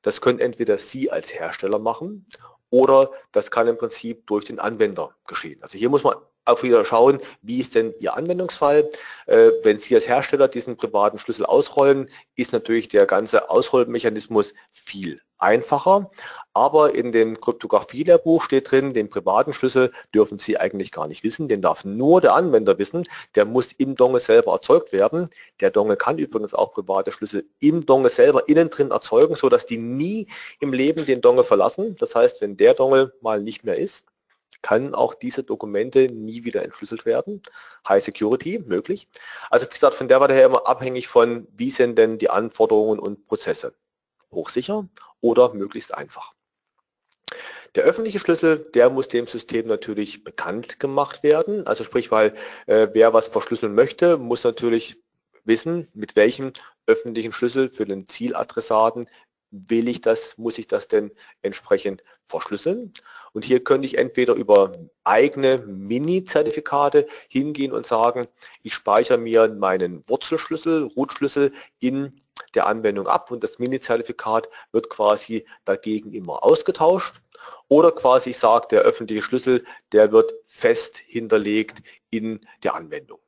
Das 0.03 0.21
können 0.21 0.39
entweder 0.39 0.79
Sie 0.79 1.11
als 1.11 1.33
Hersteller 1.33 1.79
machen 1.79 2.27
oder 2.71 3.11
das 3.33 3.51
kann 3.51 3.69
im 3.69 3.79
Prinzip 3.79 4.27
durch 4.27 4.45
den 4.45 4.59
Anwender 4.59 5.15
geschehen. 5.27 5.63
Also 5.63 5.79
hier 5.79 5.91
muss 5.91 6.05
man 6.05 6.15
auch 6.45 6.63
wieder 6.63 6.85
schauen, 6.85 7.21
wie 7.43 7.61
ist 7.61 7.75
denn 7.75 7.95
Ihr 7.99 8.17
Anwendungsfall. 8.17 8.91
Äh, 9.27 9.51
wenn 9.63 9.79
Sie 9.79 9.95
als 9.95 10.09
Hersteller 10.09 10.49
diesen 10.49 10.77
privaten 10.77 11.19
Schlüssel 11.19 11.47
ausrollen, 11.47 12.09
ist 12.37 12.53
natürlich 12.53 12.89
der 12.89 13.07
ganze 13.07 13.51
Ausrollmechanismus 13.51 14.55
viel 14.73 15.21
einfacher. 15.39 16.11
Aber 16.55 16.95
in 16.95 17.13
dem 17.13 17.41
Kryptographie-Lehrbuch 17.41 18.45
steht 18.45 18.71
drin, 18.71 18.93
den 18.95 19.09
privaten 19.09 19.53
Schlüssel 19.53 19.93
dürfen 20.15 20.39
Sie 20.39 20.59
eigentlich 20.59 20.93
gar 20.93 21.09
nicht 21.09 21.25
wissen. 21.25 21.49
Den 21.49 21.63
darf 21.63 21.85
nur 21.85 22.21
der 22.21 22.35
Anwender 22.35 22.79
wissen. 22.79 23.05
Der 23.35 23.45
muss 23.45 23.73
im 23.73 23.95
Dongle 23.95 24.21
selber 24.21 24.53
erzeugt 24.53 24.93
werden. 24.93 25.31
Der 25.61 25.71
Dongle 25.71 25.97
kann 25.97 26.19
übrigens 26.19 26.55
auch 26.55 26.73
private 26.73 27.13
Schlüssel 27.13 27.47
im 27.61 27.87
Dongle 27.87 28.11
selber 28.11 28.49
innen 28.49 28.71
drin 28.71 28.91
erzeugen, 28.91 29.35
sodass 29.35 29.67
die 29.67 29.79
nie 29.79 30.29
im 30.61 30.73
Leben 30.73 31.07
den 31.07 31.21
Dongle 31.21 31.45
verlassen. 31.45 31.97
Das 31.99 32.15
heißt, 32.15 32.41
wenn 32.41 32.57
der 32.57 32.75
Dongle 32.75 33.15
mal 33.21 33.43
nicht 33.43 33.65
mehr 33.65 33.79
ist, 33.79 34.05
kann 34.61 34.95
auch 34.95 35.15
diese 35.15 35.43
Dokumente 35.43 36.07
nie 36.13 36.45
wieder 36.45 36.63
entschlüsselt 36.63 37.07
werden. 37.07 37.43
High 37.89 38.05
Security 38.05 38.63
möglich. 38.67 39.09
Also 39.51 39.67
wie 39.67 39.73
gesagt, 39.73 39.95
von 39.95 40.09
der 40.09 40.21
war 40.21 40.29
daher 40.29 40.47
immer 40.47 40.67
abhängig 40.67 41.09
von, 41.09 41.49
wie 41.57 41.71
sind 41.71 41.97
denn 41.97 42.19
die 42.19 42.31
Anforderungen 42.31 42.99
und 42.99 43.27
Prozesse. 43.27 43.75
Hochsicher 44.31 44.89
oder 45.21 45.55
möglichst 45.55 45.95
einfach. 45.95 46.35
Der 47.75 47.85
öffentliche 47.85 48.19
Schlüssel, 48.19 48.71
der 48.75 48.91
muss 48.91 49.09
dem 49.09 49.27
System 49.27 49.67
natürlich 49.67 50.25
bekannt 50.25 50.79
gemacht 50.79 51.23
werden. 51.23 51.67
Also 51.67 51.85
sprich, 51.85 52.11
weil 52.11 52.35
äh, 52.67 52.89
wer 52.93 53.15
was 53.15 53.29
verschlüsseln 53.29 53.75
möchte, 53.75 54.19
muss 54.19 54.45
natürlich 54.45 55.03
wissen, 55.45 55.89
mit 55.95 56.15
welchem 56.15 56.53
öffentlichen 56.87 57.33
Schlüssel 57.33 57.71
für 57.71 57.87
den 57.87 58.07
Zieladressaten 58.07 59.09
will 59.53 59.87
ich 59.89 60.01
das, 60.01 60.37
muss 60.39 60.59
ich 60.59 60.67
das 60.67 60.89
denn 60.89 61.13
entsprechend 61.43 62.03
verschlüsseln. 62.25 62.93
Und 63.33 63.45
hier 63.45 63.63
könnte 63.63 63.87
ich 63.87 63.99
entweder 63.99 64.35
über 64.35 64.73
eigene 65.05 65.59
Mini-Zertifikate 65.59 67.07
hingehen 67.29 67.73
und 67.73 67.87
sagen, 67.87 68.27
ich 68.63 68.75
speichere 68.75 69.19
mir 69.19 69.49
meinen 69.49 70.03
Wurzelschlüssel, 70.09 70.85
Rootschlüssel 70.97 71.53
in 71.79 72.21
der 72.55 72.67
Anwendung 72.67 73.07
ab 73.07 73.31
und 73.31 73.45
das 73.45 73.59
Mini-Zertifikat 73.59 74.49
wird 74.73 74.89
quasi 74.89 75.47
dagegen 75.65 76.13
immer 76.13 76.43
ausgetauscht. 76.43 77.21
Oder 77.69 77.93
quasi 77.93 78.31
ich 78.31 78.39
sage, 78.39 78.69
der 78.71 78.83
öffentliche 78.83 79.23
Schlüssel, 79.23 79.65
der 79.93 80.13
wird 80.13 80.33
fest 80.47 80.99
hinterlegt 80.99 81.83
in 82.11 82.41
der 82.63 82.75
Anwendung. 82.75 83.19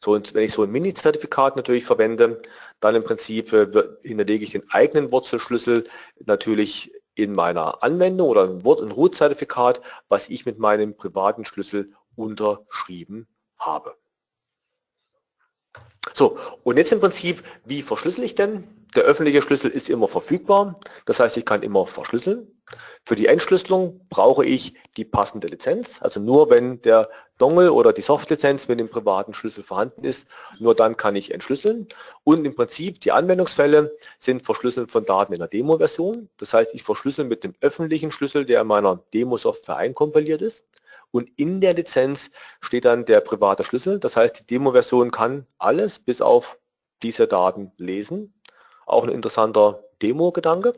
So, 0.00 0.12
und 0.12 0.34
wenn 0.34 0.44
ich 0.44 0.52
so 0.52 0.62
ein 0.62 0.70
Mini-Zertifikat 0.70 1.56
natürlich 1.56 1.84
verwende, 1.84 2.42
dann 2.80 2.94
im 2.94 3.04
Prinzip 3.04 3.52
äh, 3.52 3.66
hinterlege 4.02 4.44
ich 4.44 4.50
den 4.50 4.70
eigenen 4.70 5.10
Wurzelschlüssel 5.10 5.88
natürlich 6.26 6.92
in 7.14 7.32
meiner 7.32 7.82
Anwendung 7.82 8.28
oder 8.28 8.44
ein 8.44 8.60
Root-Zertifikat, 8.60 9.80
was 10.08 10.28
ich 10.28 10.44
mit 10.44 10.58
meinem 10.58 10.96
privaten 10.96 11.44
Schlüssel 11.44 11.92
unterschrieben 12.16 13.26
habe. 13.58 13.96
So, 16.12 16.38
und 16.64 16.76
jetzt 16.76 16.92
im 16.92 17.00
Prinzip, 17.00 17.42
wie 17.64 17.82
verschlüssel 17.82 18.24
ich 18.24 18.34
denn? 18.34 18.68
Der 18.94 19.04
öffentliche 19.04 19.42
Schlüssel 19.42 19.70
ist 19.70 19.88
immer 19.88 20.06
verfügbar, 20.06 20.78
das 21.06 21.18
heißt, 21.18 21.36
ich 21.36 21.44
kann 21.44 21.62
immer 21.62 21.86
verschlüsseln. 21.86 22.62
Für 23.04 23.16
die 23.16 23.26
Entschlüsselung 23.26 24.06
brauche 24.08 24.44
ich 24.44 24.76
die 24.96 25.04
passende 25.04 25.48
Lizenz, 25.48 25.98
also 26.00 26.20
nur 26.20 26.50
wenn 26.50 26.80
der 26.82 27.08
Dongle 27.38 27.72
oder 27.72 27.92
die 27.92 28.02
Softlizenz 28.02 28.68
mit 28.68 28.78
dem 28.78 28.88
privaten 28.88 29.34
Schlüssel 29.34 29.64
vorhanden 29.64 30.04
ist, 30.04 30.28
nur 30.60 30.74
dann 30.74 30.96
kann 30.96 31.16
ich 31.16 31.34
entschlüsseln. 31.34 31.88
Und 32.22 32.44
im 32.44 32.54
Prinzip 32.54 33.00
die 33.00 33.12
Anwendungsfälle 33.12 33.92
sind 34.18 34.44
Verschlüsseln 34.44 34.88
von 34.88 35.04
Daten 35.04 35.32
in 35.32 35.40
der 35.40 35.48
Demo-Version. 35.48 36.28
Das 36.36 36.54
heißt, 36.54 36.74
ich 36.74 36.82
verschlüssel 36.82 37.24
mit 37.24 37.42
dem 37.42 37.54
öffentlichen 37.60 38.12
Schlüssel, 38.12 38.44
der 38.44 38.60
in 38.60 38.68
meiner 38.68 39.00
Demo-Software 39.12 39.76
einkompiliert 39.76 40.42
ist. 40.42 40.64
Und 41.10 41.30
in 41.36 41.60
der 41.60 41.74
Lizenz 41.74 42.30
steht 42.60 42.84
dann 42.84 43.04
der 43.04 43.20
private 43.20 43.64
Schlüssel. 43.64 43.98
Das 43.98 44.16
heißt, 44.16 44.40
die 44.40 44.46
Demo-Version 44.46 45.10
kann 45.10 45.46
alles 45.58 45.98
bis 45.98 46.20
auf 46.20 46.58
diese 47.02 47.26
Daten 47.26 47.72
lesen. 47.78 48.34
Auch 48.86 49.04
ein 49.04 49.10
interessanter 49.10 49.82
Demo-Gedanke. 50.02 50.74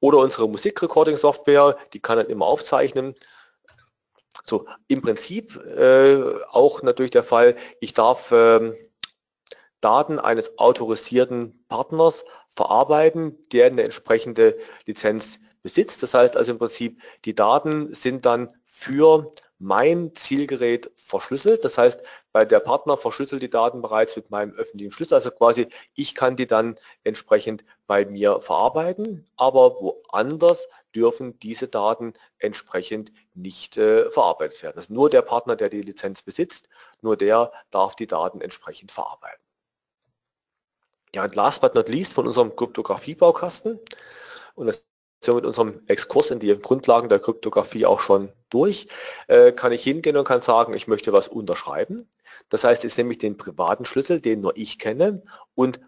Oder 0.00 0.18
unsere 0.18 0.48
Musikrecording-Software, 0.48 1.76
die 1.92 2.00
kann 2.00 2.18
dann 2.18 2.26
immer 2.26 2.46
aufzeichnen. 2.46 3.14
So, 4.44 4.66
im 4.88 5.02
Prinzip 5.02 5.56
äh, 5.56 6.20
auch 6.50 6.82
natürlich 6.82 7.12
der 7.12 7.22
Fall, 7.22 7.56
ich 7.80 7.94
darf 7.94 8.32
ähm, 8.32 8.74
Daten 9.80 10.18
eines 10.18 10.58
autorisierten 10.58 11.64
Partners 11.68 12.24
verarbeiten, 12.54 13.38
der 13.52 13.66
eine 13.66 13.84
entsprechende 13.84 14.58
Lizenz 14.86 15.38
besitzt. 15.62 16.02
Das 16.02 16.14
heißt 16.14 16.36
also 16.36 16.52
im 16.52 16.58
Prinzip, 16.58 17.00
die 17.24 17.34
Daten 17.34 17.94
sind 17.94 18.26
dann 18.26 18.52
für 18.64 19.26
mein 19.62 20.12
Zielgerät 20.16 20.90
verschlüsselt. 20.96 21.64
Das 21.64 21.78
heißt, 21.78 22.02
bei 22.32 22.44
der 22.44 22.58
Partner 22.58 22.96
verschlüsselt 22.96 23.42
die 23.42 23.50
Daten 23.50 23.80
bereits 23.80 24.16
mit 24.16 24.28
meinem 24.28 24.52
öffentlichen 24.54 24.90
Schlüssel. 24.90 25.14
Also 25.14 25.30
quasi, 25.30 25.68
ich 25.94 26.16
kann 26.16 26.36
die 26.36 26.48
dann 26.48 26.74
entsprechend 27.04 27.64
bei 27.86 28.04
mir 28.04 28.40
verarbeiten, 28.40 29.24
aber 29.36 29.80
woanders 29.80 30.66
dürfen 30.96 31.38
diese 31.38 31.68
Daten 31.68 32.12
entsprechend 32.38 33.12
nicht 33.34 33.76
äh, 33.76 34.10
verarbeitet 34.10 34.62
werden. 34.64 34.78
Also 34.78 34.92
nur 34.92 35.10
der 35.10 35.22
Partner, 35.22 35.54
der 35.54 35.68
die 35.68 35.82
Lizenz 35.82 36.22
besitzt, 36.22 36.68
nur 37.00 37.16
der 37.16 37.52
darf 37.70 37.94
die 37.94 38.08
Daten 38.08 38.40
entsprechend 38.40 38.90
verarbeiten. 38.90 39.44
Ja, 41.14 41.24
und 41.24 41.36
last 41.36 41.60
but 41.60 41.76
not 41.76 41.88
least 41.88 42.14
von 42.14 42.26
unserem 42.26 42.56
Kryptographie-Baukasten. 42.56 43.78
Und 44.54 44.66
das 44.66 44.82
sind 45.24 45.34
mit 45.34 45.46
unserem 45.46 45.80
Exkurs 45.86 46.30
in 46.30 46.40
die 46.40 46.56
Grundlagen 46.58 47.08
der 47.08 47.18
Kryptographie 47.18 47.86
auch 47.86 48.00
schon 48.00 48.30
durch. 48.50 48.88
Äh, 49.28 49.52
kann 49.52 49.72
ich 49.72 49.82
hingehen 49.82 50.16
und 50.16 50.24
kann 50.26 50.42
sagen, 50.42 50.74
ich 50.74 50.88
möchte 50.88 51.12
was 51.12 51.28
unterschreiben. 51.28 52.08
Das 52.48 52.64
heißt, 52.64 52.84
jetzt 52.84 52.98
nehme 52.98 53.12
ich 53.12 53.18
den 53.18 53.36
privaten 53.36 53.84
Schlüssel, 53.84 54.20
den 54.20 54.40
nur 54.40 54.56
ich 54.56 54.78
kenne, 54.78 55.22
und 55.54 55.80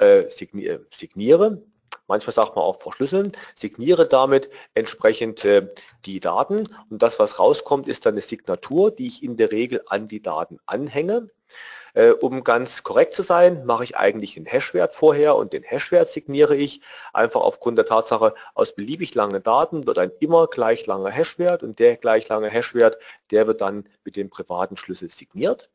äh, 0.00 0.24
signiere. 0.30 1.62
Manchmal 2.06 2.34
sagt 2.34 2.56
man 2.56 2.64
auch 2.64 2.82
verschlüsseln, 2.82 3.32
signiere 3.54 4.06
damit 4.06 4.50
entsprechend 4.74 5.44
äh, 5.44 5.72
die 6.04 6.20
Daten 6.20 6.68
und 6.90 7.00
das, 7.00 7.18
was 7.18 7.38
rauskommt, 7.38 7.88
ist 7.88 8.04
dann 8.04 8.14
eine 8.14 8.20
Signatur, 8.20 8.90
die 8.90 9.06
ich 9.06 9.22
in 9.22 9.36
der 9.36 9.52
Regel 9.52 9.82
an 9.86 10.06
die 10.06 10.20
Daten 10.20 10.58
anhänge. 10.66 11.30
Äh, 11.94 12.10
um 12.10 12.42
ganz 12.42 12.82
korrekt 12.82 13.14
zu 13.14 13.22
sein, 13.22 13.64
mache 13.64 13.84
ich 13.84 13.96
eigentlich 13.96 14.34
den 14.34 14.46
Hashwert 14.46 14.92
vorher 14.92 15.36
und 15.36 15.52
den 15.52 15.62
Hashwert 15.62 16.08
signiere 16.08 16.56
ich 16.56 16.80
einfach 17.12 17.40
aufgrund 17.40 17.78
der 17.78 17.86
Tatsache, 17.86 18.34
aus 18.54 18.74
beliebig 18.74 19.14
langen 19.14 19.42
Daten 19.42 19.86
wird 19.86 19.98
ein 19.98 20.10
immer 20.18 20.48
gleich 20.48 20.86
langer 20.86 21.10
Hashwert 21.10 21.62
und 21.62 21.78
der 21.78 21.96
gleich 21.96 22.28
lange 22.28 22.48
Hashwert, 22.48 22.98
der 23.30 23.46
wird 23.46 23.60
dann 23.60 23.88
mit 24.04 24.16
dem 24.16 24.28
privaten 24.28 24.76
Schlüssel 24.76 25.08
signiert. 25.08 25.70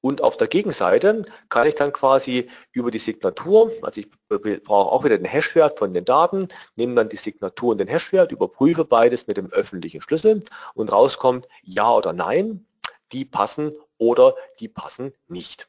Und 0.00 0.22
auf 0.22 0.36
der 0.36 0.48
Gegenseite 0.48 1.24
kann 1.48 1.66
ich 1.66 1.74
dann 1.74 1.92
quasi 1.92 2.48
über 2.72 2.90
die 2.90 2.98
Signatur, 2.98 3.70
also 3.82 4.00
ich 4.00 4.08
brauche 4.28 4.92
auch 4.92 5.04
wieder 5.04 5.18
den 5.18 5.26
Hashwert 5.26 5.78
von 5.78 5.94
den 5.94 6.04
Daten, 6.04 6.48
nehme 6.76 6.94
dann 6.94 7.08
die 7.08 7.16
Signatur 7.16 7.72
und 7.72 7.78
den 7.78 7.88
Hashwert, 7.88 8.32
überprüfe 8.32 8.84
beides 8.84 9.26
mit 9.26 9.36
dem 9.36 9.50
öffentlichen 9.50 10.00
Schlüssel 10.00 10.44
und 10.74 10.92
rauskommt 10.92 11.48
Ja 11.62 11.90
oder 11.90 12.12
Nein, 12.12 12.66
die 13.12 13.24
passen 13.24 13.72
oder 14.04 14.34
die 14.60 14.68
passen 14.68 15.14
nicht. 15.28 15.68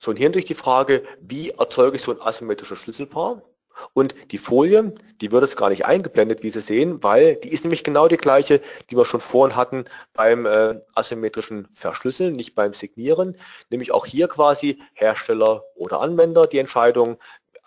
So, 0.00 0.12
und 0.12 0.16
hier 0.16 0.30
durch 0.30 0.44
die 0.44 0.54
Frage, 0.54 1.02
wie 1.20 1.50
erzeuge 1.50 1.96
ich 1.96 2.02
so 2.02 2.12
ein 2.12 2.20
asymmetrisches 2.20 2.78
Schlüsselpaar? 2.78 3.42
Und 3.92 4.14
die 4.32 4.38
Folie, 4.38 4.94
die 5.20 5.30
wird 5.30 5.42
jetzt 5.42 5.56
gar 5.56 5.70
nicht 5.70 5.86
eingeblendet, 5.86 6.42
wie 6.42 6.50
Sie 6.50 6.60
sehen, 6.60 7.02
weil 7.02 7.36
die 7.36 7.52
ist 7.52 7.64
nämlich 7.64 7.84
genau 7.84 8.08
die 8.08 8.16
gleiche, 8.16 8.60
die 8.90 8.96
wir 8.96 9.04
schon 9.04 9.20
vorhin 9.20 9.56
hatten 9.56 9.84
beim 10.14 10.46
äh, 10.46 10.80
asymmetrischen 10.94 11.68
Verschlüsseln, 11.72 12.34
nicht 12.34 12.54
beim 12.54 12.74
Signieren. 12.74 13.36
Nämlich 13.70 13.92
auch 13.92 14.06
hier 14.06 14.28
quasi 14.28 14.82
Hersteller 14.94 15.64
oder 15.76 16.00
Anwender 16.00 16.46
die 16.46 16.58
Entscheidung, 16.58 17.18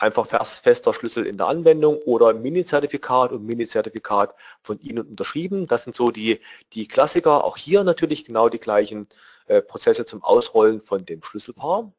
einfach 0.01 0.25
fester 0.25 0.93
Schlüssel 0.93 1.27
in 1.27 1.37
der 1.37 1.47
Anwendung 1.47 1.97
oder 1.99 2.33
Mini-Zertifikat 2.33 3.31
und 3.31 3.45
Mini-Zertifikat 3.45 4.35
von 4.63 4.79
Ihnen 4.79 5.07
unterschrieben. 5.07 5.67
Das 5.67 5.83
sind 5.83 5.95
so 5.95 6.09
die, 6.09 6.41
die 6.73 6.87
Klassiker. 6.87 7.43
Auch 7.43 7.55
hier 7.55 7.83
natürlich 7.83 8.25
genau 8.25 8.49
die 8.49 8.57
gleichen 8.57 9.07
äh, 9.45 9.61
Prozesse 9.61 10.05
zum 10.05 10.23
Ausrollen 10.23 10.81
von 10.81 11.05
dem 11.05 11.21
Schlüsselpaar. 11.21 11.93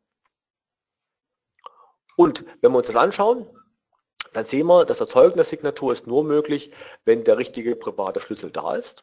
Und 2.16 2.44
wenn 2.60 2.72
wir 2.72 2.78
uns 2.78 2.88
das 2.88 2.96
anschauen, 2.96 3.46
dann 4.32 4.44
sehen 4.44 4.66
wir, 4.66 4.84
das 4.84 5.00
Erzeugen 5.00 5.36
der 5.36 5.44
Signatur 5.44 5.92
ist 5.92 6.06
nur 6.06 6.24
möglich, 6.24 6.72
wenn 7.04 7.22
der 7.24 7.38
richtige 7.38 7.76
private 7.76 8.20
Schlüssel 8.20 8.50
da 8.50 8.74
ist. 8.74 9.02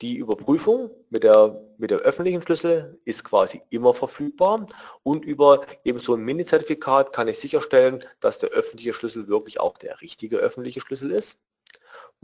Die 0.00 0.16
Überprüfung 0.16 0.90
mit 1.10 1.22
der, 1.24 1.60
mit 1.78 1.90
der 1.90 1.98
öffentlichen 1.98 2.42
Schlüssel 2.42 3.00
ist 3.04 3.24
quasi 3.24 3.60
immer 3.70 3.94
verfügbar 3.94 4.66
und 5.02 5.24
über 5.24 5.66
eben 5.84 6.00
so 6.00 6.14
ein 6.14 6.20
Mini-Zertifikat 6.20 7.12
kann 7.12 7.28
ich 7.28 7.38
sicherstellen, 7.38 8.04
dass 8.20 8.38
der 8.38 8.50
öffentliche 8.50 8.92
Schlüssel 8.92 9.28
wirklich 9.28 9.60
auch 9.60 9.78
der 9.78 10.00
richtige 10.00 10.38
öffentliche 10.38 10.80
Schlüssel 10.80 11.12
ist. 11.12 11.38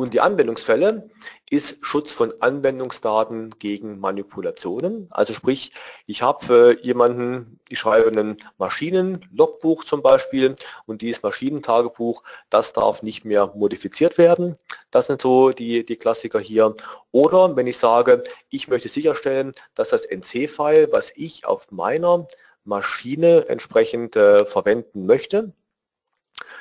Und 0.01 0.15
die 0.15 0.23
Anwendungsfälle 0.23 1.11
ist 1.51 1.77
Schutz 1.85 2.11
von 2.11 2.33
Anwendungsdaten 2.41 3.51
gegen 3.59 4.01
Manipulationen. 4.01 5.09
Also 5.11 5.35
sprich, 5.35 5.73
ich 6.07 6.23
habe 6.23 6.79
äh, 6.81 6.83
jemanden, 6.83 7.61
ich 7.69 7.81
schreibe 7.81 8.19
ein 8.19 8.39
Maschinenlogbuch 8.57 9.85
zum 9.85 10.01
Beispiel 10.01 10.57
und 10.87 11.03
dieses 11.03 11.23
Maschinentagebuch, 11.23 12.23
das 12.49 12.73
darf 12.73 13.03
nicht 13.03 13.27
mehr 13.27 13.53
modifiziert 13.55 14.17
werden. 14.17 14.57
Das 14.91 15.09
sind 15.09 15.21
so 15.21 15.51
die, 15.51 15.85
die 15.85 15.97
Klassiker 15.97 16.41
hier. 16.41 16.75
Oder 17.13 17.55
wenn 17.55 17.67
ich 17.67 17.77
sage, 17.77 18.25
ich 18.49 18.69
möchte 18.69 18.89
sicherstellen, 18.89 19.53
dass 19.75 19.91
das 19.91 20.07
NC-File, 20.07 20.89
was 20.93 21.13
ich 21.15 21.45
auf 21.45 21.71
meiner 21.73 22.27
Maschine 22.65 23.51
entsprechend 23.51 24.17
äh, 24.17 24.47
verwenden 24.47 25.05
möchte, 25.05 25.53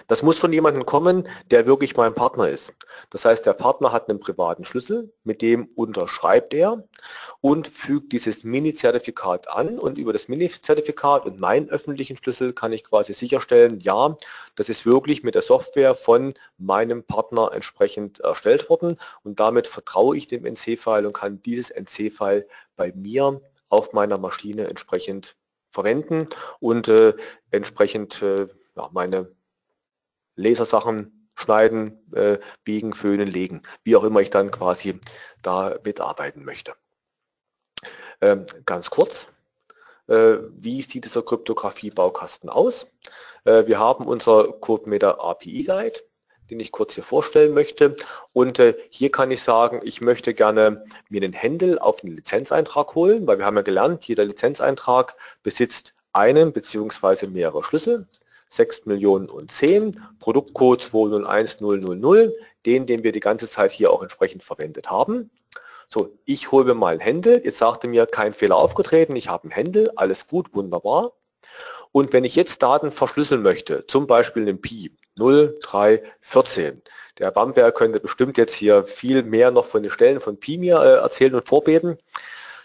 das 0.07 0.23
muss 0.23 0.39
von 0.39 0.51
jemandem 0.51 0.85
kommen, 0.85 1.27
der 1.51 1.65
wirklich 1.65 1.95
mein 1.95 2.13
Partner 2.13 2.49
ist. 2.49 2.73
Das 3.09 3.25
heißt, 3.25 3.45
der 3.45 3.53
Partner 3.53 3.91
hat 3.91 4.09
einen 4.09 4.19
privaten 4.19 4.65
Schlüssel, 4.65 5.13
mit 5.23 5.41
dem 5.41 5.67
unterschreibt 5.75 6.53
er 6.53 6.83
und 7.41 7.67
fügt 7.67 8.11
dieses 8.11 8.43
Mini-Zertifikat 8.43 9.47
an 9.49 9.77
und 9.77 9.97
über 9.97 10.13
das 10.13 10.27
Mini-Zertifikat 10.27 11.25
und 11.25 11.39
meinen 11.39 11.69
öffentlichen 11.69 12.17
Schlüssel 12.17 12.53
kann 12.53 12.73
ich 12.73 12.83
quasi 12.83 13.13
sicherstellen, 13.13 13.79
ja, 13.79 14.17
das 14.55 14.69
ist 14.69 14.85
wirklich 14.85 15.23
mit 15.23 15.35
der 15.35 15.41
Software 15.41 15.95
von 15.95 16.33
meinem 16.57 17.03
Partner 17.03 17.51
entsprechend 17.53 18.19
erstellt 18.19 18.69
worden 18.69 18.97
und 19.23 19.39
damit 19.39 19.67
vertraue 19.67 20.17
ich 20.17 20.27
dem 20.27 20.45
NC-File 20.45 21.05
und 21.05 21.13
kann 21.13 21.41
dieses 21.41 21.69
NC-File 21.69 22.47
bei 22.75 22.91
mir 22.93 23.41
auf 23.69 23.93
meiner 23.93 24.17
Maschine 24.17 24.67
entsprechend 24.67 25.35
verwenden 25.71 26.27
und 26.59 26.87
äh, 26.87 27.13
entsprechend 27.51 28.21
äh, 28.21 28.47
ja, 28.75 28.89
meine 28.91 29.31
Lasersachen 30.39 31.29
schneiden, 31.35 32.05
äh, 32.13 32.37
biegen, 32.63 32.93
föhnen, 32.93 33.27
legen, 33.27 33.61
wie 33.83 33.95
auch 33.95 34.03
immer 34.03 34.19
ich 34.19 34.29
dann 34.29 34.51
quasi 34.51 34.99
da 35.41 35.75
mitarbeiten 35.83 36.43
möchte. 36.43 36.73
Ähm, 38.21 38.45
ganz 38.65 38.89
kurz, 38.89 39.29
äh, 40.07 40.37
wie 40.51 40.81
sieht 40.81 41.05
dieser 41.05 41.21
Kryptographie-Baukasten 41.21 42.49
aus? 42.49 42.87
Äh, 43.45 43.67
wir 43.67 43.79
haben 43.79 44.05
unser 44.05 44.51
CodeMeter 44.53 45.23
API 45.23 45.63
Guide, 45.63 45.99
den 46.49 46.59
ich 46.59 46.71
kurz 46.71 46.95
hier 46.95 47.03
vorstellen 47.03 47.53
möchte. 47.53 47.95
Und 48.33 48.59
äh, 48.59 48.75
hier 48.89 49.11
kann 49.11 49.31
ich 49.31 49.41
sagen, 49.41 49.81
ich 49.83 50.01
möchte 50.01 50.33
gerne 50.33 50.83
mir 51.09 51.21
einen 51.21 51.33
Händel 51.33 51.79
auf 51.79 52.03
einen 52.03 52.15
Lizenzeintrag 52.15 52.95
holen, 52.95 53.27
weil 53.27 53.37
wir 53.37 53.45
haben 53.45 53.55
ja 53.55 53.61
gelernt, 53.61 54.03
jeder 54.05 54.25
Lizenzeintrag 54.25 55.15
besitzt 55.43 55.95
einen 56.11 56.51
bzw. 56.51 57.27
mehrere 57.27 57.63
Schlüssel. 57.63 58.07
6 58.49 58.85
Millionen 58.85 59.29
und 59.29 59.51
10, 59.51 60.01
Produktcode 60.19 60.83
201000, 60.83 62.33
den, 62.65 62.85
den 62.85 63.03
wir 63.03 63.11
die 63.11 63.19
ganze 63.19 63.47
Zeit 63.47 63.71
hier 63.71 63.91
auch 63.91 64.01
entsprechend 64.01 64.43
verwendet 64.43 64.89
haben. 64.89 65.31
So, 65.87 66.17
ich 66.25 66.51
hole 66.51 66.65
mir 66.65 66.75
mal 66.75 66.93
ein 66.93 66.99
Händel, 66.99 67.41
jetzt 67.43 67.57
sagte 67.57 67.87
mir 67.87 68.05
kein 68.05 68.33
Fehler 68.33 68.57
aufgetreten, 68.57 69.15
ich 69.15 69.27
habe 69.27 69.47
ein 69.47 69.51
Händel, 69.51 69.89
alles 69.95 70.27
gut, 70.27 70.53
wunderbar. 70.53 71.13
Und 71.91 72.13
wenn 72.13 72.25
ich 72.25 72.35
jetzt 72.35 72.61
Daten 72.61 72.91
verschlüsseln 72.91 73.41
möchte, 73.41 73.87
zum 73.87 74.05
Beispiel 74.05 74.43
einen 74.43 74.61
Pi 74.61 74.91
0314, 75.17 76.81
der 77.17 77.31
Bamberg 77.31 77.75
könnte 77.75 77.99
bestimmt 77.99 78.37
jetzt 78.37 78.53
hier 78.53 78.83
viel 78.85 79.23
mehr 79.23 79.51
noch 79.51 79.65
von 79.65 79.81
den 79.81 79.91
Stellen 79.91 80.19
von 80.19 80.39
Pi 80.39 80.57
mir 80.57 80.79
äh, 80.79 81.01
erzählen 81.01 81.35
und 81.35 81.47
vorbeten, 81.47 81.97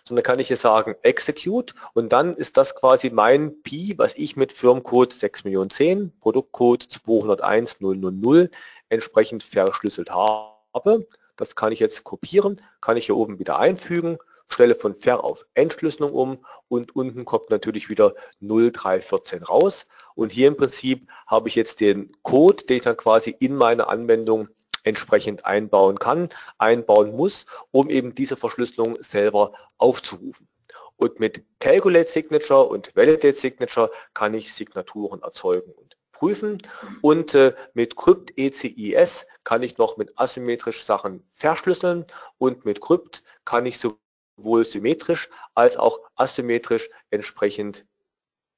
sondern 0.07 0.23
kann 0.23 0.39
ich 0.39 0.49
hier 0.49 0.57
sagen 0.57 0.95
Execute 1.03 1.75
und 1.95 2.13
dann 2.13 2.37
ist 2.37 2.57
das 2.57 2.75
quasi 2.75 3.11
mein 3.11 3.63
Pi, 3.63 3.95
was 3.97 4.15
ich 4.17 4.37
mit 4.37 4.53
Firmcode 4.53 5.15
6.010, 5.15 6.11
Produktcode 6.21 6.85
201.000 6.85 8.51
entsprechend 8.91 9.43
verschlüsselt 9.43 10.11
habe. 10.11 11.07
Das 11.37 11.57
kann 11.57 11.73
ich 11.73 11.81
jetzt 11.81 12.05
kopieren, 12.05 12.61
kann 12.81 12.97
ich 12.97 13.07
hier 13.07 13.17
oben 13.17 13.39
wieder 13.39 13.59
einfügen, 13.59 14.19
stelle 14.49 14.75
von 14.75 14.95
Ver 14.95 15.25
auf 15.25 15.47
Entschlüsselung 15.55 16.13
um 16.13 16.45
und 16.69 16.95
unten 16.95 17.25
kommt 17.25 17.51
natürlich 17.51 17.89
wieder 17.89 18.15
0314 18.41 19.43
raus. 19.43 19.87
Und 20.15 20.31
hier 20.31 20.49
im 20.49 20.57
Prinzip 20.57 21.09
habe 21.27 21.49
ich 21.49 21.55
jetzt 21.55 21.81
den 21.81 22.13
Code, 22.23 22.65
den 22.65 22.77
ich 22.77 22.83
dann 22.83 22.97
quasi 22.97 23.35
in 23.39 23.57
meine 23.57 23.89
Anwendung 23.89 24.49
entsprechend 24.85 25.45
einbauen 25.45 25.99
kann, 25.99 26.29
einbauen 26.59 27.17
muss, 27.17 27.47
um 27.73 27.91
eben 27.91 28.15
diese 28.15 28.37
Verschlüsselung 28.37 28.97
selber 29.03 29.53
aufzurufen. 29.79 30.49
Und 30.97 31.19
mit 31.19 31.45
Calculate 31.59 32.09
Signature 32.09 32.69
und 32.69 32.95
Validate 32.95 33.35
Signature 33.35 33.91
kann 34.15 34.35
ich 34.35 34.55
Signaturen 34.55 35.23
erzeugen 35.23 35.73
und 35.73 35.97
prüfen. 36.13 36.63
Und 37.03 37.35
äh, 37.35 37.55
mit 37.75 37.97
Crypt 37.97 38.33
ECIS 38.39 39.27
kann 39.43 39.63
ich 39.63 39.77
noch 39.77 39.97
mit 39.97 40.13
asymmetrisch 40.17 40.85
Sachen 40.85 41.23
verschlüsseln 41.33 42.07
und 42.39 42.65
mit 42.65 42.81
Crypt 42.81 43.23
kann 43.45 43.67
ich 43.67 43.79
sowohl 43.79 44.65
symmetrisch 44.65 45.29
als 45.55 45.77
auch 45.77 45.99
asymmetrisch 46.15 46.89
entsprechend 47.11 47.85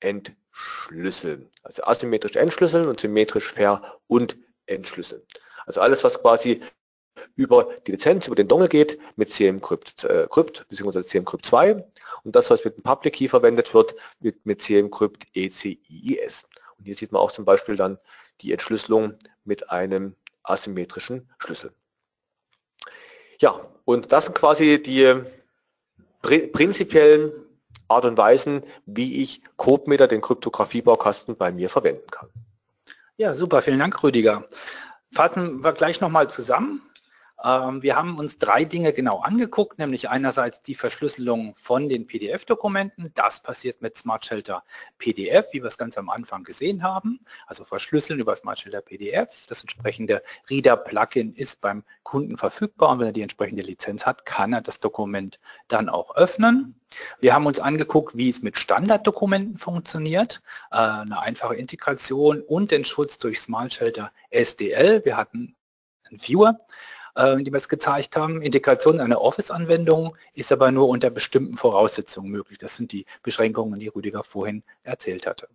entschlüsseln. 0.01 1.51
Also 1.63 1.85
asymmetrisch 1.85 2.37
entschlüsseln 2.37 2.87
und 2.87 3.01
symmetrisch 3.01 3.53
ver- 3.53 3.99
und 4.07 4.37
entschlüsseln. 4.67 5.23
Also 5.67 5.81
alles, 5.81 6.05
was 6.05 6.21
quasi 6.21 6.61
über 7.35 7.69
die 7.87 7.93
Lizenz, 7.93 8.27
über 8.27 8.37
den 8.37 8.49
Dongle 8.49 8.69
geht, 8.69 8.99
mit 9.17 9.31
CMCrypt 9.31 10.05
äh, 10.05 10.27
Crypt, 10.31 10.67
bzw. 10.69 11.03
CMCrypt 11.03 11.47
2 11.47 11.85
und 12.25 12.37
das, 12.37 12.51
was 12.51 12.65
mit 12.65 12.77
dem 12.77 12.83
Public 12.83 13.15
Key 13.15 13.29
verwendet 13.29 13.73
wird, 13.75 13.95
mit, 14.21 14.45
mit 14.45 14.63
CMCrypt 14.63 15.27
ECIIS. 15.35 16.45
Und 16.79 16.85
hier 16.85 16.95
sieht 16.95 17.13
man 17.13 17.23
auch 17.23 17.33
zum 17.33 17.45
Beispiel 17.45 17.77
dann 17.77 17.99
die 18.41 18.53
Entschlüsselung 18.53 19.15
mit 19.45 19.71
einem 19.71 20.15
asymmetrischen 20.43 21.31
Schlüssel. 21.39 21.73
Ja, 23.41 23.61
und 23.85 24.13
das 24.13 24.27
sind 24.27 24.35
quasi 24.35 24.83
die 24.83 25.23
prinzipiellen 26.23 27.33
Art 27.89 28.05
und 28.05 28.17
Weisen, 28.17 28.63
wie 28.87 29.23
ich 29.23 29.43
CodeMeter, 29.57 30.09
den 30.09 30.21
Kryptographie-Baukasten, 30.21 31.37
bei 31.37 31.53
mir 31.53 31.71
verwenden 31.71 32.07
kann. 32.11 32.29
Ja, 33.19 33.35
super, 33.35 33.63
vielen 33.63 33.79
Dank, 33.79 34.03
Rüdiger. 34.03 34.47
Fassen 35.13 35.65
wir 35.65 35.73
gleich 35.73 36.03
nochmal 36.03 36.29
zusammen. 36.29 36.83
Ähm, 37.45 37.83
wir 37.83 37.97
haben 37.97 38.19
uns 38.19 38.39
drei 38.39 38.65
Dinge 38.65 38.93
genau 38.93 39.21
angeguckt, 39.21 39.79
nämlich 39.79 40.09
einerseits 40.09 40.61
die 40.61 40.75
Verschlüsselung 40.75 41.55
von 41.57 41.89
den 41.89 42.07
PDF-Dokumenten. 42.07 43.13
Das 43.15 43.43
passiert 43.43 43.83
mit 43.83 43.97
Smart 43.97 44.25
Shelter 44.25 44.65
PDF, 44.99 45.47
wie 45.53 45.63
wir 45.63 45.69
es 45.69 45.79
ganz 45.79 45.99
am 45.99 46.09
Anfang 46.09 46.45
gesehen 46.45 46.83
haben. 46.83 47.21
Also 47.47 47.65
verschlüsseln 47.65 48.21
über 48.21 48.35
Smart 48.37 48.59
Shelter 48.59 48.81
PDF. 48.81 49.47
Das 49.49 49.61
entsprechende 49.61 50.23
Reader-Plugin 50.49 51.35
ist 51.35 51.61
beim 51.61 51.85
Kunden 52.03 52.37
verfügbar 52.37 52.91
und 52.91 53.01
wenn 53.01 53.07
er 53.09 53.13
die 53.13 53.23
entsprechende 53.23 53.63
Lizenz 53.63 54.07
hat, 54.07 54.25
kann 54.25 54.53
er 54.53 54.63
das 54.63 54.81
Dokument 54.81 55.39
dann 55.69 55.89
auch 55.89 56.17
öffnen. 56.17 56.81
Wir 57.21 57.35
haben 57.35 57.47
uns 57.47 57.61
angeguckt, 57.61 58.17
wie 58.17 58.29
es 58.29 58.43
mit 58.43 58.59
Standarddokumenten 58.59 59.59
funktioniert, 59.59 60.41
äh, 60.71 60.77
eine 60.77 61.21
einfache 61.21 61.57
Integration 61.57 62.41
und 62.43 62.71
den 62.71 62.85
Schutz 62.85 63.19
durch 63.19 63.41
Smart 63.41 63.75
Shelter 63.75 64.13
SDL. 64.31 65.05
Wir 65.05 65.17
hatten 65.17 65.57
einen 66.05 66.21
Viewer, 66.21 66.61
äh, 67.17 67.37
die 67.39 67.53
wir 67.53 67.57
es 67.57 67.69
gezeigt 67.69 68.17
haben. 68.17 68.43
Integration 68.43 69.01
einer 69.01 69.21
Office-Anwendung 69.21 70.17
ist 70.35 70.53
aber 70.53 70.71
nur 70.71 70.89
unter 70.89 71.11
bestimmten 71.11 71.57
Voraussetzungen 71.57 72.31
möglich. 72.31 72.59
Das 72.59 72.77
sind 72.77 72.93
die 72.93 73.07
Beschränkungen, 73.23 73.81
die 73.81 73.89
Rüdiger 73.89 74.23
vorhin 74.23 74.63
erzählt 74.83 75.27
hatte. 75.27 75.49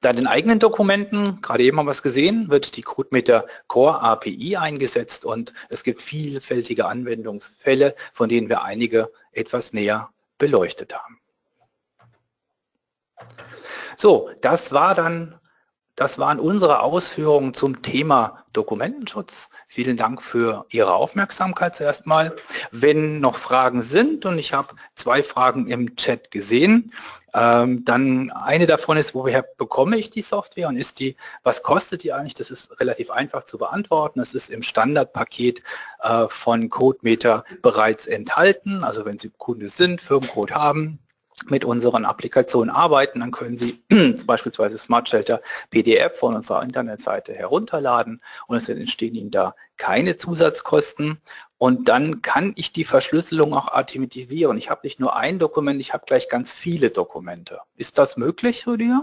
Dann 0.00 0.16
in 0.16 0.26
eigenen 0.26 0.60
Dokumenten, 0.60 1.40
gerade 1.40 1.64
eben 1.64 1.78
haben 1.78 1.86
wir 1.86 1.92
es 1.92 2.02
gesehen, 2.02 2.50
wird 2.50 2.76
die 2.76 2.82
CodeMeter 2.82 3.46
Core 3.66 4.00
API 4.00 4.56
eingesetzt 4.56 5.24
und 5.24 5.52
es 5.70 5.82
gibt 5.82 6.02
vielfältige 6.02 6.86
Anwendungsfälle, 6.86 7.96
von 8.12 8.28
denen 8.28 8.48
wir 8.48 8.62
einige 8.62 9.10
etwas 9.32 9.72
näher 9.72 10.10
beleuchtet 10.38 10.94
haben. 10.94 11.20
So, 13.96 14.30
das 14.40 14.70
war 14.70 14.94
dann 14.94 15.40
das 15.96 16.18
waren 16.18 16.38
unsere 16.38 16.82
Ausführungen 16.82 17.54
zum 17.54 17.80
Thema 17.80 18.44
Dokumentenschutz. 18.52 19.48
Vielen 19.66 19.96
Dank 19.96 20.22
für 20.22 20.66
Ihre 20.68 20.92
Aufmerksamkeit 20.94 21.74
zuerst 21.74 22.06
mal. 22.06 22.36
Wenn 22.70 23.20
noch 23.20 23.36
Fragen 23.36 23.80
sind, 23.80 24.26
und 24.26 24.38
ich 24.38 24.52
habe 24.52 24.74
zwei 24.94 25.22
Fragen 25.22 25.68
im 25.68 25.96
Chat 25.96 26.30
gesehen, 26.30 26.92
ähm, 27.32 27.84
dann 27.84 28.30
eine 28.30 28.66
davon 28.66 28.98
ist, 28.98 29.14
woher 29.14 29.42
bekomme 29.42 29.96
ich 29.96 30.10
die 30.10 30.22
Software 30.22 30.68
und 30.68 30.76
ist 30.76 31.00
die, 31.00 31.16
was 31.42 31.62
kostet 31.62 32.02
die 32.02 32.12
eigentlich? 32.12 32.34
Das 32.34 32.50
ist 32.50 32.78
relativ 32.80 33.10
einfach 33.10 33.44
zu 33.44 33.56
beantworten. 33.58 34.18
Das 34.18 34.34
ist 34.34 34.50
im 34.50 34.62
Standardpaket 34.62 35.62
äh, 36.02 36.26
von 36.28 36.68
CodeMeter 36.68 37.44
bereits 37.62 38.06
enthalten. 38.06 38.84
Also 38.84 39.04
wenn 39.06 39.18
Sie 39.18 39.30
Kunde 39.38 39.68
sind, 39.70 40.00
Firmencode 40.00 40.52
haben, 40.52 40.98
mit 41.44 41.64
unseren 41.64 42.04
Applikationen 42.04 42.74
arbeiten, 42.74 43.20
dann 43.20 43.30
können 43.30 43.56
Sie 43.56 43.82
beispielsweise 44.26 44.78
Smart 44.78 45.08
Shelter 45.08 45.40
PDF 45.70 46.18
von 46.18 46.34
unserer 46.34 46.62
Internetseite 46.62 47.34
herunterladen 47.34 48.22
und 48.46 48.56
es 48.56 48.68
entstehen 48.68 49.14
Ihnen 49.14 49.30
da 49.30 49.54
keine 49.76 50.16
Zusatzkosten. 50.16 51.18
Und 51.58 51.88
dann 51.88 52.22
kann 52.22 52.52
ich 52.56 52.72
die 52.72 52.84
Verschlüsselung 52.84 53.54
auch 53.54 53.68
automatisieren. 53.68 54.58
Ich 54.58 54.70
habe 54.70 54.80
nicht 54.84 55.00
nur 55.00 55.16
ein 55.16 55.38
Dokument, 55.38 55.80
ich 55.80 55.92
habe 55.92 56.04
gleich 56.06 56.28
ganz 56.28 56.52
viele 56.52 56.90
Dokumente. 56.90 57.60
Ist 57.76 57.98
das 57.98 58.16
möglich, 58.16 58.66
Rüdiger? 58.66 59.02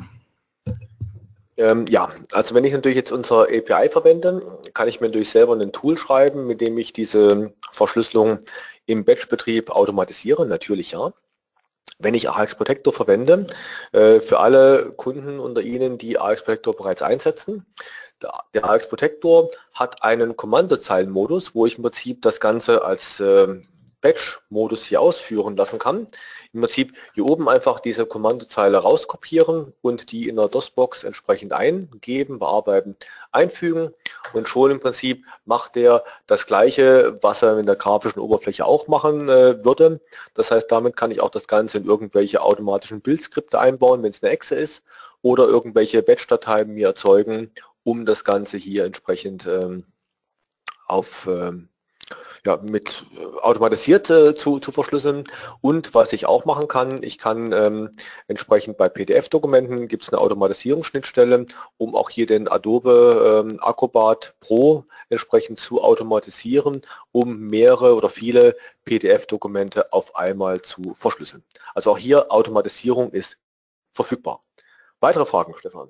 Ähm, 1.57 1.85
ja, 1.87 2.09
also 2.31 2.55
wenn 2.55 2.63
ich 2.63 2.73
natürlich 2.73 2.95
jetzt 2.95 3.11
unsere 3.11 3.43
API 3.43 3.89
verwende, 3.89 4.59
kann 4.73 4.87
ich 4.87 5.01
mir 5.01 5.07
natürlich 5.07 5.29
selber 5.29 5.53
ein 5.55 5.71
Tool 5.71 5.97
schreiben, 5.97 6.47
mit 6.47 6.61
dem 6.61 6.77
ich 6.77 6.93
diese 6.93 7.53
Verschlüsselung 7.71 8.39
im 8.85 9.05
Batch-Betrieb 9.05 9.69
automatisiere, 9.69 10.45
natürlich 10.45 10.91
ja. 10.91 11.13
Wenn 12.03 12.13
ich 12.13 12.29
AX 12.29 12.55
Protector 12.55 12.93
verwende, 12.93 13.47
äh, 13.91 14.19
für 14.19 14.39
alle 14.39 14.91
Kunden 14.95 15.39
unter 15.39 15.61
Ihnen, 15.61 15.97
die 15.97 16.19
AX 16.19 16.43
Protector 16.43 16.75
bereits 16.75 17.01
einsetzen, 17.01 17.65
der 18.53 18.65
AX 18.65 18.87
Protector 18.87 19.49
hat 19.73 20.03
einen 20.03 20.37
Kommandozeilenmodus, 20.37 21.55
wo 21.55 21.65
ich 21.65 21.77
im 21.77 21.83
Prinzip 21.83 22.21
das 22.21 22.39
Ganze 22.39 22.85
als 22.85 23.19
ähm, 23.19 23.67
Batch-Modus 24.03 24.83
hier 24.83 25.01
ausführen 25.01 25.55
lassen 25.55 25.79
kann. 25.79 26.07
Im 26.51 26.61
Prinzip 26.61 26.93
hier 27.15 27.25
oben 27.25 27.49
einfach 27.49 27.79
diese 27.79 28.05
Kommandozeile 28.05 28.77
rauskopieren 28.77 29.73
und 29.81 30.11
die 30.11 30.27
in 30.27 30.35
der 30.35 30.49
DOS-Box 30.49 31.03
entsprechend 31.03 31.53
eingeben, 31.53 32.37
bearbeiten, 32.37 32.95
einfügen 33.31 33.91
und 34.33 34.47
schon 34.47 34.69
im 34.69 34.79
Prinzip 34.79 35.25
macht 35.45 35.75
der 35.75 36.03
das 36.27 36.45
gleiche, 36.45 37.17
was 37.21 37.41
er 37.41 37.57
in 37.57 37.65
der 37.65 37.77
grafischen 37.77 38.19
Oberfläche 38.19 38.65
auch 38.65 38.87
machen 38.87 39.29
äh, 39.29 39.63
würde. 39.63 40.01
Das 40.35 40.51
heißt, 40.51 40.71
damit 40.71 40.95
kann 40.95 41.09
ich 41.09 41.21
auch 41.21 41.31
das 41.31 41.47
Ganze 41.47 41.77
in 41.77 41.85
irgendwelche 41.85 42.41
automatischen 42.41 43.01
Bildskripte 43.01 43.59
einbauen, 43.59 44.03
wenn 44.03 44.11
es 44.11 44.21
eine 44.21 44.31
Exe 44.31 44.55
ist 44.55 44.83
oder 45.21 45.47
irgendwelche 45.47 46.03
Batch-Dateien 46.03 46.73
mir 46.73 46.87
erzeugen, 46.87 47.51
um 47.83 48.05
das 48.05 48.23
Ganze 48.23 48.57
hier 48.57 48.85
entsprechend 48.85 49.47
ähm, 49.47 49.85
auf 50.87 51.27
ähm, 51.27 51.69
ja, 52.45 52.59
mit 52.61 53.05
äh, 53.15 53.25
automatisiert 53.41 54.09
äh, 54.09 54.35
zu, 54.35 54.59
zu 54.59 54.71
verschlüsseln. 54.71 55.23
Und 55.61 55.93
was 55.93 56.13
ich 56.13 56.25
auch 56.25 56.45
machen 56.45 56.67
kann, 56.67 57.01
ich 57.03 57.17
kann 57.17 57.51
ähm, 57.53 57.91
entsprechend 58.27 58.77
bei 58.77 58.89
PDF-Dokumenten 58.89 59.87
gibt 59.87 60.03
es 60.03 60.09
eine 60.09 60.19
Automatisierungsschnittstelle, 60.19 61.45
um 61.77 61.95
auch 61.95 62.09
hier 62.09 62.25
den 62.25 62.47
Adobe 62.47 63.45
ähm, 63.45 63.59
Acrobat 63.61 64.35
Pro 64.39 64.85
entsprechend 65.09 65.59
zu 65.59 65.81
automatisieren, 65.81 66.81
um 67.11 67.39
mehrere 67.39 67.95
oder 67.95 68.09
viele 68.09 68.57
PDF-Dokumente 68.85 69.93
auf 69.93 70.15
einmal 70.15 70.61
zu 70.61 70.93
verschlüsseln. 70.95 71.43
Also 71.73 71.91
auch 71.91 71.97
hier 71.97 72.31
Automatisierung 72.31 73.11
ist 73.11 73.37
verfügbar. 73.91 74.43
Weitere 74.99 75.25
Fragen, 75.25 75.53
Stefan? 75.57 75.89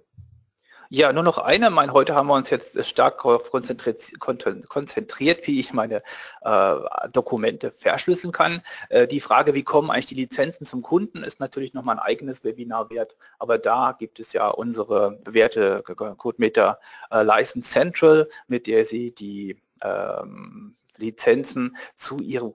Ja, 0.90 1.12
nur 1.14 1.24
noch 1.24 1.38
eine. 1.38 1.70
Mein, 1.70 1.94
heute 1.94 2.14
haben 2.14 2.28
wir 2.28 2.36
uns 2.36 2.50
jetzt 2.50 2.84
stark 2.86 3.24
darauf 3.24 3.52
konzentriert, 3.52 4.20
konzentriert, 4.20 5.48
wie 5.48 5.60
ich 5.60 5.74
meine 5.74 6.04
äh, 6.42 6.76
Dokumente 7.12 7.72
verschlüsseln 7.72 8.32
kann. 8.32 8.62
Äh, 8.90 9.08
die 9.08 9.20
Frage, 9.20 9.54
wie 9.54 9.64
kommen 9.64 9.90
eigentlich 9.90 10.08
die 10.08 10.16
Lizenzen 10.16 10.66
zum 10.66 10.82
Kunden, 10.82 11.24
ist 11.24 11.40
natürlich 11.40 11.74
nochmal 11.74 11.98
ein 11.98 12.04
eigenes 12.04 12.44
Webinar 12.44 12.90
wert. 12.90 13.16
Aber 13.40 13.58
da 13.58 13.96
gibt 13.98 14.20
es 14.20 14.34
ja 14.34 14.50
unsere 14.50 15.18
bewährte 15.24 15.84
CodeMeter 15.84 16.80
äh, 17.12 17.24
License 17.24 17.70
Central, 17.70 18.28
mit 18.48 18.68
der 18.68 18.86
Sie 18.86 19.14
die 19.14 19.60
ähm, 19.82 20.76
Lizenzen 20.98 21.76
zu 21.96 22.20
Ihrem 22.20 22.54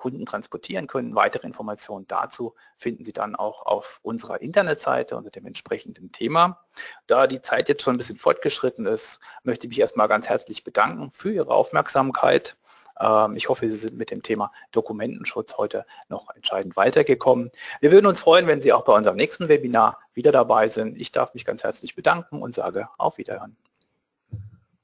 Kunden 0.00 0.24
transportieren 0.24 0.86
können. 0.86 1.14
Weitere 1.14 1.46
Informationen 1.46 2.06
dazu 2.08 2.54
finden 2.78 3.04
Sie 3.04 3.12
dann 3.12 3.36
auch 3.36 3.66
auf 3.66 4.00
unserer 4.02 4.40
Internetseite 4.40 5.14
unter 5.14 5.30
dem 5.30 5.46
entsprechenden 5.46 6.10
Thema. 6.10 6.58
Da 7.06 7.26
die 7.26 7.42
Zeit 7.42 7.68
jetzt 7.68 7.82
schon 7.82 7.94
ein 7.94 7.98
bisschen 7.98 8.16
fortgeschritten 8.16 8.86
ist, 8.86 9.20
möchte 9.44 9.66
ich 9.66 9.70
mich 9.70 9.80
erstmal 9.80 10.08
ganz 10.08 10.26
herzlich 10.26 10.64
bedanken 10.64 11.10
für 11.12 11.32
Ihre 11.32 11.54
Aufmerksamkeit. 11.54 12.56
Ähm, 12.98 13.36
ich 13.36 13.50
hoffe, 13.50 13.68
Sie 13.68 13.76
sind 13.76 13.98
mit 13.98 14.10
dem 14.10 14.22
Thema 14.22 14.52
Dokumentenschutz 14.72 15.58
heute 15.58 15.84
noch 16.08 16.30
entscheidend 16.34 16.76
weitergekommen. 16.76 17.50
Wir 17.80 17.92
würden 17.92 18.06
uns 18.06 18.20
freuen, 18.20 18.46
wenn 18.46 18.62
Sie 18.62 18.72
auch 18.72 18.84
bei 18.84 18.94
unserem 18.94 19.16
nächsten 19.16 19.48
Webinar 19.48 19.98
wieder 20.14 20.32
dabei 20.32 20.68
sind. 20.68 20.98
Ich 20.98 21.12
darf 21.12 21.34
mich 21.34 21.44
ganz 21.44 21.62
herzlich 21.62 21.94
bedanken 21.94 22.40
und 22.40 22.54
sage 22.54 22.88
auf 22.96 23.18
Wiederhören. 23.18 23.56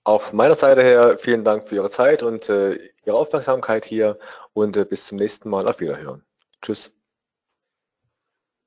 Auf 0.06 0.32
meiner 0.32 0.54
Seite 0.54 0.82
her 0.84 1.18
vielen 1.18 1.42
Dank 1.42 1.68
für 1.68 1.74
Ihre 1.74 1.90
Zeit 1.90 2.22
und 2.22 2.48
äh, 2.48 2.78
Ihre 3.04 3.16
Aufmerksamkeit 3.16 3.84
hier 3.84 4.20
und 4.52 4.76
äh, 4.76 4.84
bis 4.84 5.08
zum 5.08 5.18
nächsten 5.18 5.50
Mal. 5.50 5.66
Auf 5.66 5.80
Wiederhören. 5.80 6.24
Tschüss. 6.62 6.95